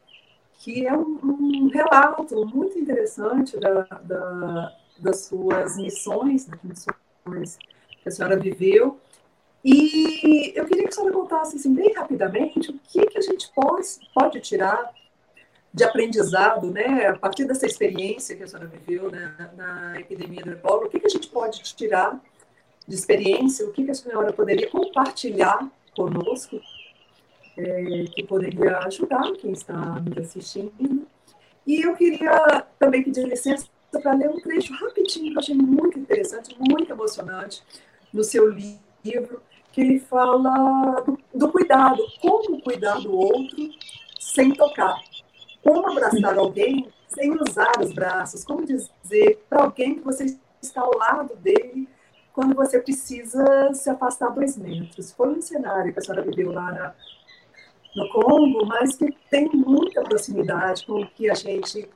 Que 0.59 0.87
é 0.87 0.93
um, 0.93 1.19
um 1.23 1.69
relato 1.69 2.45
muito 2.47 2.79
interessante 2.79 3.59
da, 3.59 3.81
da, 3.81 4.75
das 4.97 5.25
suas 5.25 5.77
missões, 5.77 6.45
das 6.45 6.59
missões 6.63 7.57
que 8.01 8.09
a 8.09 8.11
senhora 8.11 8.37
viveu. 8.37 8.99
E 9.63 10.53
eu 10.55 10.65
queria 10.65 10.83
que 10.83 10.89
a 10.89 10.91
senhora 10.91 11.13
contasse 11.13 11.57
assim, 11.57 11.73
bem 11.73 11.93
rapidamente 11.93 12.71
o 12.71 12.79
que, 12.83 13.05
que 13.05 13.17
a 13.17 13.21
gente 13.21 13.51
pode, 13.53 13.87
pode 14.13 14.39
tirar 14.39 14.91
de 15.75 15.83
aprendizado, 15.83 16.71
né, 16.71 17.07
a 17.07 17.17
partir 17.17 17.43
dessa 17.43 17.65
experiência 17.65 18.33
que 18.33 18.43
a 18.43 18.47
senhora 18.47 18.65
viveu 18.65 19.11
né, 19.11 19.35
na 19.57 19.99
epidemia 19.99 20.41
do 20.41 20.51
ebola, 20.51 20.85
o 20.85 20.89
que, 20.89 21.01
que 21.01 21.05
a 21.05 21.09
gente 21.09 21.27
pode 21.27 21.61
tirar 21.61 22.17
de 22.87 22.95
experiência, 22.95 23.65
o 23.67 23.73
que, 23.73 23.83
que 23.83 23.91
a 23.91 23.93
senhora 23.93 24.31
poderia 24.31 24.69
compartilhar 24.69 25.69
conosco, 25.93 26.61
é, 27.57 28.05
que 28.05 28.23
poderia 28.23 28.77
ajudar 28.85 29.33
quem 29.33 29.51
está 29.51 29.99
nos 29.99 30.17
assistindo. 30.17 31.05
E 31.67 31.81
eu 31.81 31.93
queria 31.93 32.65
também 32.79 33.03
pedir 33.03 33.27
licença 33.27 33.67
para 33.91 34.13
ler 34.13 34.29
um 34.29 34.39
trecho 34.39 34.71
rapidinho, 34.75 35.31
que 35.31 35.35
eu 35.35 35.39
achei 35.39 35.55
muito 35.55 35.99
interessante, 35.99 36.55
muito 36.57 36.89
emocionante, 36.89 37.61
no 38.13 38.23
seu 38.23 38.47
livro, 38.47 39.41
que 39.73 39.81
ele 39.81 39.99
fala 39.99 41.01
do, 41.01 41.19
do 41.33 41.51
cuidado, 41.51 42.01
como 42.21 42.61
cuidar 42.61 43.01
do 43.01 43.13
outro 43.13 43.69
sem 44.17 44.53
tocar. 44.53 44.95
Como 45.65 45.89
abraçar 45.89 46.37
alguém 46.37 46.87
sem 47.07 47.33
usar 47.41 47.71
os 47.81 47.91
braços? 47.91 48.43
Como 48.43 48.63
dizer 48.63 49.43
para 49.49 49.63
alguém 49.63 49.95
que 49.95 50.01
você 50.01 50.37
está 50.61 50.81
ao 50.81 50.95
lado 50.95 51.35
dele 51.37 51.89
quando 52.31 52.53
você 52.53 52.79
precisa 52.79 53.73
se 53.73 53.89
afastar 53.89 54.29
dois 54.29 54.55
metros? 54.57 55.11
Foi 55.11 55.29
um 55.29 55.41
cenário 55.41 55.91
que 55.91 55.97
a 55.97 56.01
senhora 56.03 56.21
viveu 56.21 56.51
lá 56.51 56.71
na, 56.71 56.95
no 57.95 58.07
Congo, 58.09 58.63
mas 58.67 58.95
que 58.95 59.11
tem 59.31 59.49
muita 59.53 60.03
proximidade 60.03 60.85
com 60.85 61.01
o 61.01 61.07
que 61.07 61.31
a 61.31 61.33
gente 61.33 61.89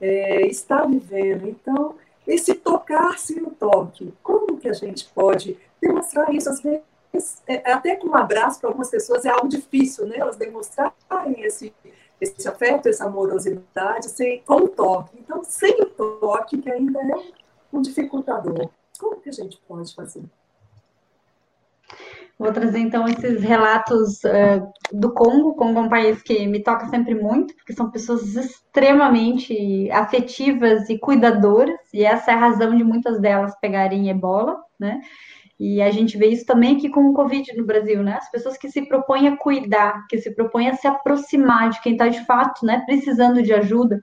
é, 0.00 0.44
está 0.48 0.84
vivendo. 0.84 1.46
Então, 1.46 1.94
esse 2.26 2.54
tocar 2.54 3.20
sem 3.20 3.40
o 3.40 3.50
toque, 3.50 4.12
como 4.20 4.58
que 4.58 4.68
a 4.68 4.72
gente 4.72 5.08
pode 5.14 5.56
demonstrar 5.80 6.34
isso? 6.34 6.50
Às 6.50 6.60
vezes, 6.60 7.40
é, 7.46 7.70
até 7.70 7.94
com 7.94 8.08
um 8.08 8.16
abraço 8.16 8.58
para 8.58 8.68
algumas 8.68 8.90
pessoas 8.90 9.24
é 9.24 9.28
algo 9.28 9.46
difícil, 9.46 10.08
né? 10.08 10.16
Elas 10.18 10.36
demonstrarem 10.36 11.44
esse 11.44 11.72
esse 12.20 12.48
afeto, 12.48 12.88
essa 12.88 13.06
amorosidade, 13.06 14.08
sem, 14.08 14.42
com 14.42 14.56
o 14.56 14.68
toque. 14.68 15.16
Então, 15.18 15.42
sem 15.44 15.80
o 15.80 15.86
toque, 15.86 16.58
que 16.58 16.70
ainda 16.70 17.00
é 17.00 17.32
um 17.72 17.80
dificultador. 17.80 18.68
Como 18.98 19.20
que 19.20 19.28
a 19.28 19.32
gente 19.32 19.60
pode 19.68 19.94
fazer? 19.94 20.22
Vou 22.38 22.52
trazer 22.52 22.80
então 22.80 23.08
esses 23.08 23.42
relatos 23.42 24.22
uh, 24.24 24.70
do 24.92 25.10
Congo. 25.12 25.50
O 25.50 25.54
Congo 25.54 25.78
é 25.78 25.82
um 25.82 25.88
país 25.88 26.22
que 26.22 26.46
me 26.46 26.62
toca 26.62 26.86
sempre 26.88 27.14
muito, 27.14 27.54
porque 27.56 27.72
são 27.72 27.90
pessoas 27.90 28.36
extremamente 28.36 29.90
afetivas 29.90 30.88
e 30.90 30.98
cuidadoras, 30.98 31.78
e 31.94 32.04
essa 32.04 32.32
é 32.32 32.34
a 32.34 32.38
razão 32.38 32.76
de 32.76 32.84
muitas 32.84 33.18
delas 33.20 33.58
pegarem 33.58 34.10
ebola, 34.10 34.58
né? 34.78 35.00
E 35.58 35.80
a 35.80 35.90
gente 35.90 36.18
vê 36.18 36.26
isso 36.28 36.44
também 36.44 36.76
aqui 36.76 36.90
com 36.90 37.08
o 37.08 37.14
Covid 37.14 37.56
no 37.56 37.64
Brasil, 37.64 38.02
né? 38.02 38.16
As 38.16 38.30
pessoas 38.30 38.58
que 38.58 38.70
se 38.70 38.82
propõem 38.86 39.28
a 39.28 39.36
cuidar, 39.36 40.06
que 40.06 40.18
se 40.18 40.34
propõem 40.34 40.68
a 40.68 40.74
se 40.74 40.86
aproximar 40.86 41.70
de 41.70 41.80
quem 41.80 41.92
está 41.92 42.08
de 42.08 42.24
fato, 42.26 42.64
né, 42.64 42.82
precisando 42.84 43.42
de 43.42 43.54
ajuda, 43.54 44.02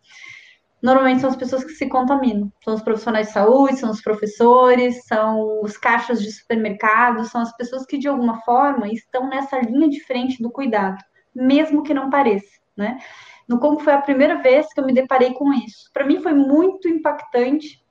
normalmente 0.81 1.21
são 1.21 1.29
as 1.29 1.35
pessoas 1.35 1.63
que 1.63 1.71
se 1.73 1.87
contaminam. 1.87 2.51
São 2.63 2.73
os 2.73 2.81
profissionais 2.81 3.27
de 3.27 3.33
saúde, 3.33 3.77
são 3.77 3.91
os 3.91 4.01
professores, 4.01 5.05
são 5.05 5.61
os 5.61 5.77
caixas 5.77 6.21
de 6.23 6.31
supermercado, 6.31 7.23
são 7.25 7.41
as 7.41 7.55
pessoas 7.55 7.85
que 7.85 7.99
de 7.99 8.07
alguma 8.07 8.41
forma 8.41 8.87
estão 8.91 9.29
nessa 9.29 9.59
linha 9.59 9.87
de 9.87 10.03
frente 10.03 10.41
do 10.41 10.51
cuidado, 10.51 10.97
mesmo 11.35 11.83
que 11.83 11.93
não 11.93 12.09
pareça, 12.09 12.59
né? 12.75 12.97
No 13.47 13.59
como 13.59 13.79
foi 13.79 13.93
a 13.93 14.01
primeira 14.01 14.41
vez 14.41 14.73
que 14.73 14.79
eu 14.79 14.85
me 14.85 14.93
deparei 14.93 15.33
com 15.33 15.53
isso. 15.53 15.91
Para 15.93 16.05
mim 16.05 16.19
foi 16.19 16.33
muito 16.33 16.87
impactante 16.87 17.83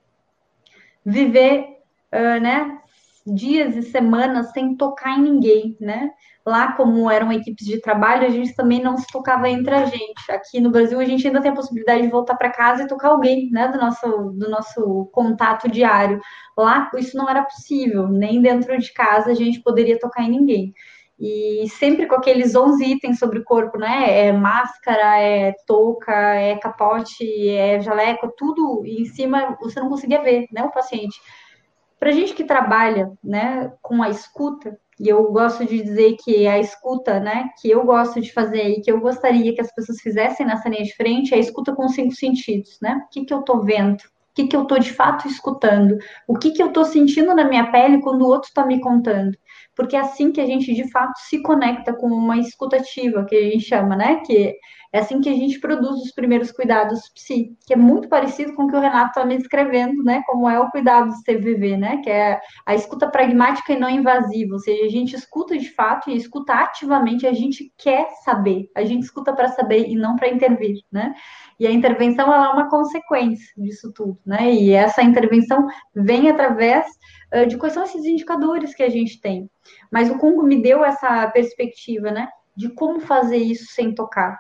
viver, 1.05 1.79
uh, 2.13 2.41
né, 2.41 2.79
dias 3.27 3.77
e 3.77 3.83
semanas 3.83 4.51
sem 4.53 4.77
tocar 4.77 5.19
em 5.19 5.23
ninguém, 5.23 5.77
né? 5.81 6.11
Lá, 6.45 6.73
como 6.73 7.09
eram 7.11 7.33
equipes 7.33 7.65
de 7.65 7.81
trabalho, 7.81 8.27
a 8.27 8.31
gente 8.31 8.55
também 8.55 8.83
não 8.83 8.97
se 8.97 9.07
tocava 9.07 9.49
entre 9.49 9.75
a 9.75 9.85
gente. 9.85 10.31
Aqui 10.31 10.61
no 10.61 10.71
Brasil, 10.71 10.99
a 10.99 11.05
gente 11.05 11.27
ainda 11.27 11.41
tem 11.41 11.53
a 11.53 11.55
possibilidade 11.55 12.03
de 12.03 12.09
voltar 12.09 12.37
para 12.37 12.51
casa 12.51 12.83
e 12.83 12.89
tocar 12.89 13.11
alguém, 13.11 13.49
né? 13.51 13.69
Do 13.69 13.79
nosso, 13.79 14.07
do 14.33 14.51
nosso 14.51 15.09
contato 15.13 15.71
diário. 15.71 16.21
Lá, 16.57 16.91
isso 16.97 17.17
não 17.17 17.29
era 17.29 17.45
possível, 17.45 18.09
nem 18.09 18.43
dentro 18.43 18.77
de 18.77 18.93
casa 18.93 19.31
a 19.31 19.35
gente 19.35 19.63
poderia 19.63 19.99
tocar 19.99 20.23
em 20.25 20.31
ninguém. 20.31 20.73
E 21.19 21.69
sempre 21.69 22.07
com 22.07 22.17
aqueles 22.17 22.57
11 22.57 22.85
itens 22.85 23.19
sobre 23.21 23.39
o 23.39 23.45
corpo, 23.45 23.79
né? 23.79 24.27
É 24.27 24.33
máscara, 24.33 25.21
é 25.21 25.55
touca, 25.67 26.13
é 26.13 26.57
capote, 26.59 27.49
é 27.49 27.81
jaleco, 27.81 28.33
tudo 28.37 28.83
em 28.85 29.05
cima, 29.05 29.57
você 29.61 29.79
não 29.79 29.89
conseguia 29.89 30.21
ver, 30.21 30.47
né? 30.53 30.65
O 30.65 30.73
paciente. 30.73 31.17
Para 32.03 32.11
a 32.11 32.15
gente 32.15 32.35
que 32.35 32.43
trabalha 32.43 33.13
né, 33.23 33.73
com 33.81 34.03
a 34.03 34.09
escuta, 34.09 34.77
e 34.99 35.09
eu 35.09 35.31
gosto 35.31 35.65
de 35.65 35.81
dizer 35.81 36.17
que 36.17 36.49
a 36.49 36.59
escuta, 36.59 37.21
né, 37.21 37.49
que 37.61 37.71
eu 37.71 37.85
gosto 37.85 38.21
de 38.21 38.33
fazer 38.33 38.71
e 38.71 38.81
que 38.81 38.91
eu 38.91 38.99
gostaria 38.99 39.55
que 39.55 39.61
as 39.61 39.73
pessoas 39.73 40.01
fizessem 40.01 40.45
nessa 40.45 40.69
linha 40.69 40.83
de 40.83 40.97
frente, 40.97 41.33
é 41.33 41.37
a 41.37 41.41
escuta 41.41 41.73
com 41.73 41.89
cinco 41.89 42.13
sentidos, 42.13 42.77
né? 42.83 43.01
O 43.07 43.09
que, 43.09 43.25
que 43.25 43.33
eu 43.33 43.39
estou 43.39 43.63
vendo? 43.63 44.01
O 44.01 44.35
que, 44.35 44.49
que 44.49 44.57
eu 44.57 44.63
estou 44.63 44.81
de 44.81 44.93
fato 44.93 45.29
escutando? 45.29 45.97
O 46.27 46.37
que, 46.37 46.51
que 46.51 46.61
eu 46.61 46.69
estou 46.69 46.85
sentindo 46.85 47.33
na 47.37 47.45
minha 47.45 47.71
pele 47.71 48.01
quando 48.01 48.23
o 48.23 48.29
outro 48.29 48.49
está 48.49 48.67
me 48.67 48.81
contando? 48.81 49.39
Porque 49.77 49.95
é 49.95 50.01
assim 50.01 50.33
que 50.33 50.41
a 50.41 50.47
gente 50.47 50.75
de 50.75 50.91
fato 50.91 51.17
se 51.19 51.41
conecta 51.41 51.93
com 51.93 52.09
uma 52.09 52.37
escutativa, 52.37 53.25
que 53.25 53.37
a 53.37 53.43
gente 53.43 53.61
chama, 53.61 53.95
né? 53.95 54.17
Que 54.27 54.57
é 54.93 54.99
assim 54.99 55.21
que 55.21 55.29
a 55.29 55.35
gente 55.35 55.59
produz 55.59 56.03
os 56.03 56.13
primeiros 56.13 56.53
cuidados 56.53 57.09
psi, 57.15 57.57
que 57.67 57.73
é 57.73 57.77
muito 57.77 58.09
parecido 58.09 58.55
com 58.55 58.65
o 58.65 58.69
que 58.69 58.77
o 58.77 58.81
Renato 58.81 59.09
está 59.09 59.25
me 59.25 59.39
descrevendo, 59.39 60.03
né? 60.05 60.23
Como 60.27 60.49
é 60.49 60.61
o 60.61 60.71
cuidado 60.71 61.09
do 61.09 61.23
CVV, 61.23 61.79
né? 61.79 62.03
Que 62.05 62.11
é 62.11 62.39
a 62.67 62.75
escuta 62.75 63.09
pragmática 63.09 63.73
e 63.73 63.79
não 63.79 63.89
invasiva, 63.89 64.53
ou 64.53 64.61
seja, 64.61 64.85
a 64.85 64.91
gente 64.91 65.17
escuta 65.17 65.57
de 65.57 65.71
fato 65.71 66.11
e 66.11 66.17
escuta 66.17 66.53
ativamente, 66.53 67.27
a 67.27 67.33
gente 67.33 67.73
quer 67.79 68.07
saber, 68.23 68.71
a 68.77 68.85
gente 68.85 69.05
escuta 69.05 69.33
para 69.33 69.49
saber 69.49 69.89
e 69.89 69.97
não 69.97 70.15
para 70.15 70.29
intervir, 70.29 70.83
né? 70.93 71.15
E 71.59 71.67
a 71.67 71.71
intervenção 71.71 72.33
ela 72.33 72.47
é 72.47 72.51
uma 72.51 72.69
consequência 72.69 73.47
disso 73.57 73.93
tudo, 73.95 74.19
né? 74.27 74.53
E 74.53 74.73
essa 74.73 75.03
intervenção 75.03 75.67
vem 75.95 76.29
através 76.29 76.87
de 77.49 77.57
quais 77.57 77.73
são 77.73 77.85
esses 77.85 78.05
indicadores 78.05 78.75
que 78.75 78.83
a 78.83 78.91
gente 78.91 79.19
tem. 79.21 79.49
Mas 79.91 80.11
o 80.11 80.19
Congo 80.19 80.43
me 80.43 80.61
deu 80.61 80.85
essa 80.85 81.27
perspectiva, 81.29 82.11
né? 82.11 82.29
De 82.55 82.69
como 82.69 83.01
fazer 83.01 83.39
isso 83.39 83.73
sem 83.73 83.95
tocar, 83.95 84.39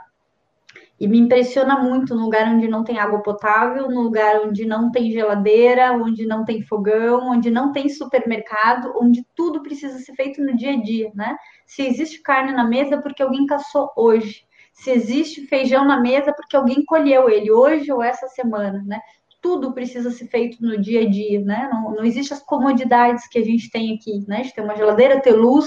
e 1.03 1.09
me 1.09 1.19
impressiona 1.19 1.83
muito 1.83 2.15
no 2.15 2.23
lugar 2.27 2.47
onde 2.47 2.69
não 2.69 2.85
tem 2.85 2.97
água 2.97 3.21
potável, 3.25 3.91
no 3.91 4.03
lugar 4.03 4.41
onde 4.43 4.65
não 4.65 4.89
tem 4.89 5.11
geladeira, 5.11 5.91
onde 5.95 6.25
não 6.25 6.45
tem 6.45 6.63
fogão, 6.63 7.33
onde 7.33 7.51
não 7.51 7.73
tem 7.73 7.89
supermercado, 7.89 8.95
onde 8.97 9.27
tudo 9.35 9.65
precisa 9.65 9.99
ser 9.99 10.15
feito 10.15 10.41
no 10.41 10.57
dia 10.57 10.75
a 10.75 10.81
dia, 10.81 11.11
né? 11.13 11.37
Se 11.67 11.83
existe 11.83 12.23
carne 12.23 12.53
na 12.53 12.63
mesa, 12.63 13.03
porque 13.03 13.21
alguém 13.21 13.47
caçou 13.47 13.91
hoje. 13.97 14.45
Se 14.73 14.93
existe 14.93 15.45
feijão 15.49 15.85
na 15.85 16.01
mesa, 16.01 16.33
porque 16.33 16.55
alguém 16.55 16.85
colheu 16.85 17.29
ele 17.29 17.51
hoje 17.51 17.91
ou 17.91 18.01
essa 18.01 18.29
semana, 18.29 18.81
né? 18.87 19.01
Tudo 19.41 19.75
precisa 19.75 20.09
ser 20.13 20.29
feito 20.29 20.65
no 20.65 20.81
dia 20.81 21.01
a 21.01 21.11
dia, 21.11 21.41
né? 21.41 21.69
Não, 21.73 21.97
não 21.97 22.05
existe 22.05 22.33
as 22.33 22.45
comodidades 22.45 23.27
que 23.27 23.41
a 23.41 23.45
gente 23.45 23.69
tem 23.73 23.97
aqui, 23.97 24.25
né? 24.29 24.43
De 24.43 24.55
ter 24.55 24.61
uma 24.61 24.77
geladeira, 24.77 25.21
ter 25.21 25.33
luz, 25.33 25.67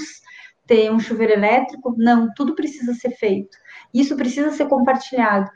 ter 0.66 0.90
um 0.90 0.98
chuveiro 0.98 1.34
elétrico. 1.34 1.94
Não, 1.98 2.32
tudo 2.34 2.54
precisa 2.54 2.94
ser 2.94 3.10
feito. 3.10 3.54
Isso 3.92 4.16
precisa 4.16 4.50
ser 4.50 4.66
compartilhado. 4.66 5.50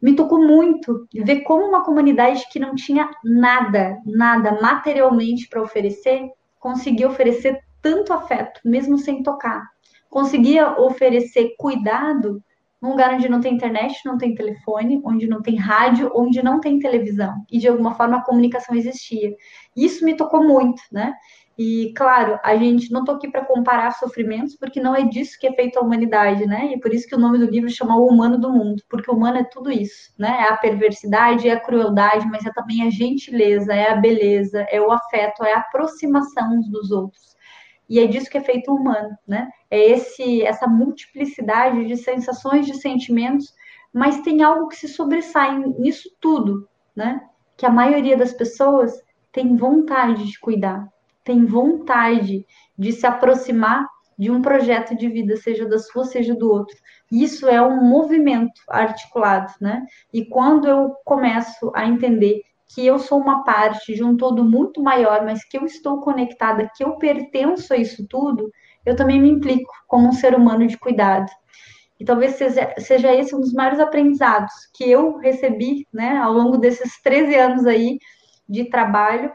Me 0.00 0.14
tocou 0.14 0.38
muito 0.38 1.06
ver 1.14 1.40
como 1.40 1.64
uma 1.64 1.82
comunidade 1.82 2.46
que 2.50 2.58
não 2.58 2.74
tinha 2.74 3.10
nada, 3.24 3.98
nada 4.04 4.58
materialmente 4.60 5.48
para 5.48 5.62
oferecer, 5.62 6.30
conseguia 6.60 7.08
oferecer 7.08 7.60
tanto 7.80 8.12
afeto, 8.12 8.60
mesmo 8.64 8.98
sem 8.98 9.22
tocar. 9.22 9.64
Conseguia 10.10 10.80
oferecer 10.80 11.54
cuidado 11.58 12.42
num 12.80 12.90
lugar 12.90 13.14
onde 13.14 13.28
não 13.28 13.40
tem 13.40 13.54
internet, 13.54 14.00
não 14.04 14.18
tem 14.18 14.34
telefone, 14.34 15.00
onde 15.04 15.26
não 15.26 15.40
tem 15.40 15.56
rádio, 15.56 16.10
onde 16.14 16.42
não 16.42 16.60
tem 16.60 16.78
televisão. 16.78 17.44
E 17.50 17.58
de 17.58 17.68
alguma 17.68 17.94
forma 17.94 18.18
a 18.18 18.24
comunicação 18.24 18.74
existia. 18.74 19.34
Isso 19.74 20.04
me 20.04 20.14
tocou 20.14 20.44
muito, 20.44 20.82
né? 20.92 21.14
E, 21.58 21.94
claro, 21.96 22.38
a 22.42 22.54
gente 22.54 22.92
não 22.92 23.00
estou 23.00 23.14
aqui 23.14 23.30
para 23.30 23.44
comparar 23.44 23.90
sofrimentos, 23.92 24.54
porque 24.56 24.78
não 24.78 24.94
é 24.94 25.04
disso 25.04 25.38
que 25.40 25.46
é 25.46 25.52
feita 25.54 25.78
a 25.78 25.82
humanidade, 25.82 26.46
né? 26.46 26.72
E 26.74 26.78
por 26.78 26.92
isso 26.92 27.06
que 27.06 27.14
o 27.14 27.18
nome 27.18 27.38
do 27.38 27.46
livro 27.46 27.70
chama 27.70 27.96
O 27.96 28.06
Humano 28.06 28.38
do 28.38 28.52
Mundo, 28.52 28.82
porque 28.90 29.10
o 29.10 29.14
humano 29.14 29.38
é 29.38 29.44
tudo 29.44 29.70
isso, 29.70 30.12
né? 30.18 30.36
É 30.40 30.52
a 30.52 30.56
perversidade, 30.58 31.48
é 31.48 31.52
a 31.52 31.60
crueldade, 31.60 32.26
mas 32.28 32.44
é 32.44 32.52
também 32.52 32.82
a 32.82 32.90
gentileza, 32.90 33.72
é 33.72 33.90
a 33.90 33.96
beleza, 33.96 34.66
é 34.70 34.78
o 34.78 34.92
afeto, 34.92 35.44
é 35.44 35.54
a 35.54 35.58
aproximação 35.60 36.58
uns 36.58 36.68
dos 36.68 36.90
outros. 36.90 37.34
E 37.88 38.00
é 38.00 38.06
disso 38.06 38.28
que 38.28 38.36
é 38.36 38.42
feito 38.42 38.70
o 38.70 38.76
humano, 38.76 39.16
né? 39.26 39.48
É 39.70 39.78
esse, 39.78 40.42
essa 40.42 40.66
multiplicidade 40.66 41.86
de 41.86 41.96
sensações, 41.96 42.66
de 42.66 42.74
sentimentos, 42.74 43.54
mas 43.90 44.20
tem 44.20 44.42
algo 44.42 44.68
que 44.68 44.76
se 44.76 44.88
sobressai 44.88 45.56
nisso 45.78 46.10
tudo, 46.20 46.68
né? 46.94 47.22
Que 47.56 47.64
a 47.64 47.70
maioria 47.70 48.14
das 48.14 48.34
pessoas 48.34 48.92
tem 49.32 49.56
vontade 49.56 50.26
de 50.26 50.38
cuidar, 50.38 50.86
tem 51.26 51.44
vontade 51.44 52.46
de 52.78 52.92
se 52.92 53.04
aproximar 53.04 53.84
de 54.16 54.30
um 54.30 54.40
projeto 54.40 54.96
de 54.96 55.08
vida, 55.08 55.36
seja 55.36 55.68
da 55.68 55.78
sua, 55.78 56.04
seja 56.04 56.34
do 56.34 56.48
outro. 56.48 56.74
Isso 57.12 57.48
é 57.48 57.60
um 57.60 57.84
movimento 57.84 58.58
articulado, 58.68 59.52
né? 59.60 59.84
E 60.12 60.24
quando 60.24 60.66
eu 60.68 60.94
começo 61.04 61.70
a 61.74 61.84
entender 61.84 62.40
que 62.68 62.86
eu 62.86 62.98
sou 62.98 63.18
uma 63.18 63.44
parte 63.44 63.94
de 63.94 64.02
um 64.02 64.16
todo 64.16 64.44
muito 64.44 64.80
maior, 64.82 65.24
mas 65.24 65.44
que 65.44 65.58
eu 65.58 65.64
estou 65.64 66.00
conectada, 66.00 66.70
que 66.74 66.82
eu 66.82 66.96
pertenço 66.96 67.74
a 67.74 67.76
isso 67.76 68.06
tudo, 68.08 68.50
eu 68.84 68.96
também 68.96 69.20
me 69.20 69.28
implico 69.28 69.72
como 69.86 70.08
um 70.08 70.12
ser 70.12 70.34
humano 70.34 70.66
de 70.66 70.78
cuidado. 70.78 71.30
E 71.98 72.04
talvez 72.04 72.36
seja, 72.36 73.14
esse 73.14 73.34
um 73.34 73.40
dos 73.40 73.52
maiores 73.52 73.80
aprendizados 73.80 74.52
que 74.74 74.88
eu 74.88 75.16
recebi, 75.18 75.86
né, 75.92 76.18
ao 76.18 76.32
longo 76.32 76.56
desses 76.56 77.00
13 77.02 77.34
anos 77.34 77.66
aí 77.66 77.98
de 78.48 78.68
trabalho 78.70 79.32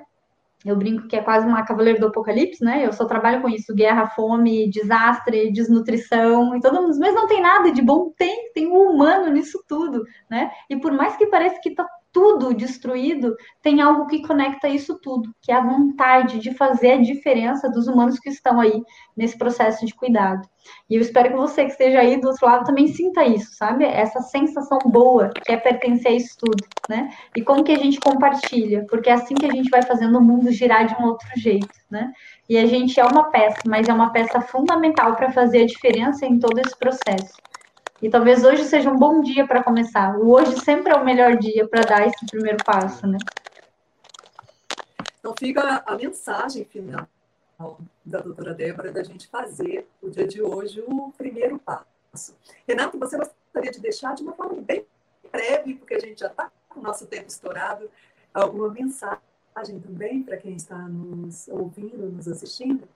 eu 0.63 0.75
brinco 0.75 1.07
que 1.07 1.15
é 1.15 1.21
quase 1.21 1.45
uma 1.45 1.65
cavaleiro 1.65 1.99
do 1.99 2.07
apocalipse, 2.07 2.63
né? 2.63 2.85
Eu 2.85 2.93
só 2.93 3.05
trabalho 3.05 3.41
com 3.41 3.49
isso: 3.49 3.73
guerra, 3.73 4.07
fome, 4.09 4.69
desastre, 4.69 5.51
desnutrição 5.51 6.55
e 6.55 6.61
todo 6.61 6.81
mundo. 6.81 6.97
Mas 6.99 7.15
não 7.15 7.27
tem 7.27 7.41
nada 7.41 7.71
de 7.71 7.81
bom, 7.81 8.11
tem, 8.17 8.51
tem 8.53 8.67
um 8.67 8.91
humano 8.91 9.31
nisso 9.31 9.63
tudo, 9.67 10.03
né? 10.29 10.51
E 10.69 10.77
por 10.77 10.91
mais 10.91 11.15
que 11.17 11.27
pareça 11.27 11.59
que 11.61 11.73
tá 11.73 11.87
tudo 12.11 12.53
destruído, 12.53 13.35
tem 13.61 13.81
algo 13.81 14.07
que 14.07 14.25
conecta 14.25 14.67
isso 14.67 14.99
tudo, 15.01 15.33
que 15.41 15.51
é 15.51 15.55
a 15.55 15.65
vontade 15.65 16.39
de 16.39 16.53
fazer 16.53 16.91
a 16.91 17.01
diferença 17.01 17.69
dos 17.69 17.87
humanos 17.87 18.19
que 18.19 18.29
estão 18.29 18.59
aí 18.59 18.81
nesse 19.15 19.37
processo 19.37 19.85
de 19.85 19.93
cuidado. 19.93 20.47
E 20.89 20.95
eu 20.95 21.01
espero 21.01 21.29
que 21.29 21.37
você 21.37 21.65
que 21.65 21.71
esteja 21.71 21.99
aí 21.99 22.19
do 22.19 22.27
outro 22.27 22.45
lado 22.45 22.65
também 22.65 22.87
sinta 22.87 23.23
isso, 23.23 23.55
sabe? 23.55 23.83
Essa 23.83 24.21
sensação 24.21 24.77
boa 24.85 25.29
que 25.29 25.51
é 25.51 25.57
pertencer 25.57 26.11
a 26.11 26.15
isso 26.15 26.35
tudo, 26.37 26.63
né? 26.89 27.09
E 27.35 27.41
como 27.41 27.63
que 27.63 27.71
a 27.71 27.77
gente 27.77 27.99
compartilha, 27.99 28.85
porque 28.89 29.09
é 29.09 29.13
assim 29.13 29.33
que 29.33 29.45
a 29.45 29.51
gente 29.51 29.69
vai 29.69 29.81
fazendo 29.81 30.17
o 30.17 30.21
mundo 30.21 30.51
girar 30.51 30.85
de 30.85 30.95
um 31.01 31.07
outro 31.07 31.27
jeito, 31.35 31.69
né? 31.89 32.11
E 32.47 32.57
a 32.57 32.65
gente 32.65 32.99
é 32.99 33.03
uma 33.03 33.31
peça, 33.31 33.61
mas 33.65 33.87
é 33.87 33.93
uma 33.93 34.11
peça 34.11 34.41
fundamental 34.41 35.15
para 35.15 35.31
fazer 35.31 35.63
a 35.63 35.65
diferença 35.65 36.25
em 36.25 36.37
todo 36.37 36.59
esse 36.59 36.77
processo. 36.77 37.33
E 38.01 38.09
talvez 38.09 38.43
hoje 38.43 38.63
seja 38.63 38.89
um 38.89 38.97
bom 38.97 39.21
dia 39.21 39.45
para 39.45 39.63
começar. 39.63 40.17
O 40.17 40.31
hoje 40.31 40.59
sempre 40.61 40.91
é 40.91 40.95
o 40.95 41.05
melhor 41.05 41.37
dia 41.37 41.67
para 41.67 41.83
dar 41.83 42.07
esse 42.07 42.25
primeiro 42.25 42.57
passo, 42.65 43.05
né? 43.05 43.19
Então 45.19 45.35
fica 45.37 45.83
a 45.85 45.95
mensagem 45.95 46.65
final 46.65 47.07
da 48.03 48.19
doutora 48.19 48.55
Débora 48.55 48.91
da 48.91 49.03
gente 49.03 49.27
fazer 49.27 49.87
o 50.01 50.09
dia 50.09 50.27
de 50.27 50.41
hoje 50.41 50.83
o 50.87 51.13
primeiro 51.15 51.59
passo. 51.59 52.35
Renato, 52.67 52.97
você 52.97 53.17
gostaria 53.17 53.71
de 53.71 53.79
deixar 53.79 54.15
de 54.15 54.23
uma 54.23 54.33
forma 54.33 54.59
bem 54.61 54.83
breve, 55.31 55.75
porque 55.75 55.93
a 55.93 55.99
gente 55.99 56.21
já 56.21 56.27
está 56.27 56.51
com 56.69 56.79
o 56.79 56.83
nosso 56.83 57.05
tempo 57.05 57.27
estourado, 57.27 57.87
alguma 58.33 58.69
mensagem 58.69 59.79
também 59.79 60.23
para 60.23 60.37
quem 60.37 60.55
está 60.55 60.75
nos 60.75 61.47
ouvindo, 61.49 62.11
nos 62.11 62.27
assistindo? 62.27 62.87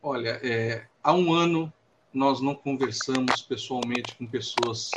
Olha, 0.00 0.38
é, 0.40 0.86
há 1.02 1.12
um 1.12 1.32
ano 1.32 1.72
nós 2.14 2.40
não 2.40 2.54
conversamos 2.54 3.42
pessoalmente 3.42 4.14
com 4.16 4.24
pessoas 4.24 4.92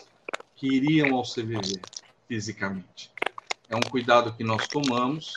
que 0.56 0.68
iriam 0.68 1.16
ao 1.16 1.24
CVV 1.24 1.82
fisicamente. 2.28 3.12
É 3.68 3.76
um 3.76 3.82
cuidado 3.82 4.32
que 4.34 4.44
nós 4.44 4.68
tomamos 4.68 5.34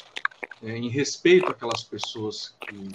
é, 0.63 0.77
em 0.77 0.91
respeito 0.91 1.51
àquelas 1.51 1.83
pessoas 1.83 2.55
que, 2.61 2.89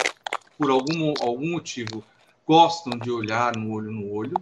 por 0.56 0.70
algum, 0.70 1.14
algum 1.20 1.52
motivo, 1.52 2.04
gostam 2.46 2.98
de 3.00 3.10
olhar 3.10 3.58
no 3.58 3.74
olho 3.74 3.92
no 3.92 4.12
olho. 4.12 4.36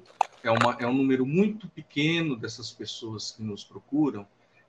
É, 0.44 0.52
uma, 0.52 0.76
é 0.78 0.86
um 0.86 0.94
número 0.94 1.26
muito 1.26 1.70
pequeno 1.70 2.36
dessas 2.36 2.70
pessoas 2.70 3.32
que 3.32 3.42
nos 3.42 3.64
procuram, 3.64 4.28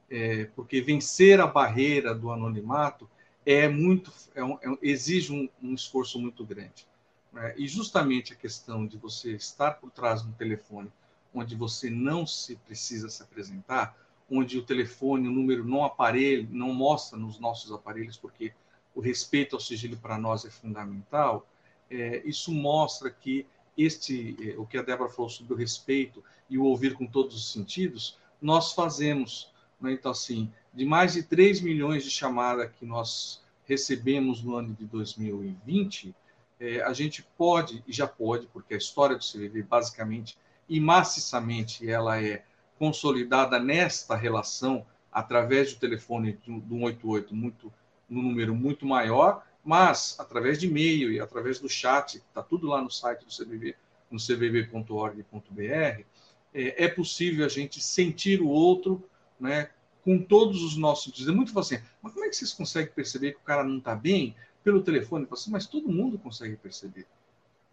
é, 0.09 0.45
porque 0.55 0.81
vencer 0.81 1.41
a 1.41 1.49
barreira 1.49 2.15
do 2.15 2.31
anonimato 2.31 3.11
é 3.45 3.69
muito 3.69 4.13
é 4.35 4.45
um, 4.45 4.55
é, 4.55 4.79
exige 4.83 5.33
um, 5.33 5.49
um 5.61 5.75
esforço 5.75 6.19
muito 6.21 6.45
grande. 6.45 6.87
Né? 7.35 7.53
E 7.59 7.67
justamente 7.67 8.33
a 8.33 8.37
questão 8.37 8.87
de 8.87 8.97
você 8.97 9.33
estar 9.33 9.73
por 9.73 9.91
trás 9.91 10.25
um 10.25 10.33
telefone 10.33 10.91
onde 11.35 11.57
você 11.57 11.91
não 11.91 12.25
se 12.25 12.55
precisa 12.55 13.09
se 13.09 13.21
apresentar, 13.21 13.99
onde 14.31 14.57
o 14.57 14.63
telefone, 14.63 15.29
o 15.29 15.33
número 15.33 15.65
não 15.65 15.85
aparelho, 15.85 16.49
não 16.51 16.73
mostra 16.73 17.19
nos 17.19 17.41
nossos 17.41 17.73
aparelhos, 17.73 18.17
porque 18.17 18.53
o 18.95 19.01
respeito 19.01 19.57
ao 19.57 19.61
sigilo 19.61 19.97
para 19.97 20.17
nós 20.17 20.45
é 20.45 20.51
fundamental, 20.51 21.47
é, 21.91 22.23
isso 22.25 22.53
mostra 22.53 23.11
que 23.11 23.45
este, 23.77 24.37
é, 24.41 24.57
o 24.57 24.65
que 24.65 24.79
a 24.79 24.83
Débora 24.83 25.11
falou 25.11 25.29
sobre 25.29 25.53
o 25.53 25.57
respeito 25.57 26.23
e 26.49 26.57
o 26.57 26.63
ouvir 26.63 26.95
com 26.95 27.05
todos 27.05 27.35
os 27.35 27.53
sentidos, 27.53 28.17
nós 28.41 28.73
fazemos. 28.73 29.53
Né? 29.81 29.93
Então, 29.93 30.13
assim, 30.13 30.51
de 30.73 30.85
mais 30.85 31.15
de 31.15 31.25
3 31.25 31.61
milhões 31.61 32.05
de 32.05 32.11
chamadas 32.11 32.71
que 32.79 32.87
nós 32.87 33.43
recebemos 33.67 34.43
no 34.43 34.55
ano 34.55 34.73
de 34.73 34.85
2020, 34.85 36.15
é, 36.59 36.83
a 36.83 36.93
gente 36.93 37.23
pode, 37.37 37.83
e 37.87 37.93
já 37.93 38.07
pode, 38.07 38.47
porque 38.47 38.75
a 38.75 38.79
história 38.79 39.17
do 39.17 39.25
CVV, 39.25 39.63
basicamente 39.63 40.37
e 40.69 40.81
maciçamente, 40.81 41.89
ela 41.89 42.23
é 42.23 42.45
consolidada 42.79 43.59
nesta 43.59 44.17
relação 44.17 44.87
através 45.13 45.73
do 45.73 45.81
telefone 45.81 46.33
do 46.47 46.77
188, 46.77 47.35
muito, 47.35 47.73
no 48.09 48.23
número 48.23 48.55
muito 48.55 48.85
maior, 48.87 49.45
mas 49.65 50.17
através 50.19 50.59
de 50.59 50.67
e-mail 50.67 51.13
e 51.13 51.21
através 51.21 51.59
do 51.59 51.69
chat, 51.69 52.17
está 52.17 52.43
tudo 52.43 52.67
lá 52.67 52.83
no 52.83 52.91
site 52.91 53.25
do 53.25 53.31
CVV, 53.31 53.77
no 54.11 54.19
cvv.org.br, 54.19 55.61
é, 55.63 56.05
é 56.53 56.89
possível 56.89 57.45
a 57.45 57.49
gente 57.49 57.83
sentir 57.83 58.41
o 58.41 58.49
outro 58.49 59.09
né, 59.39 59.71
com 60.05 60.19
todos 60.19 60.63
os 60.63 60.77
nossos. 60.77 61.27
É 61.27 61.33
muito 61.33 61.53
fácil 61.53 61.77
assim, 61.77 61.87
mas 62.03 62.13
como 62.13 62.25
é 62.25 62.29
que 62.29 62.37
vocês 62.37 62.53
conseguem 62.53 62.93
perceber 62.93 63.33
que 63.33 63.39
o 63.39 63.45
cara 63.45 63.65
não 63.65 63.79
está 63.79 63.95
bem? 63.95 64.35
Pelo 64.65 64.83
telefone, 64.83 65.29
mas 65.49 65.67
todo 65.67 65.93
mundo 65.93 66.19
consegue 66.19 66.57
perceber. 66.57 67.07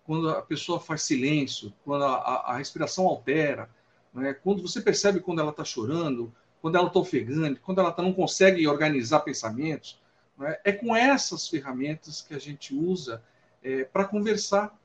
Quando 0.03 0.29
a 0.29 0.41
pessoa 0.41 0.79
faz 0.79 1.03
silêncio, 1.03 1.73
quando 1.85 2.03
a, 2.03 2.15
a, 2.15 2.51
a 2.51 2.57
respiração 2.57 3.07
altera, 3.07 3.69
né? 4.13 4.33
quando 4.33 4.61
você 4.61 4.81
percebe 4.81 5.21
quando 5.21 5.39
ela 5.39 5.51
está 5.51 5.63
chorando, 5.63 6.33
quando 6.61 6.75
ela 6.75 6.87
está 6.87 6.99
ofegante, 6.99 7.61
quando 7.61 7.79
ela 7.79 7.91
tá, 7.91 8.03
não 8.03 8.13
consegue 8.13 8.67
organizar 8.67 9.21
pensamentos. 9.21 9.99
Né? 10.37 10.59
É 10.65 10.71
com 10.73 10.93
essas 10.93 11.47
ferramentas 11.47 12.21
que 12.21 12.33
a 12.33 12.39
gente 12.39 12.75
usa 12.75 13.23
é, 13.63 13.85
para 13.85 14.03
conversar. 14.03 14.77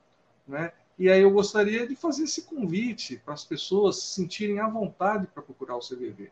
Né? 0.47 0.71
E 0.97 1.09
aí 1.09 1.21
eu 1.21 1.31
gostaria 1.31 1.85
de 1.85 1.95
fazer 1.95 2.23
esse 2.23 2.43
convite 2.43 3.21
para 3.23 3.33
as 3.33 3.43
pessoas 3.43 3.97
se 3.97 4.15
sentirem 4.15 4.59
à 4.59 4.67
vontade 4.67 5.27
para 5.27 5.43
procurar 5.43 5.75
o 5.75 5.85
CVV. 5.85 6.31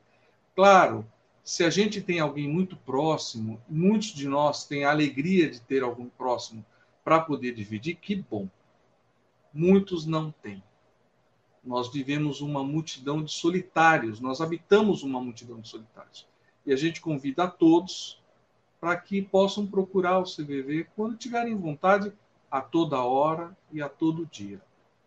Claro, 0.56 1.06
se 1.46 1.64
a 1.64 1.70
gente 1.70 2.02
tem 2.02 2.20
alguém 2.20 2.50
muito 2.50 2.76
próximo, 2.76 3.62
muitos 3.70 4.08
de 4.08 4.28
nós 4.28 4.66
têm 4.66 4.84
a 4.84 4.90
alegria 4.90 5.48
de 5.48 5.62
ter 5.62 5.84
algum 5.84 6.10
próximo 6.10 6.66
para 7.04 7.20
poder 7.20 7.54
dividir, 7.54 7.98
que 7.98 8.16
bom. 8.16 8.50
Muitos 9.54 10.08
não 10.08 10.32
têm. 10.32 10.64
Nós 11.64 11.94
vivemos 11.94 12.42
uma 12.42 12.64
multidão 12.64 13.24
de 13.24 13.32
solitários, 13.32 14.20
nós 14.20 14.42
habitamos 14.42 15.04
uma 15.04 15.22
multidão 15.22 15.62
de 15.62 15.70
solitários. 15.70 16.28
E 16.66 16.74
a 16.74 16.76
gente 16.76 17.00
convida 17.00 17.44
a 17.44 17.48
todos 17.48 18.20
para 18.82 18.98
que 18.98 19.22
possam 19.22 19.68
procurar 19.68 20.18
o 20.18 20.24
CVV 20.24 20.88
quando 20.96 21.16
tiverem 21.16 21.56
vontade, 21.56 22.12
a 22.50 22.60
toda 22.60 23.04
hora 23.04 23.56
e 23.72 23.84
a 23.84 23.90
todo 23.90 24.26
dia. 24.26 24.60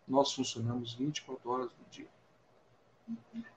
Nós 0.07 0.33
funcionamos 0.33 0.95
24 0.95 1.51
horas 1.51 1.71
do 1.71 1.91
dia. 1.91 2.07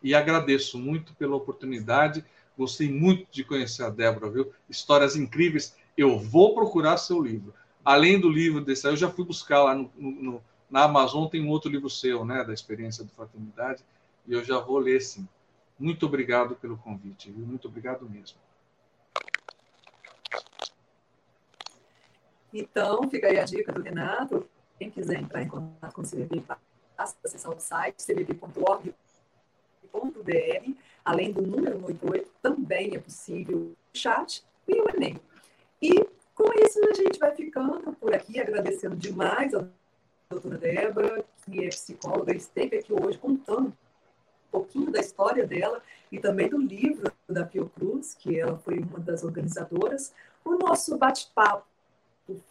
E 0.02 0.16
agradeço 0.16 0.80
muito 0.80 1.14
pela 1.14 1.36
oportunidade 1.36 2.26
Gostei 2.62 2.92
muito 2.92 3.26
de 3.32 3.44
conhecer 3.44 3.82
a 3.82 3.90
Débora, 3.90 4.30
viu? 4.30 4.54
Histórias 4.70 5.16
incríveis. 5.16 5.76
Eu 5.98 6.20
vou 6.20 6.54
procurar 6.54 6.96
seu 6.98 7.20
livro. 7.20 7.56
Além 7.84 8.20
do 8.20 8.30
livro 8.30 8.62
desse, 8.64 8.88
eu 8.88 8.96
já 8.96 9.10
fui 9.10 9.26
buscar 9.26 9.64
lá 9.64 9.74
no, 9.74 9.92
no, 9.98 10.44
na 10.70 10.84
Amazon, 10.84 11.28
tem 11.28 11.44
um 11.44 11.50
outro 11.50 11.72
livro 11.72 11.90
seu, 11.90 12.24
né? 12.24 12.44
Da 12.44 12.54
experiência 12.54 13.04
de 13.04 13.12
fraternidade. 13.14 13.84
E 14.28 14.34
eu 14.34 14.44
já 14.44 14.60
vou 14.60 14.78
ler, 14.78 15.02
sim. 15.02 15.28
Muito 15.80 16.06
obrigado 16.06 16.56
pelo 16.56 16.78
convite, 16.78 17.32
viu? 17.32 17.44
Muito 17.44 17.68
obrigado 17.68 18.08
mesmo. 18.08 18.38
Então, 22.54 23.10
fica 23.10 23.26
aí 23.26 23.40
a 23.40 23.44
dica 23.44 23.72
do 23.72 23.82
Renato. 23.82 24.48
Quem 24.78 24.92
quiser 24.92 25.20
entrar 25.20 25.42
em 25.42 25.48
contato 25.48 25.94
com 25.96 26.04
o 26.04 26.06
CVB, 26.06 26.42
passa 26.42 26.62
a 27.24 27.28
acessar 27.28 27.52
o 27.52 27.60
site 27.60 28.04
cvb.org.br 29.92 30.74
Além 31.04 31.32
do 31.32 31.42
número 31.42 31.80
188, 31.80 32.32
também 32.42 32.96
é 32.96 33.00
possível 33.00 33.58
o 33.58 33.76
chat 33.92 34.44
e 34.68 34.80
o 34.80 34.90
e-mail. 34.96 35.20
E 35.82 36.06
Com 36.36 36.54
isso, 36.64 36.80
a 36.88 36.94
gente 36.94 37.20
vai 37.20 37.36
ficando 37.36 37.94
por 37.94 38.16
aqui, 38.16 38.40
agradecendo 38.40 38.96
demais 38.96 39.54
a 39.54 39.68
doutora 40.30 40.58
Débora, 40.58 41.26
que 41.46 41.66
é 41.66 41.70
psicóloga, 41.70 42.34
esteve 42.34 42.78
aqui 42.78 42.94
hoje 42.94 43.18
contando 43.18 43.68
um 43.68 43.74
pouquinho 44.52 44.92
da 44.92 45.00
história 45.00 45.46
dela 45.46 45.84
e 46.12 46.20
também 46.20 46.50
do 46.50 46.58
livro 46.58 47.12
da 47.28 47.46
Fiocruz, 47.46 48.16
que 48.16 48.40
ela 48.40 48.58
foi 48.60 48.80
uma 48.80 49.00
das 49.00 49.24
organizadoras. 49.24 50.14
O 50.44 50.52
nosso 50.56 50.98
bate-papo 50.98 51.66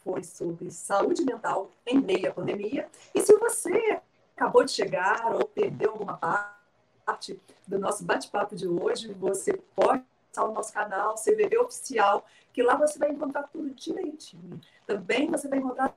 foi 0.05 0.22
sobre 0.22 0.70
saúde 0.70 1.24
mental 1.24 1.70
em 1.86 2.01
meio 2.01 2.30
à 2.30 2.32
pandemia. 2.32 2.88
E 3.14 3.20
se 3.20 3.36
você 3.38 4.01
acabou 4.36 4.64
de 4.64 4.72
chegar 4.72 5.34
ou 5.34 5.47
perdeu 5.47 5.91
alguma 5.91 6.18
parte 7.05 7.39
do 7.67 7.79
nosso 7.79 8.05
bate-papo 8.05 8.55
de 8.55 8.67
hoje, 8.67 9.13
você 9.13 9.55
pode 9.75 10.03
acessar 10.31 10.51
o 10.51 10.55
nosso 10.55 10.73
canal 10.73 11.15
CVV 11.15 11.59
Oficial, 11.59 12.25
que 12.53 12.63
lá 12.63 12.77
você 12.77 12.99
vai 12.99 13.11
encontrar 13.11 13.45
tudo 13.45 13.71
direitinho. 13.71 14.61
Também 14.87 15.29
você 15.29 15.49
vai 15.49 15.59
encontrar 15.59 15.95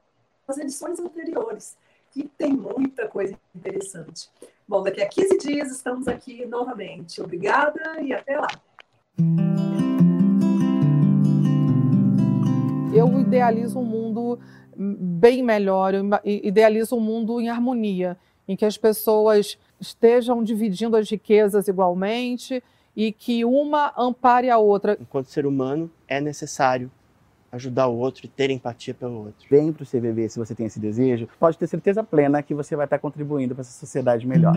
as 0.47 0.57
edições 0.57 0.99
anteriores, 0.99 1.77
que 2.11 2.27
tem 2.37 2.53
muita 2.53 3.07
coisa 3.07 3.37
interessante. 3.55 4.29
Bom, 4.67 4.81
daqui 4.83 5.01
a 5.01 5.07
15 5.07 5.37
dias 5.37 5.71
estamos 5.71 6.07
aqui 6.07 6.45
novamente. 6.45 7.21
Obrigada 7.21 8.01
e 8.01 8.13
até 8.13 8.39
lá. 8.39 8.47
Eu 12.93 13.19
idealizo 13.19 13.79
um 13.79 13.85
mundo 13.85 14.39
bem 14.75 15.41
melhor, 15.43 15.93
eu 15.93 16.03
idealizo 16.23 16.95
um 16.95 16.99
mundo 16.99 17.41
em 17.41 17.49
harmonia, 17.49 18.17
em 18.47 18.55
que 18.55 18.65
as 18.65 18.77
pessoas 18.77 19.57
estejam 19.83 20.43
dividindo 20.43 20.95
as 20.95 21.09
riquezas 21.09 21.67
igualmente 21.67 22.63
e 22.95 23.11
que 23.11 23.43
uma 23.43 23.93
ampare 23.97 24.49
a 24.49 24.57
outra. 24.57 24.97
Enquanto 24.99 25.27
ser 25.27 25.45
humano, 25.45 25.91
é 26.07 26.21
necessário 26.21 26.89
ajudar 27.51 27.87
o 27.87 27.97
outro 27.97 28.25
e 28.25 28.29
ter 28.29 28.49
empatia 28.49 28.93
pelo 28.93 29.25
outro. 29.25 29.45
Vem 29.49 29.71
para 29.71 29.83
o 29.83 29.85
CVV 29.85 30.29
se 30.29 30.39
você 30.39 30.55
tem 30.55 30.65
esse 30.65 30.79
desejo, 30.79 31.27
pode 31.39 31.57
ter 31.57 31.67
certeza 31.67 32.03
plena 32.03 32.41
que 32.41 32.53
você 32.53 32.75
vai 32.75 32.85
estar 32.85 32.97
contribuindo 32.97 33.53
para 33.53 33.61
essa 33.61 33.77
sociedade 33.77 34.25
melhor. 34.25 34.55